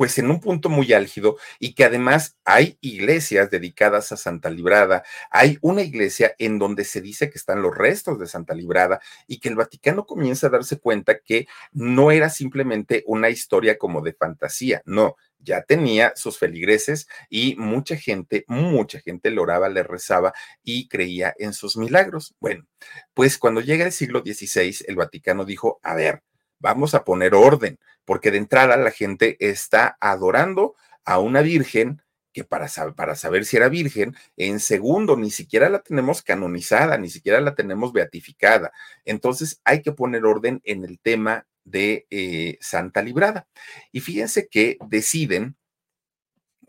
pues 0.00 0.16
en 0.16 0.30
un 0.30 0.40
punto 0.40 0.70
muy 0.70 0.94
álgido 0.94 1.36
y 1.58 1.74
que 1.74 1.84
además 1.84 2.38
hay 2.46 2.78
iglesias 2.80 3.50
dedicadas 3.50 4.12
a 4.12 4.16
Santa 4.16 4.48
Librada, 4.48 5.02
hay 5.30 5.58
una 5.60 5.82
iglesia 5.82 6.34
en 6.38 6.58
donde 6.58 6.86
se 6.86 7.02
dice 7.02 7.28
que 7.28 7.36
están 7.36 7.60
los 7.60 7.76
restos 7.76 8.18
de 8.18 8.26
Santa 8.26 8.54
Librada 8.54 9.02
y 9.26 9.40
que 9.40 9.50
el 9.50 9.56
Vaticano 9.56 10.06
comienza 10.06 10.46
a 10.46 10.50
darse 10.50 10.78
cuenta 10.78 11.18
que 11.18 11.48
no 11.72 12.12
era 12.12 12.30
simplemente 12.30 13.04
una 13.06 13.28
historia 13.28 13.76
como 13.76 14.00
de 14.00 14.14
fantasía, 14.14 14.80
no, 14.86 15.16
ya 15.38 15.64
tenía 15.64 16.14
sus 16.16 16.38
feligreses 16.38 17.06
y 17.28 17.56
mucha 17.56 17.94
gente, 17.94 18.46
mucha 18.48 19.00
gente 19.00 19.30
le 19.30 19.38
oraba, 19.38 19.68
le 19.68 19.82
rezaba 19.82 20.32
y 20.62 20.88
creía 20.88 21.34
en 21.38 21.52
sus 21.52 21.76
milagros. 21.76 22.34
Bueno, 22.40 22.66
pues 23.12 23.36
cuando 23.36 23.60
llega 23.60 23.84
el 23.84 23.92
siglo 23.92 24.20
XVI, 24.20 24.76
el 24.88 24.96
Vaticano 24.96 25.44
dijo, 25.44 25.78
a 25.82 25.94
ver, 25.94 26.22
vamos 26.60 26.94
a 26.94 27.04
poner 27.04 27.34
orden, 27.34 27.78
porque 28.04 28.30
de 28.30 28.38
entrada 28.38 28.76
la 28.76 28.90
gente 28.90 29.36
está 29.40 29.96
adorando 30.00 30.76
a 31.04 31.18
una 31.18 31.42
virgen 31.42 32.02
que 32.32 32.44
para, 32.44 32.68
saber 32.68 33.44
si 33.44 33.56
era 33.56 33.68
virgen, 33.68 34.14
en 34.36 34.60
segundo, 34.60 35.16
ni 35.16 35.30
siquiera 35.30 35.68
la 35.68 35.82
tenemos 35.82 36.22
canonizada, 36.22 36.96
ni 36.96 37.10
siquiera 37.10 37.40
la 37.40 37.54
tenemos 37.54 37.92
beatificada. 37.92 38.72
Entonces 39.04 39.60
hay 39.64 39.82
que 39.82 39.92
poner 39.92 40.24
orden 40.24 40.60
en 40.64 40.84
el 40.84 41.00
tema 41.00 41.46
de 41.64 42.06
eh, 42.10 42.56
Santa 42.60 43.02
Librada. 43.02 43.48
Y 43.90 44.00
fíjense 44.00 44.48
que 44.48 44.78
deciden, 44.88 45.56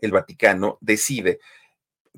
el 0.00 0.10
Vaticano 0.10 0.78
decide 0.80 1.38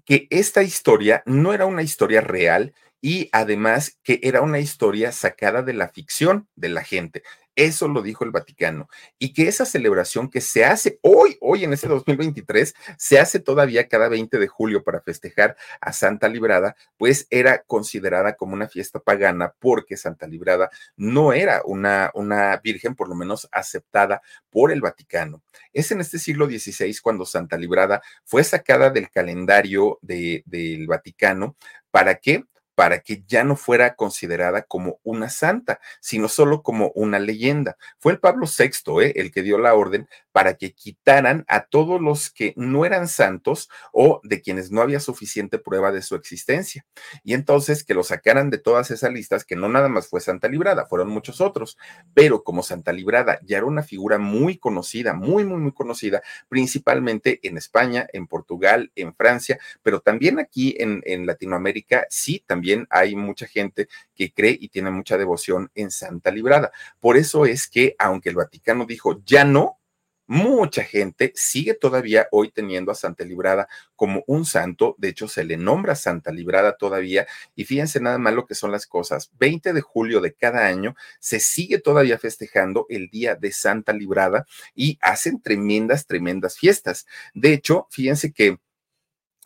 que 0.05 0.27
esta 0.31 0.62
historia 0.62 1.22
no 1.27 1.53
era 1.53 1.66
una 1.66 1.83
historia 1.83 2.20
real 2.20 2.75
y 3.01 3.29
además 3.33 3.99
que 4.03 4.20
era 4.22 4.41
una 4.41 4.59
historia 4.59 5.12
sacada 5.12 5.62
de 5.62 5.75
la 5.75 5.91
ficción 5.91 6.49
de 6.57 6.70
la 6.70 6.83
gente. 6.83 7.22
Eso 7.57 7.89
lo 7.89 8.03
dijo 8.03 8.25
el 8.25 8.31
Vaticano. 8.31 8.89
Y 9.19 9.33
que 9.33 9.49
esa 9.49 9.65
celebración 9.65 10.29
que 10.29 10.41
se 10.41 10.65
hace 10.65 10.99
hoy, 11.03 11.37
hoy 11.41 11.65
en 11.65 11.73
ese 11.73 11.89
2023, 11.89 12.75
se 12.99 13.19
hace 13.19 13.39
todavía 13.41 13.89
cada 13.89 14.09
20 14.09 14.39
de 14.39 14.49
julio 14.49 14.83
para 14.83 15.01
festejar 15.01 15.57
a 15.81 15.93
Santa 15.93 16.29
Librada, 16.29 16.77
pues 16.97 17.27
era 17.31 17.63
considerada 17.63 18.37
como 18.37 18.55
una 18.55 18.69
fiesta 18.69 18.99
pagana 18.99 19.55
porque 19.59 19.97
Santa 19.97 20.27
Librada 20.27 20.71
no 20.97 21.33
era 21.33 21.63
una, 21.65 22.11
una 22.15 22.57
virgen, 22.63 22.95
por 22.95 23.09
lo 23.09 23.15
menos 23.15 23.49
aceptada 23.53 24.23
por 24.51 24.73
el 24.73 24.81
Vaticano. 24.81 25.43
Es 25.73 25.93
en 25.93 26.01
este 26.01 26.19
siglo 26.19 26.47
XVI 26.47 26.97
cuando 27.03 27.25
Santa 27.25 27.57
Librada 27.57 28.03
fue 28.25 28.45
sacada 28.45 28.91
del 28.91 29.11
calendario 29.11 29.99
de, 30.03 30.43
del 30.47 30.87
Vaticano. 30.87 31.57
¿Para 31.91 32.17
qué? 32.17 32.45
Para 32.75 33.01
que 33.01 33.22
ya 33.27 33.45
no 33.45 33.57
fuera 33.57 33.95
considerada 33.95 34.62
como 34.62 34.99
una 35.03 35.31
santa, 35.31 35.81
sino 36.01 36.29
solo 36.29 36.62
como 36.62 36.91
una 36.95 37.18
leyenda. 37.18 37.77
Fue 37.99 38.12
el 38.12 38.18
Pablo 38.18 38.47
VI 38.47 39.03
¿eh? 39.03 39.12
el 39.16 39.31
que 39.31 39.43
dio 39.43 39.59
la 39.59 39.75
orden 39.75 40.09
para 40.33 40.55
que 40.55 40.72
quitaran 40.72 41.45
a 41.47 41.66
todos 41.66 42.01
los 42.01 42.31
que 42.31 42.55
no 42.57 42.85
eran 42.85 43.07
santos 43.07 43.68
o 43.93 44.20
de 44.25 44.41
quienes 44.41 44.72
no 44.72 44.81
había 44.81 44.99
suficiente 44.99 45.59
prueba 45.59 45.93
de 45.93 46.03
su 46.03 46.16
existencia. 46.16 46.85
Y 47.22 47.35
entonces 47.35 47.85
que 47.85 47.95
lo 47.95 48.03
sacaran 48.03 48.51
de 48.51 48.59
todas 48.59 48.91
esas 48.91 49.12
listas, 49.12 49.45
que 49.45 49.55
no 49.55 49.68
nada 49.68 49.89
más 49.89 50.09
fue 50.09 50.20
Santa 50.20 50.49
Librada, 50.49 50.87
fueron 50.87 51.09
muchos 51.09 51.41
otros, 51.41 51.79
pero 52.14 52.43
como 52.43 52.64
Santa 52.64 52.93
Librada 52.93 53.39
ya 53.45 53.59
era 53.59 53.66
una 53.66 53.85
figura 53.85 54.18
muy 54.18 54.59
conocida, 54.59 55.14
muy, 55.14 55.45
muy, 55.45 55.59
muy 55.59 55.72
conocida, 55.72 56.22
principalmente 56.49 57.39
en 57.45 57.57
España, 57.57 58.09
en 58.12 58.27
Portugal, 58.27 58.91
en 58.97 59.14
Francia, 59.14 59.59
pero 59.83 60.01
también 60.01 60.41
aquí 60.41 60.75
en, 60.79 61.03
en 61.05 61.27
Latinoamérica, 61.27 62.07
sí, 62.11 62.43
también 62.47 62.64
hay 62.91 63.17
mucha 63.17 63.47
gente 63.47 63.89
que 64.15 64.33
cree 64.33 64.57
y 64.61 64.69
tiene 64.69 64.91
mucha 64.91 65.19
devoción 65.19 65.71
en 65.75 65.91
Santa 65.91 66.31
Librada. 66.31 66.73
Por 67.01 67.17
eso 67.17 67.47
es 67.47 67.69
que, 67.69 67.95
aunque 67.99 68.31
el 68.31 68.37
Vaticano 68.37 68.87
dijo 68.87 69.21
ya 69.25 69.45
no, 69.45 69.79
mucha 70.27 70.85
gente 70.85 71.33
sigue 71.35 71.75
todavía 71.75 72.29
hoy 72.31 72.51
teniendo 72.51 72.91
a 72.91 72.95
Santa 72.95 73.25
Librada 73.25 73.69
como 73.95 74.25
un 74.27 74.45
santo, 74.45 74.95
de 74.99 75.09
hecho 75.09 75.29
se 75.29 75.45
le 75.45 75.57
nombra 75.57 75.95
Santa 75.95 76.33
Librada 76.33 76.77
todavía 76.77 77.27
y 77.55 77.65
fíjense 77.65 78.01
nada 78.01 78.19
más 78.19 78.35
lo 78.35 78.47
que 78.47 78.55
son 78.55 78.73
las 78.73 78.87
cosas. 78.87 79.31
20 79.39 79.73
de 79.73 79.81
julio 79.81 80.21
de 80.21 80.33
cada 80.33 80.67
año 80.67 80.95
se 81.21 81.41
sigue 81.41 81.79
todavía 81.79 82.19
festejando 82.19 82.87
el 82.89 83.09
día 83.09 83.35
de 83.35 83.53
Santa 83.53 83.93
Librada 83.93 84.47
y 84.75 84.99
hacen 85.03 85.41
tremendas, 85.41 86.07
tremendas 86.07 86.57
fiestas. 86.57 87.07
De 87.35 87.53
hecho, 87.53 87.87
fíjense 87.91 88.33
que 88.33 88.59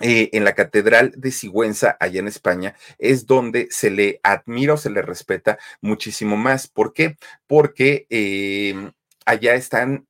eh, 0.00 0.30
en 0.32 0.44
la 0.44 0.54
Catedral 0.54 1.12
de 1.16 1.32
Sigüenza, 1.32 1.96
allá 1.98 2.20
en 2.20 2.28
España, 2.28 2.76
es 2.98 3.26
donde 3.26 3.66
se 3.70 3.90
le 3.90 4.20
admira 4.22 4.74
o 4.74 4.76
se 4.76 4.90
le 4.90 5.02
respeta 5.02 5.58
muchísimo 5.80 6.36
más. 6.36 6.68
¿Por 6.68 6.92
qué? 6.92 7.16
Porque 7.48 8.06
em, 8.10 8.92
allá 9.26 9.54
están 9.54 10.06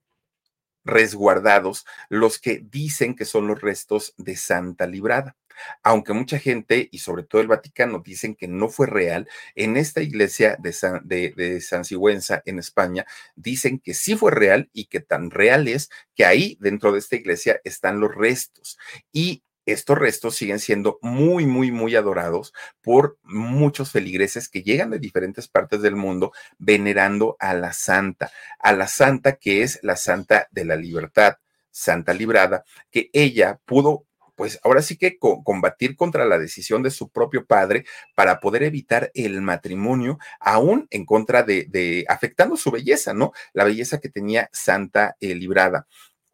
resguardados 0.85 1.87
los 2.11 2.39
que 2.39 2.63
dicen 2.71 3.15
que 3.15 3.25
son 3.25 3.47
los 3.47 3.61
restos 3.61 4.15
de 4.19 4.37
Santa 4.37 4.87
Librada. 4.87 5.37
Aunque 5.83 6.13
mucha 6.13 6.39
gente 6.39 6.89
y 6.93 6.99
sobre 6.99 7.25
todo 7.25 7.41
el 7.41 7.49
Vaticano 7.49 8.01
dicen 8.05 8.35
que 8.37 8.47
no 8.47 8.69
fue 8.69 8.87
real, 8.87 9.29
en 9.55 9.77
esta 9.77 10.03
iglesia 10.03 10.57
de 10.59 10.73
San, 10.73 11.01
de 11.09 11.61
San 11.63 11.85
Sigüenza 11.85 12.43
en 12.45 12.59
España 12.59 13.07
dicen 13.35 13.81
que 13.81 13.95
sí 13.95 14.17
fue 14.17 14.31
real 14.33 14.71
y 14.73 14.87
que 14.87 15.01
tan 15.01 15.31
real 15.31 15.67
es 15.67 15.91
que 16.15 16.25
ahí 16.27 16.57
dentro 16.61 16.93
de 16.93 17.01
esta 17.01 17.17
iglesia 17.17 17.61
están 17.65 18.01
los 18.01 18.15
restos. 18.15 18.79
Y 19.13 19.43
estos 19.73 19.99
restos 19.99 20.37
siguen 20.37 20.59
siendo 20.59 20.99
muy, 21.03 21.47
muy, 21.47 21.71
muy 21.71 21.97
adorados 21.97 22.53
por 22.83 23.19
muchos 23.23 23.93
feligreses 23.93 24.49
que 24.49 24.63
llegan 24.63 24.91
de 24.91 24.99
diferentes 24.99 25.49
partes 25.49 25.83
del 25.83 25.97
mundo 25.97 26.33
venerando 26.59 27.37
a 27.39 27.55
la 27.55 27.73
santa, 27.73 28.31
a 28.59 28.73
la 28.73 28.87
santa 28.87 29.37
que 29.37 29.63
es 29.63 29.79
la 29.83 29.97
santa 29.97 30.49
de 30.51 30.65
la 30.65 30.77
libertad, 30.77 31.37
Santa 31.71 32.13
Librada, 32.13 32.65
que 32.91 33.11
ella 33.13 33.61
pudo 33.65 34.05
pues 34.39 34.61
ahora 34.63 34.83
sí 34.83 34.97
que 34.97 35.19
combatir 35.19 35.97
contra 35.97 36.25
la 36.25 36.39
decisión 36.39 36.85
de 36.85 36.93
su 36.93 37.11
propio 37.11 37.45
padre 37.45 37.85
para 38.15 38.39
poder 38.39 38.63
evitar 38.63 39.11
el 39.15 39.43
matrimonio, 39.43 40.19
aún 40.39 40.87
en 40.91 41.05
contra 41.07 41.43
de, 41.43 42.05
afectando 42.09 42.57
su 42.57 42.71
belleza, 42.71 43.13
¿no? 43.15 43.33
La 43.53 43.65
belleza 43.65 43.99
que 43.99 44.09
tenía 44.09 44.49
Santa 44.53 45.17
eh, 45.19 45.35
Librada. 45.35 45.89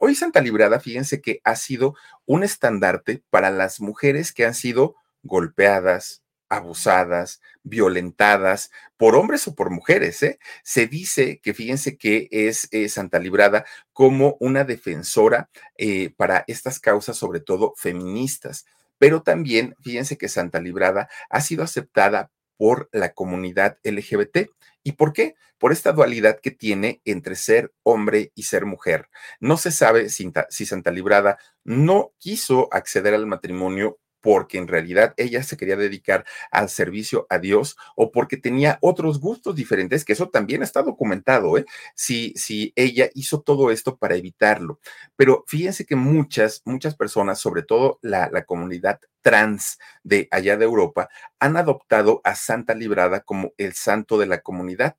Hoy 0.07 0.15
Santa 0.15 0.43
Librada, 0.43 0.81
fíjense 0.81 1.23
que 1.23 1.41
ha 1.45 1.57
sido 1.57 1.95
un 2.27 2.43
estandarte 2.45 3.23
para 3.31 3.49
las 3.49 3.81
mujeres 3.81 4.35
que 4.35 4.45
han 4.45 4.53
sido 4.53 4.97
golpeadas, 5.23 6.23
abusadas, 6.51 7.41
violentadas 7.63 8.71
por 8.99 9.17
hombres 9.17 9.49
o 9.49 9.55
por 9.55 9.71
mujeres. 9.71 10.23
¿eh? 10.23 10.39
Se 10.63 10.87
dice 10.89 11.41
que 11.43 11.55
fíjense 11.55 11.97
que 11.97 12.29
es 12.31 12.69
eh, 12.71 12.91
Santa 12.91 13.19
Librada 13.19 13.65
como 13.95 14.37
una 14.41 14.65
defensora 14.65 15.49
eh, 15.79 16.13
para 16.19 16.45
estas 16.49 16.81
causas, 16.81 17.17
sobre 17.17 17.41
todo 17.41 17.73
feministas. 17.75 18.67
Pero 18.99 19.23
también 19.23 19.75
fíjense 19.81 20.19
que 20.19 20.29
Santa 20.29 20.61
Librada 20.61 21.09
ha 21.31 21.41
sido 21.41 21.65
aceptada 21.65 22.31
por 22.57 22.89
la 22.93 23.13
comunidad 23.13 23.79
LGBT. 23.83 24.51
¿Y 24.83 24.93
por 24.93 25.13
qué? 25.13 25.35
Por 25.59 25.73
esta 25.73 25.93
dualidad 25.93 26.41
que 26.41 26.51
tiene 26.51 27.01
entre 27.05 27.37
ser 27.37 27.73
hombre 27.83 28.33
y 28.35 28.45
ser 28.45 28.67
mujer. 28.67 29.09
No 29.41 29.57
se 29.57 29.71
sabe 29.71 30.09
si, 30.11 30.33
si 30.51 30.67
Santa 30.67 30.91
Librada 30.91 31.39
no 31.65 32.13
quiso 32.19 32.69
acceder 32.73 33.15
al 33.15 33.27
matrimonio 33.27 33.99
porque 34.25 34.57
en 34.57 34.69
realidad 34.69 35.13
ella 35.19 35.43
se 35.43 35.59
quería 35.59 35.77
dedicar 35.77 36.25
al 36.51 36.71
servicio 36.71 37.27
a 37.29 37.39
Dios 37.39 37.77
o 37.95 38.11
porque 38.11 38.39
tenía 38.39 38.79
otros 38.81 39.21
gustos 39.21 39.55
diferentes, 39.55 40.03
que 40.03 40.15
eso 40.15 40.31
también 40.31 40.63
está 40.63 40.83
documentado, 40.83 41.59
¿eh? 41.59 41.67
Si, 41.95 42.33
si 42.37 42.73
ella 42.75 43.11
hizo 43.15 43.43
todo 43.43 43.71
esto 43.71 43.99
para 43.99 44.17
evitarlo. 44.17 44.81
Pero 45.15 45.45
fíjense 45.47 45.85
que 45.85 45.95
muchas, 45.97 46.63
muchas 46.65 46.97
personas, 46.97 47.39
sobre 47.39 47.63
todo 47.65 47.99
la, 48.01 48.31
la 48.33 48.47
comunidad 48.47 48.99
trans 49.21 49.79
de 50.03 50.27
allá 50.31 50.57
de 50.57 50.65
Europa, 50.65 51.11
han 51.39 51.59
adoptado 51.59 52.23
a 52.25 52.35
Santa 52.35 52.75
Librada 52.75 53.21
como 53.21 53.53
el 53.59 53.75
santo 53.75 54.17
de 54.19 54.27
la 54.27 54.41
comunidad. 54.41 54.97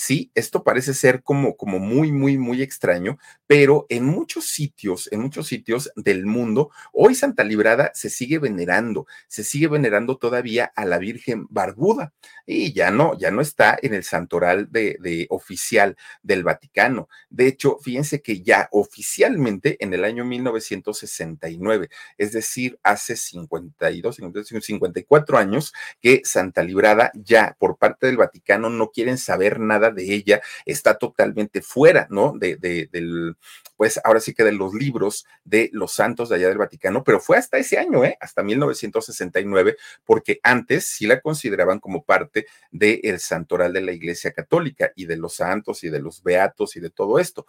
Sí, 0.00 0.30
esto 0.36 0.62
parece 0.62 0.94
ser 0.94 1.24
como, 1.24 1.56
como 1.56 1.80
muy, 1.80 2.12
muy, 2.12 2.38
muy 2.38 2.62
extraño, 2.62 3.18
pero 3.48 3.84
en 3.88 4.04
muchos 4.04 4.46
sitios, 4.46 5.08
en 5.10 5.20
muchos 5.20 5.48
sitios 5.48 5.90
del 5.96 6.24
mundo, 6.24 6.70
hoy 6.92 7.16
Santa 7.16 7.42
Librada 7.42 7.90
se 7.94 8.08
sigue 8.08 8.38
venerando, 8.38 9.08
se 9.26 9.42
sigue 9.42 9.66
venerando 9.66 10.16
todavía 10.16 10.72
a 10.76 10.84
la 10.84 10.98
Virgen 10.98 11.48
Barbuda 11.50 12.12
y 12.46 12.72
ya 12.72 12.92
no, 12.92 13.18
ya 13.18 13.32
no 13.32 13.40
está 13.40 13.76
en 13.82 13.92
el 13.92 14.04
santoral 14.04 14.70
de, 14.70 14.98
de 15.00 15.26
oficial 15.30 15.96
del 16.22 16.44
Vaticano. 16.44 17.08
De 17.28 17.48
hecho, 17.48 17.78
fíjense 17.82 18.22
que 18.22 18.40
ya 18.40 18.68
oficialmente 18.70 19.78
en 19.80 19.94
el 19.94 20.04
año 20.04 20.24
1969, 20.24 21.88
es 22.18 22.30
decir, 22.30 22.78
hace 22.84 23.16
52, 23.16 24.20
54 24.60 25.38
años 25.38 25.72
que 26.00 26.22
Santa 26.22 26.62
Librada 26.62 27.10
ya 27.14 27.56
por 27.58 27.78
parte 27.78 28.06
del 28.06 28.16
Vaticano 28.16 28.70
no 28.70 28.92
quieren 28.92 29.18
saber 29.18 29.58
nada 29.58 29.87
de 29.90 30.14
ella 30.14 30.40
está 30.64 30.98
totalmente 30.98 31.62
fuera, 31.62 32.06
¿no? 32.10 32.32
De, 32.36 32.56
del, 32.56 33.36
pues 33.76 34.00
ahora 34.04 34.20
sí 34.20 34.34
que 34.34 34.44
de 34.44 34.52
los 34.52 34.74
libros 34.74 35.26
de 35.44 35.70
los 35.72 35.92
santos 35.92 36.28
de 36.28 36.36
allá 36.36 36.48
del 36.48 36.58
Vaticano, 36.58 37.04
pero 37.04 37.20
fue 37.20 37.36
hasta 37.36 37.58
ese 37.58 37.78
año, 37.78 38.04
¿eh? 38.04 38.16
Hasta 38.20 38.42
1969, 38.42 39.76
porque 40.04 40.40
antes 40.42 40.86
sí 40.86 41.06
la 41.06 41.20
consideraban 41.20 41.78
como 41.78 42.04
parte 42.04 42.46
del 42.70 43.20
santoral 43.20 43.72
de 43.72 43.82
la 43.82 43.92
Iglesia 43.92 44.32
Católica 44.32 44.92
y 44.96 45.06
de 45.06 45.16
los 45.16 45.34
santos 45.36 45.84
y 45.84 45.90
de 45.90 46.00
los 46.00 46.22
beatos 46.22 46.76
y 46.76 46.80
de 46.80 46.90
todo 46.90 47.18
esto. 47.18 47.46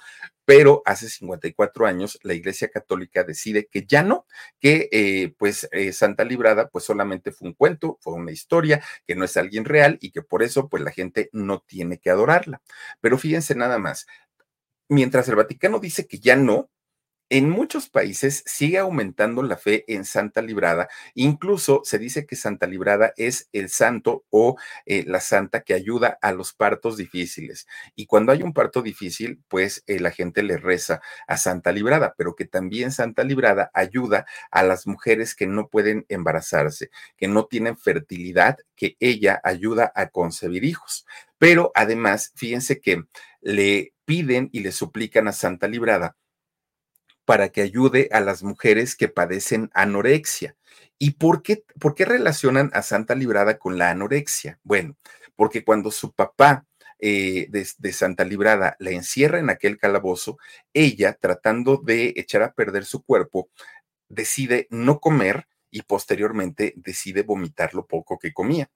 Pero 0.50 0.82
hace 0.84 1.08
54 1.10 1.86
años 1.86 2.18
la 2.24 2.34
Iglesia 2.34 2.70
Católica 2.70 3.24
decide 3.24 3.68
que 3.68 3.86
ya 3.86 4.02
no, 4.02 4.26
que 4.60 4.90
eh, 4.92 5.36
pues 5.38 5.70
eh, 5.72 5.94
Santa 5.94 6.24
Librada 6.24 6.70
pues 6.70 6.86
solamente 6.86 7.32
fue 7.32 7.50
un 7.50 7.54
cuento, 7.54 8.00
fue 8.02 8.14
una 8.16 8.32
historia, 8.32 8.82
que 9.06 9.14
no 9.14 9.26
es 9.26 9.38
alguien 9.38 9.64
real 9.64 10.00
y 10.02 10.10
que 10.10 10.24
por 10.24 10.42
eso 10.42 10.68
pues 10.68 10.82
la 10.82 10.90
gente 10.90 11.30
no 11.34 11.60
tiene 11.60 12.00
que 12.00 12.10
adorar 12.10 12.48
pero 13.00 13.20
fíjense 13.20 13.54
nada 13.54 13.78
más, 13.78 14.08
mientras 14.88 15.30
el 15.30 15.36
Vaticano 15.36 15.78
dice 15.78 16.08
que 16.08 16.18
ya 16.18 16.36
no, 16.36 16.72
en 17.30 17.50
muchos 17.50 17.90
países 17.90 18.44
sigue 18.46 18.80
aumentando 18.80 19.44
la 19.44 19.56
fe 19.56 19.86
en 19.88 20.04
Santa 20.04 20.42
Librada. 20.42 20.90
Incluso 21.14 21.82
se 21.84 22.00
dice 22.00 22.26
que 22.26 22.36
Santa 22.36 22.66
Librada 22.66 23.14
es 23.18 23.50
el 23.54 23.70
santo 23.70 24.26
o 24.30 24.58
eh, 24.86 25.04
la 25.06 25.20
santa 25.20 25.62
que 25.62 25.76
ayuda 25.76 26.18
a 26.22 26.32
los 26.32 26.54
partos 26.54 26.98
difíciles. 26.98 27.68
Y 27.96 28.08
cuando 28.08 28.32
hay 28.32 28.42
un 28.42 28.54
parto 28.54 28.82
difícil, 28.82 29.44
pues 29.48 29.84
eh, 29.86 30.00
la 30.00 30.12
gente 30.12 30.42
le 30.42 30.58
reza 30.58 31.02
a 31.28 31.38
Santa 31.38 31.72
Librada, 31.72 32.16
pero 32.18 32.36
que 32.36 32.46
también 32.46 32.92
Santa 32.92 33.24
Librada 33.24 33.70
ayuda 33.74 34.26
a 34.50 34.64
las 34.64 34.88
mujeres 34.88 35.36
que 35.36 35.46
no 35.46 35.68
pueden 35.68 36.06
embarazarse, 36.10 36.90
que 37.16 37.28
no 37.28 37.46
tienen 37.46 37.78
fertilidad, 37.78 38.58
que 38.76 38.98
ella 39.00 39.40
ayuda 39.44 39.92
a 39.96 40.10
concebir 40.10 40.64
hijos. 40.64 41.06
Pero 41.38 41.72
además, 41.76 42.32
fíjense 42.36 42.82
que 42.82 43.04
le 43.42 43.94
piden 44.06 44.50
y 44.52 44.62
le 44.62 44.72
suplican 44.72 45.28
a 45.28 45.32
Santa 45.32 45.68
Librada 45.68 46.16
para 47.30 47.50
que 47.50 47.62
ayude 47.62 48.10
a 48.12 48.22
las 48.22 48.42
mujeres 48.42 48.96
que 48.96 49.08
padecen 49.08 49.70
anorexia. 49.76 50.56
¿Y 50.98 51.12
por 51.12 51.44
qué, 51.44 51.64
por 51.80 51.94
qué 51.94 52.04
relacionan 52.04 52.72
a 52.74 52.82
Santa 52.82 53.14
Librada 53.14 53.60
con 53.60 53.78
la 53.78 53.92
anorexia? 53.92 54.60
Bueno, 54.64 54.98
porque 55.36 55.64
cuando 55.64 55.92
su 55.92 56.12
papá 56.12 56.66
eh, 56.98 57.46
de, 57.52 57.94
Santa 57.94 58.24
Librada 58.24 58.76
la 58.80 58.90
encierra 58.90 59.38
en 59.38 59.52
aquel 59.52 59.78
calabozo, 59.78 60.40
ella, 60.74 61.20
tratando 61.22 61.78
de 61.78 62.16
echar 62.16 62.42
a 62.42 62.54
perder 62.54 62.84
su 62.84 63.04
cuerpo, 63.04 63.52
decide 64.08 64.66
no 64.72 65.00
comer 65.00 65.48
y 65.70 65.84
posteriormente 65.84 66.74
decide 66.78 67.22
vomitar 67.22 67.76
lo 67.76 67.86
poco 67.86 68.18
que 68.18 68.34
comía. 68.34 68.72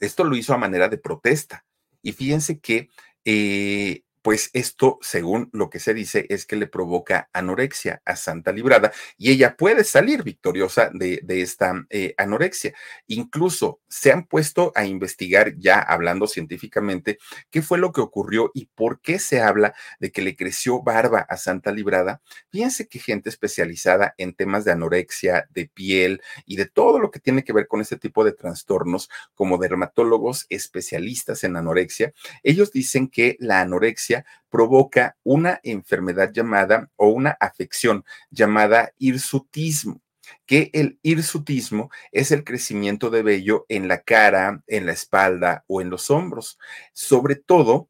Esto 0.00 0.24
lo 0.24 0.34
hizo 0.34 0.52
a 0.52 0.58
manera 0.58 0.88
de 0.88 0.98
protesta. 0.98 1.64
Y 2.02 2.10
fíjense 2.10 2.58
que 2.58 2.88
eh, 3.24 4.02
pues 4.22 4.50
esto, 4.52 4.98
según 5.02 5.50
lo 5.52 5.68
que 5.68 5.80
se 5.80 5.94
dice, 5.94 6.26
es 6.28 6.46
que 6.46 6.56
le 6.56 6.68
provoca 6.68 7.28
anorexia 7.32 8.02
a 8.04 8.14
Santa 8.14 8.52
Librada 8.52 8.92
y 9.18 9.32
ella 9.32 9.56
puede 9.56 9.82
salir 9.84 10.22
victoriosa 10.22 10.90
de, 10.94 11.20
esta 11.28 11.84
eh, 11.90 12.14
anorexia. 12.16 12.72
Incluso 13.08 13.80
se 13.88 14.12
han 14.12 14.26
puesto 14.26 14.72
a 14.76 14.84
investigar 14.84 15.56
ya 15.58 15.80
hablando 15.80 16.28
científicamente 16.28 17.18
qué 17.50 17.62
fue 17.62 17.78
lo 17.78 17.92
que 17.92 18.00
ocurrió 18.00 18.50
y 18.54 18.66
por 18.66 19.00
qué 19.00 19.18
se 19.18 19.40
habla 19.40 19.74
de 19.98 20.12
que 20.12 20.22
le 20.22 20.36
creció 20.36 20.82
barba 20.82 21.26
a 21.28 21.36
Santa 21.36 21.72
Librada. 21.72 22.22
Fíjense 22.50 22.86
que 22.86 23.00
gente 23.00 23.28
especializada 23.28 24.14
en 24.18 24.34
temas 24.34 24.64
de 24.64 24.72
anorexia, 24.72 25.48
de 25.50 25.68
piel 25.68 26.22
y 26.46 26.56
de 26.56 26.66
todo 26.66 27.00
lo 27.00 27.10
que 27.10 27.18
tiene 27.18 27.42
que 27.42 27.52
ver 27.52 27.66
con 27.66 27.80
este 27.80 27.96
tipo 27.96 28.24
de 28.24 28.32
trastornos, 28.32 29.10
como 29.34 29.58
dermatólogos 29.58 30.46
especialistas 30.48 31.42
en 31.42 31.56
anorexia, 31.56 32.12
ellos 32.42 32.70
dicen 32.70 33.08
que 33.08 33.36
la 33.40 33.60
anorexia 33.60 34.11
provoca 34.50 35.16
una 35.22 35.60
enfermedad 35.62 36.32
llamada 36.32 36.90
o 36.96 37.08
una 37.08 37.36
afección 37.40 38.04
llamada 38.30 38.92
hirsutismo 38.98 40.00
que 40.46 40.70
el 40.72 40.98
hirsutismo 41.02 41.90
es 42.10 42.30
el 42.30 42.44
crecimiento 42.44 43.10
de 43.10 43.22
vello 43.22 43.66
en 43.68 43.88
la 43.88 44.02
cara, 44.02 44.62
en 44.66 44.86
la 44.86 44.92
espalda 44.92 45.64
o 45.66 45.80
en 45.80 45.90
los 45.90 46.10
hombros, 46.10 46.58
sobre 46.92 47.36
todo 47.36 47.88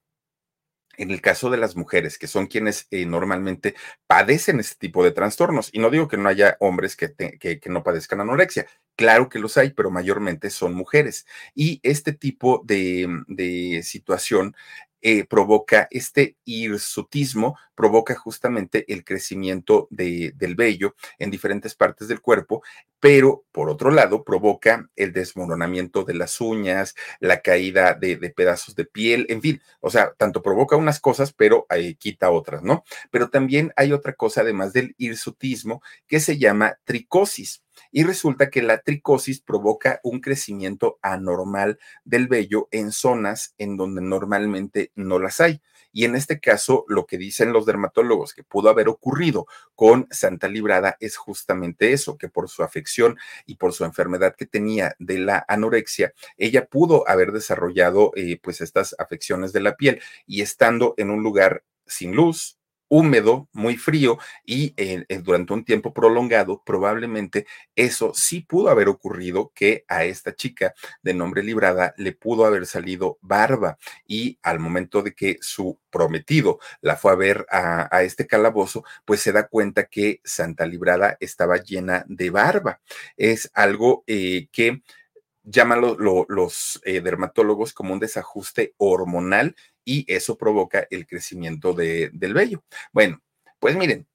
en 0.98 1.10
el 1.10 1.20
caso 1.20 1.50
de 1.50 1.56
las 1.56 1.74
mujeres, 1.74 2.18
que 2.18 2.26
son 2.26 2.46
quienes 2.46 2.86
eh, 2.90 3.06
normalmente 3.06 3.74
padecen 4.06 4.60
este 4.60 4.76
tipo 4.76 5.02
de 5.02 5.10
trastornos. 5.10 5.70
Y 5.72 5.78
no 5.78 5.90
digo 5.90 6.06
que 6.06 6.18
no 6.18 6.28
haya 6.28 6.56
hombres 6.60 6.96
que, 6.96 7.14
no 7.66 7.82
padezcan 7.82 8.20
anorexia, 8.20 8.66
claro 8.94 9.28
que 9.28 9.38
los 9.38 9.56
hay, 9.56 9.70
pero 9.70 9.90
mayormente 9.90 10.50
son 10.50 10.74
mujeres. 10.74 11.26
Y 11.54 11.80
este 11.82 12.12
tipo 12.12 12.62
de, 12.64 13.08
de 13.26 13.82
situación 13.82 14.54
eh, 15.02 15.24
provoca 15.24 15.88
este 15.90 16.36
hirsutismo, 16.44 17.58
provoca 17.74 18.14
justamente 18.14 18.84
el 18.92 19.04
crecimiento 19.04 19.88
de, 19.90 20.32
del 20.36 20.54
vello 20.54 20.94
en 21.18 21.30
diferentes 21.30 21.74
partes 21.74 22.08
del 22.08 22.20
cuerpo, 22.20 22.62
pero 23.00 23.44
por 23.50 23.68
otro 23.68 23.90
lado 23.90 24.22
provoca 24.22 24.88
el 24.94 25.12
desmoronamiento 25.12 26.04
de 26.04 26.14
las 26.14 26.40
uñas, 26.40 26.94
la 27.18 27.40
caída 27.40 27.94
de, 27.94 28.16
pedazos 28.30 28.76
de 28.76 28.84
piel, 28.84 29.26
en 29.28 29.42
fin, 29.42 29.60
o 29.80 29.90
sea, 29.90 30.12
tanto 30.16 30.40
provoca 30.40 30.76
unas 30.76 31.00
cosas, 31.00 31.32
pero 31.32 31.66
eh, 31.70 31.96
quita 31.96 32.30
otras, 32.30 32.62
¿no? 32.62 32.84
Pero 33.10 33.28
también 33.28 33.72
hay 33.76 33.92
otra 33.92 34.12
cosa, 34.12 34.42
además 34.42 34.72
del 34.72 34.94
hirsutismo, 34.98 35.82
que 36.06 36.20
se 36.20 36.38
llama 36.38 36.78
tricosis. 36.84 37.64
Y 37.90 38.04
resulta 38.04 38.50
que 38.50 38.62
la 38.62 38.78
tricosis 38.78 39.40
provoca 39.40 40.00
un 40.02 40.20
crecimiento 40.20 40.98
anormal 41.02 41.78
del 42.04 42.28
vello 42.28 42.68
en 42.70 42.92
zonas 42.92 43.54
en 43.58 43.76
donde 43.76 44.02
normalmente 44.02 44.92
no 44.94 45.18
las 45.18 45.40
hay. 45.40 45.60
Y 45.92 46.06
en 46.06 46.16
este 46.16 46.40
caso, 46.40 46.86
lo 46.88 47.06
que 47.06 47.18
dicen 47.18 47.52
los 47.52 47.66
dermatólogos 47.66 48.32
que 48.32 48.42
pudo 48.42 48.70
haber 48.70 48.88
ocurrido 48.88 49.46
con 49.74 50.08
Santa 50.10 50.48
Librada 50.48 50.96
es 51.00 51.16
justamente 51.16 51.92
eso, 51.92 52.16
que 52.16 52.28
por 52.28 52.48
su 52.48 52.62
afección 52.62 53.18
y 53.44 53.56
por 53.56 53.74
su 53.74 53.84
enfermedad 53.84 54.34
que 54.34 54.46
tenía 54.46 54.96
de 54.98 55.18
la 55.18 55.44
anorexia, 55.48 56.14
ella 56.38 56.64
pudo 56.66 57.06
haber 57.08 57.32
desarrollado 57.32 58.12
eh, 58.16 58.40
pues 58.42 58.62
estas 58.62 58.96
afecciones 58.98 59.52
de 59.52 59.60
la 59.60 59.76
piel 59.76 60.00
y 60.26 60.40
estando 60.40 60.94
en 60.96 61.10
un 61.10 61.22
lugar 61.22 61.62
sin 61.86 62.16
luz, 62.16 62.58
húmedo, 62.92 63.48
muy 63.54 63.78
frío 63.78 64.18
y 64.44 64.74
eh, 64.76 65.06
eh, 65.08 65.18
durante 65.22 65.54
un 65.54 65.64
tiempo 65.64 65.94
prolongado, 65.94 66.62
probablemente 66.62 67.46
eso 67.74 68.12
sí 68.14 68.40
pudo 68.42 68.68
haber 68.68 68.88
ocurrido 68.88 69.50
que 69.54 69.86
a 69.88 70.04
esta 70.04 70.34
chica 70.34 70.74
de 71.00 71.14
nombre 71.14 71.42
Librada 71.42 71.94
le 71.96 72.12
pudo 72.12 72.44
haber 72.44 72.66
salido 72.66 73.16
barba 73.22 73.78
y 74.06 74.38
al 74.42 74.58
momento 74.58 75.00
de 75.00 75.14
que 75.14 75.38
su 75.40 75.80
prometido 75.88 76.58
la 76.82 76.96
fue 76.96 77.12
a 77.12 77.14
ver 77.14 77.46
a, 77.50 78.02
este 78.02 78.26
calabozo, 78.26 78.84
pues 79.06 79.22
se 79.22 79.32
da 79.32 79.48
cuenta 79.48 79.84
que 79.84 80.20
Santa 80.22 80.66
Librada 80.66 81.16
estaba 81.18 81.56
llena 81.56 82.04
de 82.08 82.28
barba. 82.28 82.82
Es 83.16 83.50
algo 83.54 84.04
eh, 84.06 84.48
que 84.52 84.82
llaman 85.44 85.80
los 85.80 86.80
dermatólogos 86.84 87.72
como 87.72 87.94
un 87.94 88.00
desajuste 88.00 88.74
hormonal 88.76 89.56
y 89.84 90.04
eso 90.12 90.36
provoca 90.36 90.86
el 90.90 91.06
crecimiento 91.06 91.72
de, 91.72 92.10
del 92.12 92.34
vello. 92.34 92.64
Bueno, 92.92 93.22
pues 93.58 93.76
miren, 93.76 94.06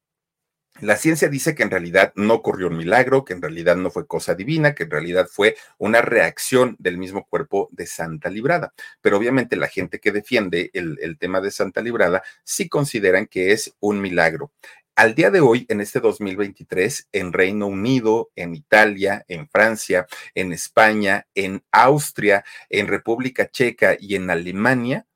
la 0.80 0.96
ciencia 0.96 1.28
dice 1.28 1.56
que 1.56 1.64
en 1.64 1.70
realidad 1.70 2.12
no 2.14 2.34
ocurrió 2.34 2.68
un 2.68 2.76
milagro, 2.76 3.24
que 3.24 3.32
en 3.32 3.42
realidad 3.42 3.74
no 3.74 3.90
fue 3.90 4.06
cosa 4.06 4.36
divina, 4.36 4.74
que 4.76 4.84
en 4.84 4.90
realidad 4.90 5.26
fue 5.28 5.56
una 5.76 6.02
reacción 6.02 6.76
del 6.78 6.98
mismo 6.98 7.26
cuerpo 7.26 7.68
de 7.72 7.86
Santa 7.86 8.30
Librada. 8.30 8.72
Pero 9.00 9.16
obviamente 9.16 9.56
la 9.56 9.66
gente 9.66 9.98
que 9.98 10.12
defiende 10.12 10.70
el, 10.74 10.96
el, 11.02 11.18
tema 11.18 11.40
de 11.40 11.50
Santa 11.50 11.80
Librada 11.80 12.22
sí 12.44 12.68
consideran 12.68 13.26
que 13.26 13.50
es 13.50 13.74
un 13.80 14.00
milagro. 14.00 14.52
Al 14.94 15.14
día 15.14 15.30
de 15.30 15.40
hoy, 15.40 15.66
en 15.68 15.80
este 15.80 16.00
2023, 16.00 17.08
en 17.12 17.32
Reino 17.32 17.66
Unido, 17.66 18.30
en 18.36 18.54
Italia, 18.54 19.24
en 19.28 19.48
Francia, 19.48 20.06
en 20.34 20.52
España, 20.52 21.26
en 21.34 21.64
Austria, 21.72 22.44
en 22.68 22.86
República 22.86 23.48
Checa 23.48 23.96
y 23.98 24.14
en 24.14 24.30
Alemania, 24.30 25.06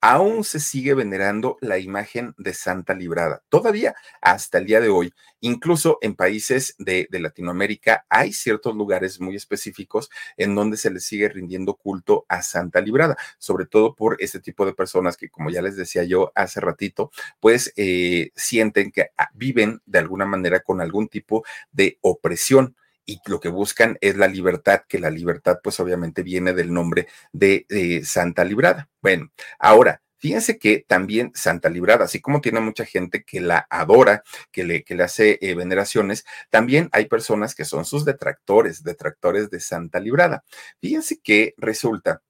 aún 0.00 0.44
se 0.44 0.60
sigue 0.60 0.94
venerando 0.94 1.56
la 1.60 1.78
imagen 1.78 2.34
de 2.38 2.54
Santa 2.54 2.94
Librada. 2.94 3.42
Todavía 3.48 3.94
hasta 4.20 4.58
el 4.58 4.66
día 4.66 4.80
de 4.80 4.88
hoy, 4.88 5.12
incluso 5.40 5.98
en 6.02 6.14
países 6.14 6.74
de, 6.78 7.08
Latinoamérica, 7.10 8.06
hay 8.08 8.32
ciertos 8.32 8.76
lugares 8.76 9.20
muy 9.20 9.34
específicos 9.34 10.10
en 10.36 10.54
donde 10.54 10.76
se 10.76 10.90
le 10.90 11.00
sigue 11.00 11.28
rindiendo 11.28 11.74
culto 11.74 12.24
a 12.28 12.42
Santa 12.42 12.80
Librada, 12.80 13.16
sobre 13.38 13.66
todo 13.66 13.94
por 13.94 14.16
este 14.20 14.40
tipo 14.40 14.64
de 14.66 14.74
personas 14.74 15.16
que, 15.16 15.28
como 15.28 15.50
ya 15.50 15.62
les 15.62 15.76
decía 15.76 16.04
yo 16.04 16.32
hace 16.34 16.60
ratito, 16.60 17.10
pues 17.40 17.72
eh, 17.76 18.30
sienten 18.36 18.92
que 18.92 19.10
ah, 19.18 19.30
viven 19.34 19.82
de 19.86 19.98
alguna 19.98 20.26
manera 20.26 20.60
con 20.60 20.80
algún 20.80 21.08
tipo 21.08 21.44
de 21.72 21.98
opresión 22.02 22.76
y 23.08 23.20
lo 23.24 23.40
que 23.40 23.48
buscan 23.48 23.96
es 24.02 24.16
la 24.18 24.28
libertad, 24.28 24.82
que 24.86 24.98
la 24.98 25.08
libertad 25.10 25.60
pues 25.62 25.80
obviamente 25.80 26.22
viene 26.22 26.52
del 26.52 26.72
nombre 26.72 27.08
de, 27.32 28.02
Santa 28.04 28.44
Librada. 28.44 28.88
Bueno, 29.02 29.32
ahora, 29.58 30.02
Fíjense 30.20 30.58
que 30.58 30.84
también 30.84 31.30
Santa 31.32 31.68
Librada, 31.68 32.06
así 32.06 32.20
como 32.20 32.40
tiene 32.40 32.58
mucha 32.58 32.84
gente 32.84 33.22
que 33.22 33.40
la 33.40 33.68
adora, 33.70 34.24
que 34.50 34.64
le, 34.64 34.82
que 34.82 34.96
le 34.96 35.04
hace 35.04 35.38
eh, 35.40 35.54
veneraciones, 35.54 36.24
también 36.50 36.88
hay 36.90 37.06
personas 37.06 37.54
que 37.54 37.64
son 37.64 37.84
sus 37.84 38.04
detractores, 38.04 38.82
detractores 38.82 39.48
de 39.48 39.60
Santa 39.60 40.00
Librada. 40.00 40.42
Fíjense 40.80 41.20
que 41.20 41.54
resulta 41.56 42.20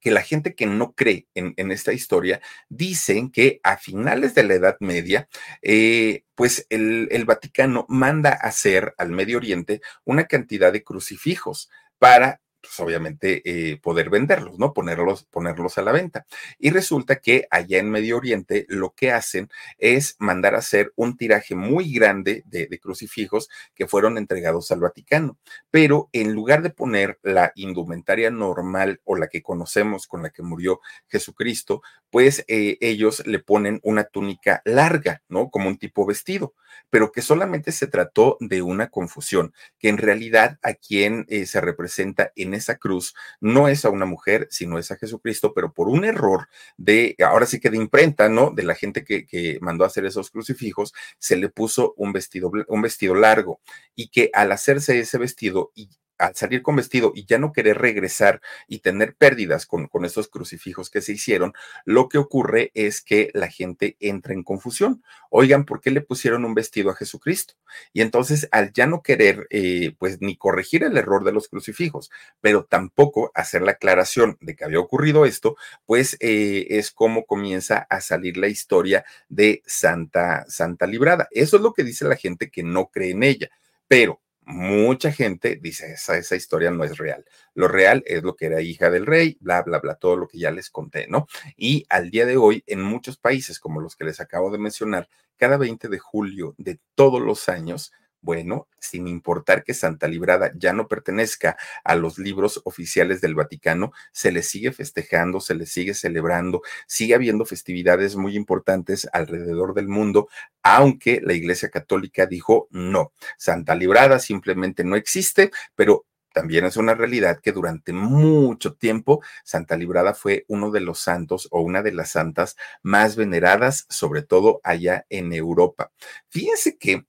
que 0.00 0.10
la 0.10 0.22
gente 0.22 0.54
que 0.54 0.66
no 0.66 0.92
cree 0.92 1.26
en, 1.34 1.70
esta 1.70 1.92
historia 1.92 2.40
dicen 2.68 3.30
que 3.30 3.60
a 3.62 3.76
finales 3.76 4.34
de 4.34 4.44
la 4.44 4.54
Edad 4.54 4.76
Media, 4.80 5.28
eh, 5.62 6.24
pues 6.34 6.66
el, 6.70 7.08
el 7.10 7.24
Vaticano 7.24 7.86
manda 7.88 8.30
hacer 8.30 8.94
al 8.98 9.10
Medio 9.10 9.38
Oriente 9.38 9.80
una 10.04 10.26
cantidad 10.26 10.72
de 10.72 10.84
crucifijos 10.84 11.70
para 11.98 12.40
pues 12.66 12.80
obviamente 12.80 13.42
eh, 13.44 13.78
poder 13.78 14.10
venderlos, 14.10 14.58
¿no? 14.58 14.72
Ponerlos, 14.72 15.24
ponerlos 15.24 15.78
a 15.78 15.82
la 15.82 15.92
venta. 15.92 16.26
Y 16.58 16.70
resulta 16.70 17.16
que 17.16 17.46
allá 17.50 17.78
en 17.78 17.90
Medio 17.90 18.16
Oriente 18.16 18.66
lo 18.68 18.94
que 18.94 19.12
hacen 19.12 19.48
es 19.78 20.16
mandar 20.18 20.54
a 20.54 20.58
hacer 20.58 20.92
un 20.96 21.16
tiraje 21.16 21.54
muy 21.54 21.92
grande 21.92 22.42
de, 22.46 22.66
crucifijos 22.78 23.48
que 23.74 23.86
fueron 23.86 24.18
entregados 24.18 24.70
al 24.70 24.80
Vaticano. 24.80 25.38
Pero 25.70 26.08
en 26.12 26.32
lugar 26.32 26.62
de 26.62 26.70
poner 26.70 27.18
la 27.22 27.52
indumentaria 27.54 28.30
normal 28.30 29.00
o 29.04 29.16
la 29.16 29.28
que 29.28 29.42
conocemos 29.42 30.06
con 30.06 30.22
la 30.22 30.30
que 30.30 30.42
murió 30.42 30.80
Jesucristo, 31.08 31.82
pues 32.10 32.44
eh, 32.48 32.76
ellos 32.80 33.26
le 33.26 33.38
ponen 33.38 33.80
una 33.82 34.04
túnica 34.04 34.62
larga, 34.64 35.22
¿no? 35.28 35.50
Como 35.50 35.68
un 35.68 35.78
tipo 35.78 36.06
vestido, 36.06 36.54
pero 36.90 37.12
que 37.12 37.22
solamente 37.22 37.72
se 37.72 37.86
trató 37.86 38.36
de 38.40 38.62
una 38.62 38.88
confusión, 38.88 39.52
que 39.78 39.88
en 39.88 39.98
realidad 39.98 40.58
a 40.62 40.74
quien 40.74 41.26
eh, 41.28 41.46
se 41.46 41.60
representa 41.60 42.32
en 42.36 42.54
esa 42.56 42.76
cruz 42.76 43.14
no 43.40 43.68
es 43.68 43.84
a 43.84 43.90
una 43.90 44.06
mujer, 44.06 44.48
sino 44.50 44.78
es 44.78 44.90
a 44.90 44.96
Jesucristo, 44.96 45.52
pero 45.54 45.72
por 45.72 45.88
un 45.88 46.04
error 46.04 46.48
de, 46.76 47.14
ahora 47.24 47.46
sí 47.46 47.60
que 47.60 47.70
de 47.70 47.76
imprenta, 47.76 48.28
¿no? 48.28 48.50
De 48.50 48.64
la 48.64 48.74
gente 48.74 49.04
que, 49.04 49.26
que 49.26 49.58
mandó 49.60 49.84
a 49.84 49.88
hacer 49.88 50.04
esos 50.06 50.30
crucifijos, 50.30 50.92
se 51.18 51.36
le 51.36 51.48
puso 51.48 51.94
un 51.96 52.12
vestido, 52.12 52.50
un 52.68 52.82
vestido 52.82 53.14
largo 53.14 53.60
y 53.94 54.08
que 54.08 54.30
al 54.32 54.52
hacerse 54.52 54.98
ese 54.98 55.18
vestido 55.18 55.72
y 55.74 55.90
al 56.18 56.34
salir 56.34 56.62
con 56.62 56.76
vestido 56.76 57.12
y 57.14 57.26
ya 57.26 57.38
no 57.38 57.52
querer 57.52 57.78
regresar 57.78 58.40
y 58.68 58.80
tener 58.80 59.14
pérdidas 59.14 59.66
con, 59.66 59.86
con 59.86 60.04
estos 60.04 60.28
crucifijos 60.28 60.90
que 60.90 61.00
se 61.00 61.12
hicieron, 61.12 61.52
lo 61.84 62.08
que 62.08 62.18
ocurre 62.18 62.70
es 62.74 63.02
que 63.02 63.30
la 63.34 63.48
gente 63.48 63.96
entra 64.00 64.32
en 64.32 64.42
confusión. 64.42 65.02
Oigan, 65.30 65.64
¿por 65.64 65.80
qué 65.80 65.90
le 65.90 66.00
pusieron 66.00 66.44
un 66.44 66.54
vestido 66.54 66.90
a 66.90 66.94
Jesucristo? 66.94 67.54
Y 67.92 68.00
entonces, 68.00 68.48
al 68.52 68.72
ya 68.72 68.86
no 68.86 69.02
querer, 69.02 69.46
eh, 69.50 69.94
pues, 69.98 70.20
ni 70.20 70.36
corregir 70.36 70.84
el 70.84 70.96
error 70.96 71.24
de 71.24 71.32
los 71.32 71.48
crucifijos, 71.48 72.10
pero 72.40 72.64
tampoco 72.64 73.30
hacer 73.34 73.62
la 73.62 73.72
aclaración 73.72 74.38
de 74.40 74.56
que 74.56 74.64
había 74.64 74.80
ocurrido 74.80 75.26
esto, 75.26 75.56
pues 75.84 76.16
eh, 76.20 76.66
es 76.70 76.90
como 76.90 77.26
comienza 77.26 77.86
a 77.90 78.00
salir 78.00 78.36
la 78.36 78.48
historia 78.48 79.04
de 79.28 79.62
Santa, 79.66 80.44
Santa 80.48 80.86
Librada. 80.86 81.28
Eso 81.30 81.56
es 81.56 81.62
lo 81.62 81.72
que 81.72 81.84
dice 81.84 82.04
la 82.04 82.16
gente 82.16 82.50
que 82.50 82.62
no 82.62 82.86
cree 82.88 83.10
en 83.10 83.22
ella. 83.22 83.50
Pero 83.88 84.20
mucha 84.46 85.10
gente 85.10 85.58
dice, 85.60 85.92
esa, 85.92 86.16
esa 86.16 86.36
historia 86.36 86.70
no 86.70 86.84
es 86.84 86.96
real. 86.98 87.24
Lo 87.54 87.66
real 87.66 88.04
es 88.06 88.22
lo 88.22 88.36
que 88.36 88.46
era 88.46 88.60
hija 88.60 88.90
del 88.90 89.04
rey, 89.04 89.36
bla, 89.40 89.62
bla, 89.62 89.80
bla, 89.80 89.96
todo 89.96 90.16
lo 90.16 90.28
que 90.28 90.38
ya 90.38 90.52
les 90.52 90.70
conté, 90.70 91.08
¿no? 91.08 91.26
Y 91.56 91.84
al 91.88 92.10
día 92.10 92.26
de 92.26 92.36
hoy, 92.36 92.62
en 92.66 92.80
muchos 92.80 93.18
países, 93.18 93.58
como 93.58 93.80
los 93.80 93.96
que 93.96 94.04
les 94.04 94.20
acabo 94.20 94.50
de 94.50 94.58
mencionar, 94.58 95.08
cada 95.36 95.56
20 95.56 95.88
de 95.88 95.98
julio 95.98 96.54
de 96.58 96.78
todos 96.94 97.20
los 97.20 97.48
años, 97.48 97.92
bueno, 98.20 98.68
sin 98.78 99.08
importar 99.08 99.64
que 99.64 99.74
Santa 99.74 100.08
Librada 100.08 100.52
ya 100.54 100.72
no 100.72 100.88
pertenezca 100.88 101.56
a 101.84 101.94
los 101.94 102.18
libros 102.18 102.60
oficiales 102.64 103.20
del 103.20 103.34
Vaticano, 103.34 103.92
se 104.12 104.32
le 104.32 104.42
sigue 104.42 104.72
festejando, 104.72 105.40
se 105.40 105.54
le 105.54 105.66
sigue 105.66 105.94
celebrando, 105.94 106.62
sigue 106.86 107.14
habiendo 107.14 107.44
festividades 107.44 108.16
muy 108.16 108.36
importantes 108.36 109.08
alrededor 109.12 109.74
del 109.74 109.88
mundo, 109.88 110.28
aunque 110.62 111.20
la 111.22 111.34
Iglesia 111.34 111.70
Católica 111.70 112.26
dijo 112.26 112.68
no, 112.70 113.12
Santa 113.36 113.74
Librada 113.74 114.18
simplemente 114.18 114.84
no 114.84 114.96
existe, 114.96 115.50
pero 115.74 116.06
también 116.36 116.66
es 116.66 116.76
una 116.76 116.94
realidad 116.94 117.40
que 117.40 117.50
durante 117.50 117.94
mucho 117.94 118.74
tiempo 118.74 119.22
Santa 119.42 119.74
Librada 119.74 120.12
fue 120.12 120.44
uno 120.48 120.70
de 120.70 120.80
los 120.80 120.98
santos 120.98 121.48
o 121.50 121.62
una 121.62 121.82
de 121.82 121.92
las 121.92 122.10
santas 122.10 122.56
más 122.82 123.16
veneradas, 123.16 123.86
sobre 123.88 124.20
todo 124.20 124.60
allá 124.62 125.06
en 125.08 125.32
Europa. 125.32 125.92
Fíjense 126.28 126.76
que 126.76 127.06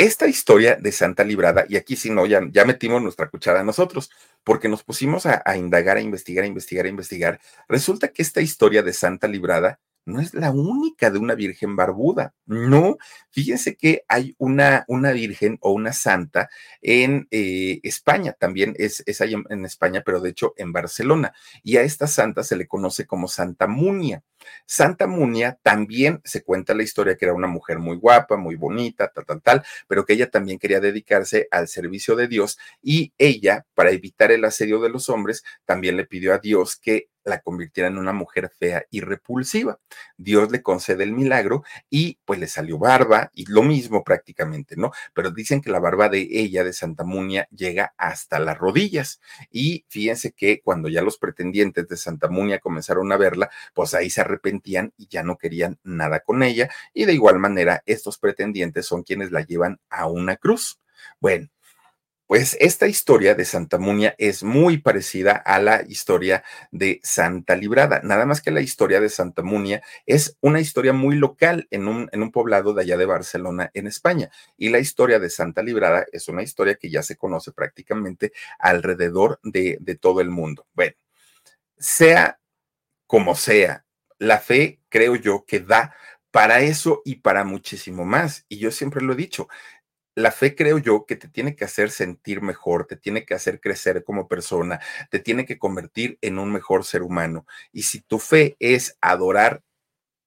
esta 0.00 0.26
historia 0.26 0.76
de 0.76 0.92
Santa 0.92 1.24
Librada, 1.24 1.66
y 1.68 1.76
aquí 1.76 1.94
si 1.94 2.08
no, 2.08 2.24
ya, 2.24 2.40
ya 2.50 2.64
metimos 2.64 3.02
nuestra 3.02 3.28
cuchara 3.28 3.62
nosotros, 3.62 4.10
porque 4.44 4.66
nos 4.66 4.82
pusimos 4.82 5.26
a, 5.26 5.42
a, 5.44 5.58
indagar, 5.58 5.98
a 5.98 6.00
investigar, 6.00 6.44
a 6.44 6.48
investigar, 6.48 6.86
a 6.86 6.88
investigar. 6.88 7.40
Resulta 7.68 8.08
que 8.08 8.22
esta 8.22 8.40
historia 8.40 8.82
de 8.82 8.94
Santa 8.94 9.28
Librada 9.28 9.78
no 10.04 10.20
es 10.20 10.34
la 10.34 10.50
única 10.50 11.10
de 11.10 11.18
una 11.18 11.34
virgen 11.34 11.76
barbuda. 11.76 12.34
No, 12.46 12.98
fíjense 13.30 13.76
que 13.76 14.04
hay 14.08 14.34
una, 14.38 14.84
una 14.88 15.12
virgen 15.12 15.58
o 15.60 15.72
una 15.72 15.92
santa 15.92 16.48
en 16.80 17.28
eh, 17.30 17.80
España, 17.82 18.32
también 18.32 18.74
es, 18.78 19.02
es 19.06 19.20
ahí 19.20 19.34
en, 19.34 19.44
en, 19.50 19.64
España, 19.64 20.02
pero 20.04 20.20
de 20.20 20.30
hecho 20.30 20.54
en 20.56 20.72
Barcelona. 20.72 21.32
Y 21.62 21.76
a 21.76 21.82
esta 21.82 22.06
santa 22.06 22.42
se 22.42 22.56
le 22.56 22.66
conoce 22.66 23.06
como 23.06 23.28
Santa 23.28 23.66
Munia. 23.66 24.22
Santa 24.66 25.06
Munia 25.06 25.58
también 25.62 26.20
se 26.24 26.42
cuenta 26.42 26.74
la 26.74 26.82
historia 26.82 27.16
que 27.16 27.26
era 27.26 27.34
una 27.34 27.46
mujer 27.46 27.78
muy 27.78 27.96
guapa, 27.96 28.36
muy 28.36 28.56
bonita, 28.56 29.08
tal, 29.08 29.26
tal, 29.26 29.42
tal, 29.42 29.62
pero 29.86 30.04
que 30.04 30.14
ella 30.14 30.30
también 30.30 30.58
quería 30.58 30.80
dedicarse 30.80 31.48
al 31.50 31.68
servicio 31.68 32.16
de 32.16 32.28
Dios 32.28 32.58
y 32.82 33.12
ella, 33.18 33.66
para 33.74 33.90
evitar 33.90 34.32
el 34.32 34.44
asedio 34.44 34.80
de 34.80 34.88
los 34.88 35.08
hombres, 35.08 35.44
también 35.64 35.96
le 35.96 36.06
pidió 36.06 36.34
a 36.34 36.38
Dios 36.38 36.76
que 36.76 37.08
la 37.24 37.40
convirtiera 37.40 37.88
en 37.88 37.98
una 37.98 38.12
mujer 38.12 38.50
fea 38.58 38.84
y 38.90 39.00
repulsiva. 39.00 39.78
Dios 40.16 40.50
le 40.50 40.62
concede 40.62 41.04
el 41.04 41.12
milagro 41.12 41.64
y 41.88 42.18
pues 42.24 42.38
le 42.40 42.46
salió 42.46 42.78
barba 42.78 43.30
y 43.34 43.46
lo 43.46 43.62
mismo 43.62 44.04
prácticamente, 44.04 44.76
¿no? 44.76 44.92
Pero 45.14 45.30
dicen 45.30 45.60
que 45.60 45.70
la 45.70 45.80
barba 45.80 46.08
de 46.08 46.26
ella, 46.30 46.64
de 46.64 46.72
Santa 46.72 47.04
Munia, 47.04 47.48
llega 47.50 47.94
hasta 47.96 48.38
las 48.38 48.58
rodillas. 48.58 49.20
Y 49.50 49.84
fíjense 49.88 50.32
que 50.32 50.60
cuando 50.60 50.88
ya 50.88 51.02
los 51.02 51.18
pretendientes 51.18 51.88
de 51.88 51.96
Santa 51.96 52.28
Munia 52.28 52.58
comenzaron 52.58 53.10
a 53.12 53.16
verla, 53.16 53.50
pues 53.74 53.94
ahí 53.94 54.10
se 54.10 54.20
arrepentían 54.20 54.92
y 54.96 55.08
ya 55.08 55.22
no 55.22 55.36
querían 55.36 55.78
nada 55.82 56.20
con 56.20 56.42
ella. 56.42 56.70
Y 56.94 57.04
de 57.04 57.14
igual 57.14 57.38
manera, 57.38 57.82
estos 57.86 58.18
pretendientes 58.18 58.86
son 58.86 59.02
quienes 59.02 59.30
la 59.30 59.42
llevan 59.42 59.80
a 59.88 60.06
una 60.06 60.36
cruz. 60.36 60.80
Bueno, 61.20 61.48
pues 62.30 62.56
esta 62.60 62.86
historia 62.86 63.34
de 63.34 63.44
Santa 63.44 63.76
Munia 63.76 64.14
es 64.16 64.44
muy 64.44 64.78
parecida 64.78 65.32
a 65.32 65.58
la 65.58 65.82
historia 65.88 66.44
de 66.70 67.00
Santa 67.02 67.56
Librada, 67.56 68.02
nada 68.04 68.24
más 68.24 68.40
que 68.40 68.52
la 68.52 68.60
historia 68.60 69.00
de 69.00 69.08
Santa 69.08 69.42
Munia 69.42 69.82
es 70.06 70.36
una 70.40 70.60
historia 70.60 70.92
muy 70.92 71.16
local 71.16 71.66
en 71.72 71.88
un, 71.88 72.08
en 72.12 72.22
un 72.22 72.30
poblado 72.30 72.72
de 72.72 72.82
allá 72.82 72.96
de 72.96 73.04
Barcelona, 73.04 73.72
en 73.74 73.88
España. 73.88 74.30
Y 74.56 74.68
la 74.68 74.78
historia 74.78 75.18
de 75.18 75.28
Santa 75.28 75.60
Librada 75.60 76.06
es 76.12 76.28
una 76.28 76.44
historia 76.44 76.76
que 76.76 76.88
ya 76.88 77.02
se 77.02 77.16
conoce 77.16 77.50
prácticamente 77.50 78.32
alrededor 78.60 79.40
de, 79.42 79.78
de 79.80 79.96
todo 79.96 80.20
el 80.20 80.30
mundo. 80.30 80.68
Bueno, 80.72 80.94
sea 81.78 82.38
como 83.08 83.34
sea, 83.34 83.84
la 84.18 84.38
fe 84.38 84.78
creo 84.88 85.16
yo 85.16 85.44
que 85.44 85.58
da 85.58 85.96
para 86.30 86.60
eso 86.60 87.02
y 87.04 87.16
para 87.16 87.42
muchísimo 87.42 88.04
más. 88.04 88.44
Y 88.48 88.58
yo 88.58 88.70
siempre 88.70 89.02
lo 89.02 89.14
he 89.14 89.16
dicho, 89.16 89.48
la 90.22 90.32
fe 90.32 90.54
creo 90.54 90.78
yo 90.78 91.06
que 91.06 91.16
te 91.16 91.28
tiene 91.28 91.56
que 91.56 91.64
hacer 91.64 91.90
sentir 91.90 92.42
mejor, 92.42 92.86
te 92.86 92.96
tiene 92.96 93.24
que 93.24 93.34
hacer 93.34 93.60
crecer 93.60 94.04
como 94.04 94.28
persona, 94.28 94.80
te 95.10 95.18
tiene 95.18 95.44
que 95.46 95.58
convertir 95.58 96.18
en 96.20 96.38
un 96.38 96.52
mejor 96.52 96.84
ser 96.84 97.02
humano. 97.02 97.46
Y 97.72 97.82
si 97.82 98.00
tu 98.00 98.18
fe 98.18 98.56
es 98.60 98.96
adorar 99.00 99.62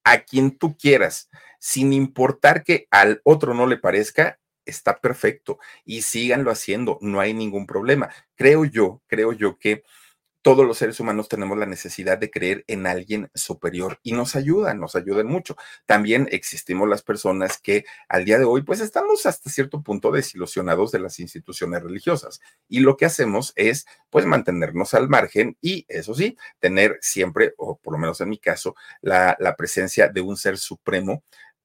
a 0.03 0.19
quien 0.19 0.57
tú 0.57 0.77
quieras, 0.77 1.29
sin 1.59 1.93
importar 1.93 2.63
que 2.63 2.87
al 2.91 3.21
otro 3.23 3.53
no 3.53 3.67
le 3.67 3.77
parezca, 3.77 4.39
está 4.65 4.99
perfecto 4.99 5.59
y 5.85 6.01
síganlo 6.01 6.51
haciendo, 6.51 6.97
no 7.01 7.19
hay 7.19 7.33
ningún 7.33 7.67
problema. 7.67 8.09
Creo 8.35 8.65
yo, 8.65 9.01
creo 9.07 9.33
yo 9.33 9.57
que 9.57 9.83
todos 10.43 10.67
los 10.67 10.77
seres 10.77 10.99
humanos 10.99 11.29
tenemos 11.29 11.57
la 11.57 11.65
necesidad 11.65 12.17
de 12.17 12.29
creer 12.29 12.65
en 12.67 12.85
alguien 12.85 13.31
superior 13.33 13.99
y 14.03 14.11
nos 14.11 14.35
ayudan, 14.35 14.79
nos 14.79 14.95
ayudan 14.95 15.25
mucho. 15.25 15.55
También 15.85 16.27
existimos 16.31 16.87
las 16.87 17.01
personas 17.01 17.57
que 17.57 17.85
al 18.09 18.25
día 18.25 18.37
de 18.37 18.45
hoy 18.45 18.61
pues 18.61 18.81
estamos 18.81 19.25
hasta 19.25 19.49
cierto 19.49 19.81
punto 19.81 20.11
desilusionados 20.11 20.91
de 20.91 20.99
las 20.99 21.19
instituciones 21.19 21.81
religiosas 21.81 22.41
y 22.67 22.81
lo 22.81 22.97
que 22.97 23.05
hacemos 23.05 23.53
es 23.55 23.85
pues 24.09 24.25
mantenernos 24.25 24.93
al 24.93 25.07
margen 25.07 25.57
y 25.61 25.85
eso 25.87 26.13
sí, 26.13 26.37
tener 26.59 26.99
siempre, 27.01 27.53
o 27.57 27.77
por 27.77 27.93
lo 27.93 27.99
menos 27.99 28.19
en 28.19 28.29
mi 28.29 28.37
caso, 28.37 28.75
la, 29.01 29.37
la 29.39 29.55
presencia 29.55 30.09
de 30.09 30.21
un 30.21 30.35
ser 30.35 30.57
supremo 30.57 31.23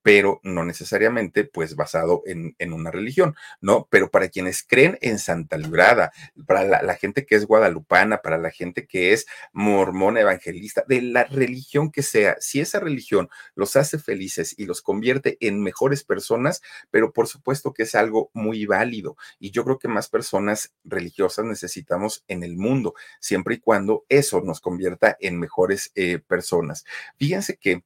pero 0.09 0.41
no 0.43 0.65
necesariamente 0.65 1.45
pues 1.45 1.77
basado 1.77 2.23
en, 2.25 2.73
una 2.73 2.91
religión, 2.91 3.35
¿no? 3.61 3.87
Pero 3.91 4.11
para 4.11 4.31
quienes 4.31 4.63
creen 4.63 4.97
en 5.03 5.19
Santa 5.19 5.59
Librada, 5.59 6.13
para 6.47 6.65
la, 6.65 6.81
la, 6.81 6.95
gente 6.95 7.27
que 7.27 7.35
es 7.35 7.45
guadalupana, 7.45 8.23
para 8.23 8.39
la 8.39 8.51
gente 8.51 8.87
que 8.87 9.13
es 9.13 9.27
mormona, 9.53 10.23
evangelista, 10.23 10.83
de 10.89 11.03
la 11.03 11.25
religión 11.25 11.93
que 11.93 12.03
sea, 12.03 12.37
si 12.41 12.59
esa 12.59 12.81
religión 12.81 13.29
los 13.55 13.77
hace 13.77 13.99
felices 13.99 14.55
y 14.57 14.65
los 14.65 14.81
convierte 14.81 15.37
en 15.41 15.63
mejores 15.63 16.05
personas, 16.05 16.63
pero 16.91 17.13
por 17.13 17.27
supuesto 17.27 17.75
que 17.75 17.83
es 17.83 17.95
algo 17.95 18.31
muy 18.33 18.65
válido 18.65 19.19
y 19.39 19.51
yo 19.51 19.63
creo 19.63 19.79
que 19.79 19.89
más 19.89 20.09
personas 20.09 20.73
religiosas 20.85 21.45
necesitamos 21.45 22.25
en 22.29 22.45
el 22.45 22.57
mundo, 22.57 22.95
siempre 23.21 23.57
y 23.57 23.59
cuando 23.59 24.07
eso 24.09 24.41
nos 24.41 24.63
convierta 24.63 25.19
en 25.21 25.39
mejores 25.39 25.93
eh, 25.97 26.19
personas. 26.19 26.87
Fíjense 27.19 27.59
que 27.59 27.83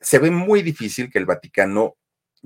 se 0.00 0.18
ve 0.18 0.30
muy 0.30 0.62
difícil 0.62 1.10
que 1.10 1.18
el 1.18 1.26
Vaticano 1.26 1.96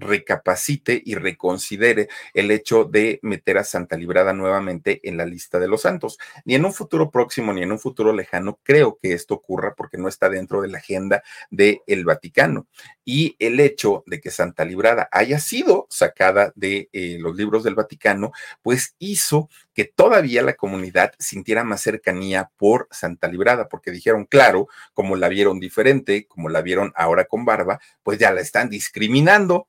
recapacite 0.01 1.01
y 1.05 1.14
reconsidere 1.14 2.09
el 2.34 2.51
hecho 2.51 2.84
de 2.84 3.20
meter 3.22 3.59
a 3.59 3.64
Santa 3.64 3.96
Librada 3.96 4.32
nuevamente 4.32 5.01
en 5.05 5.16
la 5.16 5.26
lista 5.26 5.59
de 5.59 5.68
los 5.68 5.82
santos. 5.82 6.18
Ni 6.44 6.55
en 6.55 6.64
un 6.64 6.72
futuro 6.72 7.11
próximo 7.11 7.53
ni 7.53 7.62
en 7.62 7.72
un 7.72 7.78
futuro 7.78 8.12
lejano 8.12 8.59
creo 8.62 8.98
que 9.01 9.12
esto 9.12 9.34
ocurra 9.34 9.74
porque 9.74 9.98
no 9.98 10.09
está 10.09 10.28
dentro 10.28 10.62
de 10.62 10.68
la 10.68 10.78
agenda 10.78 11.22
del 11.51 11.80
el 11.86 12.05
Vaticano. 12.05 12.66
Y 13.05 13.36
el 13.38 13.61
hecho 13.61 14.03
de 14.07 14.20
que 14.20 14.30
Santa 14.30 14.64
Librada 14.64 15.09
haya 15.12 15.38
sido 15.38 15.86
sacada 15.90 16.53
de 16.55 16.88
eh, 16.92 17.18
los 17.20 17.36
libros 17.36 17.62
del 17.64 17.74
Vaticano, 17.74 18.32
pues 18.62 18.94
hizo 18.98 19.48
que 19.74 19.84
todavía 19.84 20.42
la 20.42 20.54
comunidad 20.54 21.12
sintiera 21.18 21.64
más 21.64 21.80
cercanía 21.80 22.50
por 22.56 22.88
Santa 22.90 23.28
Librada, 23.28 23.68
porque 23.68 23.90
dijeron, 23.90 24.24
claro, 24.24 24.68
como 24.94 25.16
la 25.16 25.28
vieron 25.28 25.60
diferente, 25.60 26.26
como 26.26 26.48
la 26.48 26.62
vieron 26.62 26.92
ahora 26.96 27.24
con 27.24 27.44
barba, 27.44 27.80
pues 28.02 28.18
ya 28.18 28.32
la 28.32 28.40
están 28.40 28.68
discriminando 28.68 29.68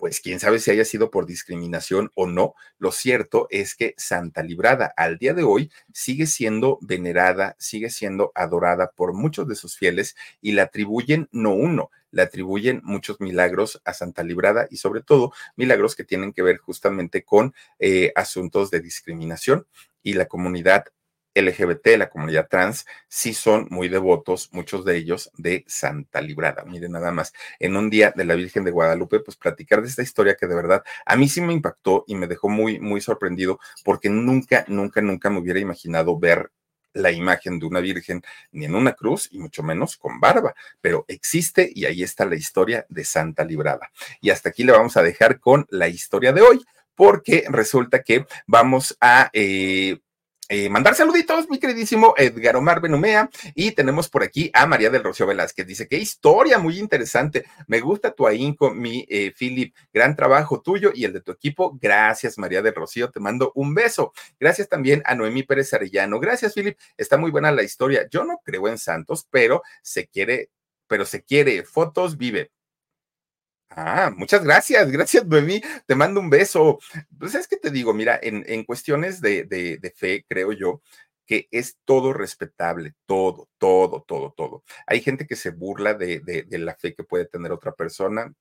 pues 0.00 0.20
quién 0.20 0.40
sabe 0.40 0.58
si 0.58 0.70
haya 0.70 0.86
sido 0.86 1.10
por 1.10 1.26
discriminación 1.26 2.10
o 2.14 2.26
no. 2.26 2.54
Lo 2.78 2.90
cierto 2.90 3.46
es 3.50 3.74
que 3.74 3.94
Santa 3.98 4.42
Librada 4.42 4.92
al 4.96 5.18
día 5.18 5.34
de 5.34 5.42
hoy 5.42 5.70
sigue 5.92 6.26
siendo 6.26 6.78
venerada, 6.80 7.54
sigue 7.58 7.90
siendo 7.90 8.32
adorada 8.34 8.92
por 8.96 9.12
muchos 9.12 9.46
de 9.46 9.54
sus 9.54 9.76
fieles 9.76 10.16
y 10.40 10.52
le 10.52 10.62
atribuyen 10.62 11.28
no 11.32 11.52
uno, 11.52 11.90
le 12.12 12.22
atribuyen 12.22 12.80
muchos 12.82 13.20
milagros 13.20 13.82
a 13.84 13.92
Santa 13.92 14.22
Librada 14.22 14.66
y 14.70 14.78
sobre 14.78 15.02
todo 15.02 15.32
milagros 15.54 15.94
que 15.94 16.04
tienen 16.04 16.32
que 16.32 16.42
ver 16.42 16.56
justamente 16.56 17.22
con 17.22 17.54
eh, 17.78 18.10
asuntos 18.16 18.70
de 18.70 18.80
discriminación 18.80 19.66
y 20.02 20.14
la 20.14 20.26
comunidad 20.26 20.86
LGBT, 21.34 21.96
la 21.96 22.10
comunidad 22.10 22.48
trans, 22.48 22.86
sí 23.08 23.34
son 23.34 23.66
muy 23.70 23.88
devotos, 23.88 24.48
muchos 24.52 24.84
de 24.84 24.96
ellos, 24.96 25.30
de 25.36 25.64
Santa 25.66 26.20
Librada. 26.20 26.64
Miren 26.64 26.92
nada 26.92 27.12
más, 27.12 27.32
en 27.58 27.76
un 27.76 27.90
día 27.90 28.12
de 28.14 28.24
la 28.24 28.34
Virgen 28.34 28.64
de 28.64 28.70
Guadalupe, 28.70 29.20
pues 29.20 29.36
platicar 29.36 29.82
de 29.82 29.88
esta 29.88 30.02
historia 30.02 30.36
que 30.36 30.46
de 30.46 30.54
verdad 30.54 30.82
a 31.06 31.16
mí 31.16 31.28
sí 31.28 31.40
me 31.40 31.52
impactó 31.52 32.04
y 32.06 32.14
me 32.14 32.26
dejó 32.26 32.48
muy, 32.48 32.80
muy 32.80 33.00
sorprendido 33.00 33.58
porque 33.84 34.08
nunca, 34.08 34.64
nunca, 34.68 35.00
nunca 35.00 35.30
me 35.30 35.38
hubiera 35.38 35.60
imaginado 35.60 36.18
ver 36.18 36.50
la 36.92 37.12
imagen 37.12 37.58
de 37.58 37.66
una 37.66 37.80
virgen 37.80 38.22
ni 38.52 38.64
en 38.64 38.74
una 38.74 38.94
cruz 38.94 39.28
y 39.30 39.38
mucho 39.38 39.62
menos 39.62 39.96
con 39.96 40.20
barba, 40.20 40.54
pero 40.80 41.04
existe 41.08 41.70
y 41.72 41.84
ahí 41.84 42.02
está 42.02 42.24
la 42.24 42.34
historia 42.34 42.86
de 42.88 43.04
Santa 43.04 43.44
Librada. 43.44 43.90
Y 44.20 44.30
hasta 44.30 44.48
aquí 44.48 44.64
le 44.64 44.72
vamos 44.72 44.96
a 44.96 45.02
dejar 45.02 45.40
con 45.40 45.66
la 45.70 45.88
historia 45.88 46.32
de 46.32 46.42
hoy 46.42 46.64
porque 46.94 47.44
resulta 47.48 48.02
que 48.02 48.26
vamos 48.46 48.96
a 49.00 49.30
eh, 49.32 50.00
eh, 50.52 50.68
mandar 50.68 50.96
saluditos, 50.96 51.48
mi 51.48 51.60
queridísimo 51.60 52.12
Edgar 52.16 52.56
Omar 52.56 52.80
Benumea. 52.80 53.30
Y 53.54 53.70
tenemos 53.70 54.08
por 54.08 54.24
aquí 54.24 54.50
a 54.52 54.66
María 54.66 54.90
del 54.90 55.04
Rocío 55.04 55.24
Velázquez. 55.24 55.64
Dice, 55.64 55.86
qué 55.86 55.96
historia 55.96 56.58
muy 56.58 56.80
interesante. 56.80 57.44
Me 57.68 57.78
gusta 57.78 58.10
tu 58.10 58.26
ahínco, 58.26 58.74
mi 58.74 59.06
eh, 59.08 59.32
Philip. 59.38 59.72
Gran 59.92 60.16
trabajo 60.16 60.60
tuyo 60.60 60.90
y 60.92 61.04
el 61.04 61.12
de 61.12 61.20
tu 61.20 61.30
equipo. 61.30 61.78
Gracias, 61.80 62.36
María 62.36 62.62
del 62.62 62.74
Rocío. 62.74 63.12
Te 63.12 63.20
mando 63.20 63.52
un 63.54 63.74
beso. 63.74 64.12
Gracias 64.40 64.68
también 64.68 65.04
a 65.04 65.14
Noemí 65.14 65.44
Pérez 65.44 65.72
Arellano. 65.72 66.18
Gracias, 66.18 66.54
Philip. 66.54 66.76
Está 66.96 67.16
muy 67.16 67.30
buena 67.30 67.52
la 67.52 67.62
historia. 67.62 68.08
Yo 68.10 68.24
no 68.24 68.40
creo 68.44 68.66
en 68.66 68.78
santos, 68.78 69.28
pero 69.30 69.62
se 69.82 70.08
quiere, 70.08 70.50
pero 70.88 71.06
se 71.06 71.22
quiere. 71.22 71.62
Fotos 71.62 72.16
vive. 72.16 72.50
Ah, 73.70 74.10
muchas 74.16 74.42
gracias, 74.42 74.90
gracias, 74.90 75.24
Noemí. 75.26 75.62
Te 75.86 75.94
mando 75.94 76.20
un 76.20 76.28
beso. 76.28 76.80
Pues 77.18 77.34
es 77.36 77.46
que 77.46 77.56
te 77.56 77.70
digo, 77.70 77.94
mira, 77.94 78.18
en, 78.20 78.44
en 78.48 78.64
cuestiones 78.64 79.20
de, 79.20 79.44
de, 79.44 79.90
fe, 79.96 80.24
creo 80.28 80.52
yo, 80.52 80.82
que 81.24 81.46
es 81.52 81.78
todo 81.84 82.12
respetable, 82.12 82.94
todo, 83.06 83.48
todo, 83.58 84.02
todo, 84.02 84.32
todo. 84.36 84.64
Hay 84.86 85.00
gente 85.00 85.26
que 85.26 85.36
se 85.36 85.50
burla 85.50 85.94
de, 85.94 86.18
de, 86.20 86.42
de, 86.42 86.58
la 86.58 86.74
fe 86.74 86.94
que 86.94 87.04
puede 87.04 87.26
tener 87.26 87.52
otra 87.52 87.72
persona. 87.72 88.34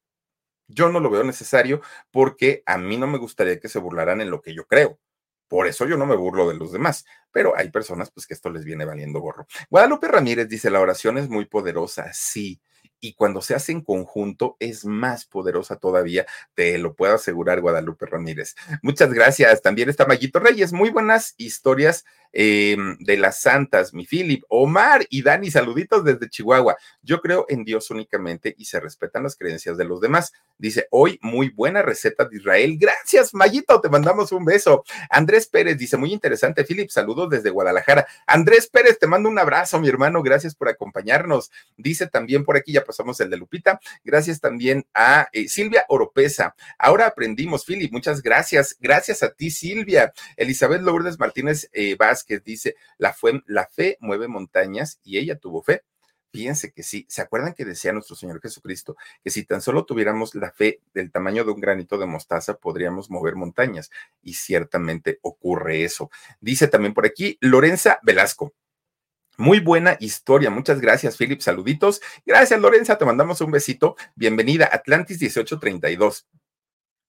Yo 0.68 0.90
no 0.90 1.00
lo 1.00 1.10
veo 1.12 1.24
necesario 1.24 1.82
porque 2.12 2.64
a 2.66 2.78
mí 2.78 2.98
no 2.98 3.08
me 3.08 3.20
gustaría 3.20 3.60
que 3.60 3.70
se 3.70 3.80
burlaran 3.80 4.22
en 4.22 4.32
lo 4.32 4.42
que 4.42 4.56
yo 4.56 4.66
creo. 4.66 5.00
Por 5.48 5.68
eso 5.68 5.88
yo 5.88 5.98
no 5.98 6.06
me 6.06 6.16
burlo 6.16 6.48
de 6.50 6.56
los 6.56 6.72
demás, 6.72 7.06
pero 7.32 7.58
hay 7.58 7.72
personas 7.72 8.12
pues 8.12 8.28
que 8.28 8.36
esto 8.36 8.50
les 8.52 8.66
viene 8.66 8.86
valiendo 8.86 9.20
gorro. 9.20 9.48
Guadalupe 9.70 10.08
Ramírez 10.08 10.48
dice, 10.48 10.70
la 10.70 10.80
oración 10.80 11.18
es 11.18 11.30
muy 11.30 11.46
poderosa, 11.46 12.12
sí, 12.14 12.62
y 13.02 13.14
cuando 13.14 13.41
se 13.41 13.56
hace 13.56 13.72
en 13.72 13.82
conjunto 13.82 14.58
es 14.60 14.86
más 14.86 15.26
poderosa 15.26 15.78
todavía, 15.78 16.26
te 16.54 16.78
lo 16.78 16.93
puedo 16.93 17.16
asegurar, 17.16 17.62
Guadalupe 17.62 18.06
Ramírez. 18.06 18.56
Muchas 18.82 19.14
gracias. 19.14 19.62
También 19.62 19.89
está 19.89 20.06
Mayito 20.06 20.39
Reyes, 20.39 20.74
muy 20.74 20.89
buenas 20.89 21.34
historias 21.38 22.06
eh, 22.32 22.78
de 23.00 23.18
las 23.18 23.42
santas, 23.42 23.94
mi 23.94 24.06
Philip, 24.06 24.44
Omar 24.50 25.06
y 25.10 25.24
Dani, 25.24 25.50
saluditos 25.52 26.04
desde 26.04 26.30
Chihuahua. 26.30 26.78
Yo 27.02 27.22
creo 27.22 27.46
en 27.50 27.64
Dios 27.64 27.90
únicamente 27.90 28.56
y 28.58 28.66
se 28.66 28.80
respetan 28.80 29.24
las 29.24 29.36
creencias 29.36 29.78
de 29.78 29.86
los 29.86 30.02
demás. 30.02 30.34
Dice, 30.58 30.88
hoy 30.92 31.20
muy 31.22 31.50
buena 31.50 31.82
receta 31.82 32.26
de 32.26 32.38
Israel. 32.38 32.78
Gracias, 32.80 33.34
Mayito, 33.34 33.80
te 33.82 33.90
mandamos 33.90 34.32
un 34.32 34.46
beso. 34.46 34.84
Andrés 35.10 35.48
Pérez 35.48 35.78
dice, 35.78 35.98
muy 35.98 36.14
interesante, 36.14 36.64
Philip, 36.64 36.90
saludos 36.90 37.30
desde 37.30 37.50
Guadalajara. 37.50 38.08
Andrés 38.28 38.68
Pérez, 38.68 39.00
te 39.00 39.08
mando 39.08 39.30
un 39.30 39.40
abrazo, 39.40 39.80
mi 39.80 39.88
hermano, 39.88 40.22
gracias 40.22 40.56
por 40.56 40.70
acompañarnos. 40.70 41.52
Dice 41.78 42.08
también 42.08 42.44
por 42.44 42.58
aquí, 42.58 42.74
ya 42.74 42.84
pasamos 42.84 43.20
el 43.22 43.30
de 43.30 43.38
Lupita. 43.38 43.80
Gracias 44.04 44.40
también 44.40 44.86
a 44.94 45.30
eh, 45.32 45.48
Silvia 45.48 45.86
Oropesa. 45.88 46.56
Ahora 46.78 47.08
aprendimos, 47.08 47.66
Philip, 47.66 47.92
muchas 47.92 48.22
gracias. 48.22 48.76
Gracias 48.80 49.24
a 49.24 49.32
ti, 49.32 49.50
Silvia. 49.50 50.14
Elizabeth 50.38 50.82
Lourdes 50.82 51.20
Martínez 51.20 51.70
eh, 51.74 51.96
que 52.24 52.40
dice, 52.40 52.76
la, 52.98 53.16
la 53.48 53.68
fe 53.68 53.98
mueve 54.00 54.28
montañas 54.28 55.00
y 55.04 55.18
ella 55.18 55.38
tuvo 55.38 55.62
fe. 55.64 55.84
Fíjense 56.32 56.72
que 56.72 56.84
sí, 56.84 57.08
¿se 57.10 57.24
acuerdan 57.24 57.54
que 57.54 57.66
decía 57.66 57.92
nuestro 57.92 58.16
Señor 58.16 58.40
Jesucristo 58.40 58.96
que 59.24 59.32
si 59.32 59.46
tan 59.46 59.62
solo 59.62 59.86
tuviéramos 59.86 60.36
la 60.36 60.52
fe 60.52 60.80
del 60.94 61.12
tamaño 61.12 61.44
de 61.44 61.52
un 61.52 61.60
granito 61.60 61.98
de 61.98 62.06
mostaza, 62.06 62.58
podríamos 62.58 63.10
mover 63.10 63.36
montañas? 63.36 63.90
Y 64.22 64.36
ciertamente 64.36 65.18
ocurre 65.24 65.84
eso. 65.84 66.12
Dice 66.40 66.68
también 66.68 66.94
por 66.94 67.08
aquí 67.08 67.38
Lorenza 67.42 68.00
Velasco. 68.04 68.54
Muy 69.38 69.60
buena 69.60 69.98
historia. 70.02 70.50
Muchas 70.50 70.82
gracias, 70.82 71.18
Philip. 71.18 71.40
Saluditos. 71.40 72.02
Gracias, 72.26 72.60
Lorenza. 72.60 72.98
Te 72.98 73.06
mandamos 73.06 73.42
un 73.42 73.52
besito. 73.52 73.96
Bienvenida, 74.16 74.70
Atlantis 74.72 75.18
1832. 75.20 76.28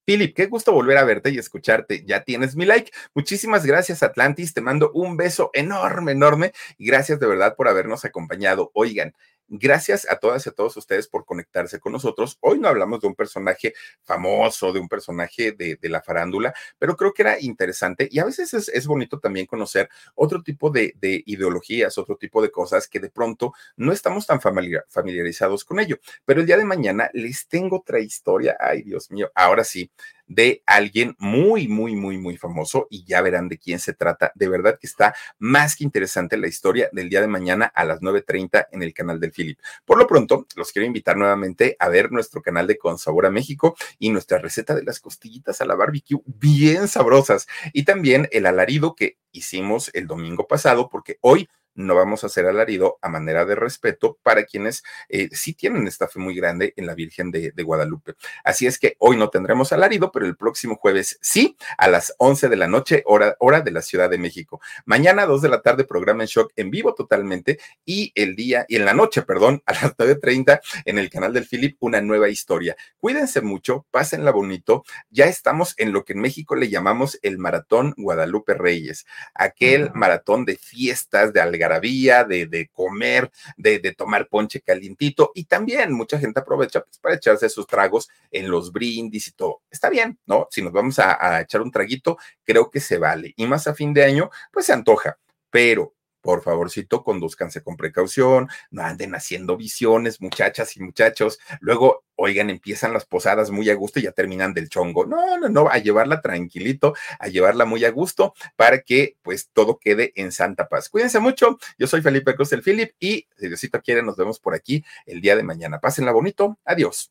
Philip, 0.05 0.35
qué 0.35 0.47
gusto 0.47 0.73
volver 0.73 0.97
a 0.97 1.05
verte 1.05 1.31
y 1.31 1.39
escucharte. 1.39 2.05
Ya 2.05 2.25
tienes 2.25 2.57
mi 2.57 2.65
like. 2.65 2.91
Muchísimas 3.15 3.65
gracias, 3.65 4.03
Atlantis. 4.03 4.55
Te 4.55 4.61
mando 4.61 4.91
un 4.93 5.17
beso 5.17 5.51
enorme, 5.55 6.13
enorme. 6.13 6.53
Y 6.79 6.87
gracias 6.87 7.21
de 7.21 7.27
verdad 7.27 7.55
por 7.57 7.69
habernos 7.69 8.05
acompañado. 8.05 8.71
Oigan, 8.75 9.15
Gracias 9.53 10.09
a 10.09 10.15
todas 10.15 10.47
y 10.47 10.49
a 10.49 10.53
todos 10.53 10.77
ustedes 10.77 11.09
por 11.09 11.25
conectarse 11.25 11.81
con 11.81 11.91
nosotros. 11.91 12.39
Hoy 12.41 12.61
no 12.61 12.69
hablamos 12.69 13.01
de 13.01 13.09
un 13.09 13.17
personaje 13.17 13.75
famoso, 14.05 14.73
de 14.73 14.79
un 14.79 14.89
personaje 14.89 15.51
de, 15.51 15.77
la 15.83 16.01
farándula, 16.01 16.55
pero 16.79 16.97
creo 16.97 17.13
que 17.13 17.23
era 17.23 17.41
interesante 17.41 18.09
y 18.13 18.21
a 18.21 18.25
veces 18.25 18.55
es, 18.55 18.87
bonito 18.87 19.19
también 19.19 19.47
conocer 19.47 19.89
otro 20.15 20.45
tipo 20.45 20.71
de, 20.71 20.95
de, 21.01 21.25
ideologías, 21.27 21.99
otro 21.99 22.17
tipo 22.17 22.41
de 22.41 22.53
cosas 22.53 22.87
que 22.87 23.01
de 23.01 23.11
pronto 23.11 23.53
no 23.75 23.91
estamos 23.91 24.25
tan 24.25 24.41
familiar, 24.41 24.85
familiarizados 24.89 25.65
con 25.65 25.81
ello. 25.81 25.99
Pero 26.25 26.43
el 26.43 26.47
día 26.47 26.57
de 26.57 26.65
mañana 26.65 27.11
les 27.13 27.49
tengo 27.49 27.79
otra 27.79 27.99
historia. 27.99 28.57
Ay, 28.61 28.83
Dios 28.83 29.11
mío, 29.11 29.33
ahora 29.35 29.65
sí 29.65 29.91
de 30.31 30.63
alguien 30.65 31.17
muy, 31.19 31.67
muy, 31.67 31.97
muy, 31.97 32.17
muy 32.17 32.37
famoso 32.37 32.87
y 32.89 33.05
ya 33.05 33.21
verán 33.21 33.49
de 33.49 33.59
quién 33.59 33.81
se 33.81 33.93
trata. 33.95 34.31
De 34.37 34.49
verdad 34.49 34.79
que 34.81 34.87
está 34.87 35.13
más 35.39 35.75
que 35.75 35.83
interesante 35.83 36.37
la 36.37 36.47
historia 36.47 36.89
del 36.93 37.11
día 37.11 37.21
de 37.21 37.27
mañana 37.27 37.67
a 37.75 37.85
las 37.85 38.01
9.30 38.01 38.69
en 38.71 38.83
el 38.85 38.95
canal 38.95 39.19
del 39.19 39.33
Philip. 39.33 39.59
Por 39.85 39.99
lo 39.99 40.07
pronto, 40.07 40.47
los 40.55 40.71
quiero 40.71 40.87
invitar 40.87 41.17
nuevamente 41.17 41.77
a 41.81 41.89
ver 41.89 42.13
nuestro 42.13 42.43
canal 42.43 42.69
de 42.69 42.79
Con 42.79 42.97
Sabor 42.97 43.27
a 43.27 43.31
México 43.31 43.77
y 43.99 44.11
nuestra 44.11 44.39
receta 44.39 44.77
de 44.77 44.85
las 44.85 45.01
costillitas 45.01 45.61
a 45.61 45.65
la 45.65 45.75
barbecue 45.75 46.21
bien 46.25 46.87
sabrosas 46.87 47.49
y 47.73 47.85
también 47.85 48.29
el 48.31 48.47
alarido 48.47 48.95
que 48.95 49.19
hicimos 49.33 49.91
el 49.95 50.07
domingo 50.07 50.47
pasado 50.47 50.89
porque 50.89 51.19
hoy 51.23 51.49
no 51.75 51.95
vamos 51.95 52.25
a 52.25 52.27
hacer 52.27 52.47
alarido 52.47 52.99
a 53.03 53.09
manera 53.09 53.45
de 53.45 53.55
respeto 53.55 54.19
para 54.23 54.45
quienes 54.45 54.83
eh, 55.09 55.29
sí 55.33 55.55
tienen 55.55 55.87
esta 55.87 56.09
fe 56.09 56.19
muy 56.19 56.35
grande 56.35 56.75
en 56.77 56.87
la 56.87 56.95
Virgen 56.95 57.31
de, 57.31 57.53
de, 57.53 57.63
Guadalupe. 57.63 58.15
Así 58.45 58.67
es 58.67 58.79
que 58.79 58.97
hoy 58.99 59.17
no 59.17 59.31
tendremos 59.31 59.73
alarido, 59.73 60.11
pero 60.13 60.27
el 60.27 60.37
próximo 60.37 60.77
jueves 60.77 61.19
sí, 61.21 61.57
a 61.79 61.89
las 61.89 62.15
11 62.19 62.49
de 62.49 62.57
la 62.57 62.69
noche, 62.69 63.03
hora, 63.07 63.37
hora 63.39 63.61
de 63.61 63.71
la 63.71 63.83
Ciudad 63.83 64.11
de 64.11 64.19
México. 64.19 64.61
Mañana, 64.85 65.27
2 65.27 65.43
de 65.43 65.49
la 65.49 65.63
tarde, 65.63 65.85
programa 65.85 66.23
en 66.23 66.29
shock 66.29 66.53
en 66.57 66.71
vivo 66.71 66.95
totalmente 66.95 67.59
y 67.85 68.13
el 68.15 68.37
día, 68.37 68.65
y 68.69 68.77
en 68.77 68.85
la 68.85 68.95
noche, 68.95 69.23
perdón, 69.23 69.63
a 69.67 69.73
las 69.73 69.97
9.30 69.97 70.61
en 70.85 70.99
el 70.99 71.11
canal 71.11 71.33
del 71.33 71.47
Philip, 71.47 71.77
una 71.81 72.01
nueva 72.01 72.29
historia. 72.29 72.77
Cuídense 72.99 73.41
mucho, 73.41 73.87
pásenla 73.91 74.31
bonito. 74.31 74.85
Ya 75.11 75.27
estamos 75.27 75.75
en 75.79 75.93
lo 75.93 76.05
que 76.05 76.13
en 76.13 76.21
México 76.21 76.55
le 76.57 76.69
llamamos 76.69 77.19
el 77.23 77.39
Maratón 77.39 77.95
Guadalupe 77.97 78.55
Reyes, 78.55 79.07
aquel 79.35 79.91
maratón 79.95 80.45
de 80.45 80.57
fiestas, 80.57 81.33
de 81.33 81.41
algarabía 81.61 82.25
de, 82.25 82.47
de 82.47 82.69
comer, 82.69 83.31
de, 83.57 83.79
de, 83.79 83.95
tomar 83.95 84.29
ponche 84.29 84.61
calientito 84.61 85.33
y 85.35 85.45
también 85.45 85.93
mucha 85.93 86.19
gente 86.19 86.41
aprovecha 86.41 86.81
pues, 86.83 86.99
para 86.99 87.15
echarse 87.17 87.49
sus 87.49 87.67
tragos 87.67 88.09
en 88.31 88.51
los 88.51 88.73
brindis 88.73 89.29
y 89.29 89.33
todo. 89.33 89.63
Está 89.71 89.91
bien, 89.91 90.19
¿no? 90.27 90.49
Si 90.51 90.63
nos 90.63 90.73
vamos 90.73 90.99
a, 90.99 91.37
a 91.37 91.41
echar 91.43 91.61
un 91.61 91.71
traguito, 91.71 92.19
creo 92.45 92.71
que 92.71 92.81
se 92.81 92.99
vale. 92.99 93.33
Y 93.37 93.47
más 93.47 93.67
a 93.67 93.75
fin 93.75 93.93
de 93.93 94.05
año, 94.05 94.31
pues 94.53 94.67
se 94.67 94.73
antoja. 94.73 95.19
Pero 95.51 95.95
por 96.21 96.43
favorcito, 96.43 97.03
conduzcanse 97.03 97.63
con 97.63 97.77
precaución, 97.77 98.49
no 98.71 98.83
anden 98.83 99.15
haciendo 99.15 99.57
visiones, 99.57 100.21
muchachas 100.21 100.77
y 100.77 100.81
muchachos. 100.83 101.39
Luego, 101.61 102.05
oigan, 102.17 102.51
empiezan 102.51 102.93
las 102.93 103.07
posadas 103.07 103.51
muy 103.51 103.71
a 103.71 103.75
gusto 103.75 103.99
y 103.99 104.03
ya 104.03 104.13
terminan 104.13 104.55
del 104.55 104.69
chongo. 104.69 105.07
No, 105.07 105.39
no, 105.39 105.49
no, 105.49 105.69
a 105.69 105.79
llevarla 105.79 106.21
tranquilito, 106.21 106.95
a 107.19 107.29
llevarla 107.29 107.65
muy 107.65 107.85
a 107.85 107.91
gusto 107.91 108.35
para 108.57 108.83
que 108.83 109.17
pues 109.23 109.51
todo 109.53 109.79
quede 109.79 110.13
en 110.17 110.33
santa 110.33 110.69
paz. 110.69 110.89
Cuídense 110.89 111.21
mucho. 111.21 111.59
Yo 111.79 111.87
soy 111.87 112.03
Felipe 112.03 112.35
Cruz 112.35 112.51
del 112.51 112.63
Philip 112.63 112.93
y 112.99 113.27
si 113.37 113.49
Diosito 113.49 113.81
quiere, 113.81 114.03
nos 114.03 114.17
vemos 114.17 114.39
por 114.41 114.55
aquí 114.55 114.85
el 115.07 115.21
día 115.21 115.37
de 115.37 115.43
mañana. 115.43 115.81
Pásenla 115.81 116.13
bonito. 116.13 116.59
Adiós. 116.65 117.11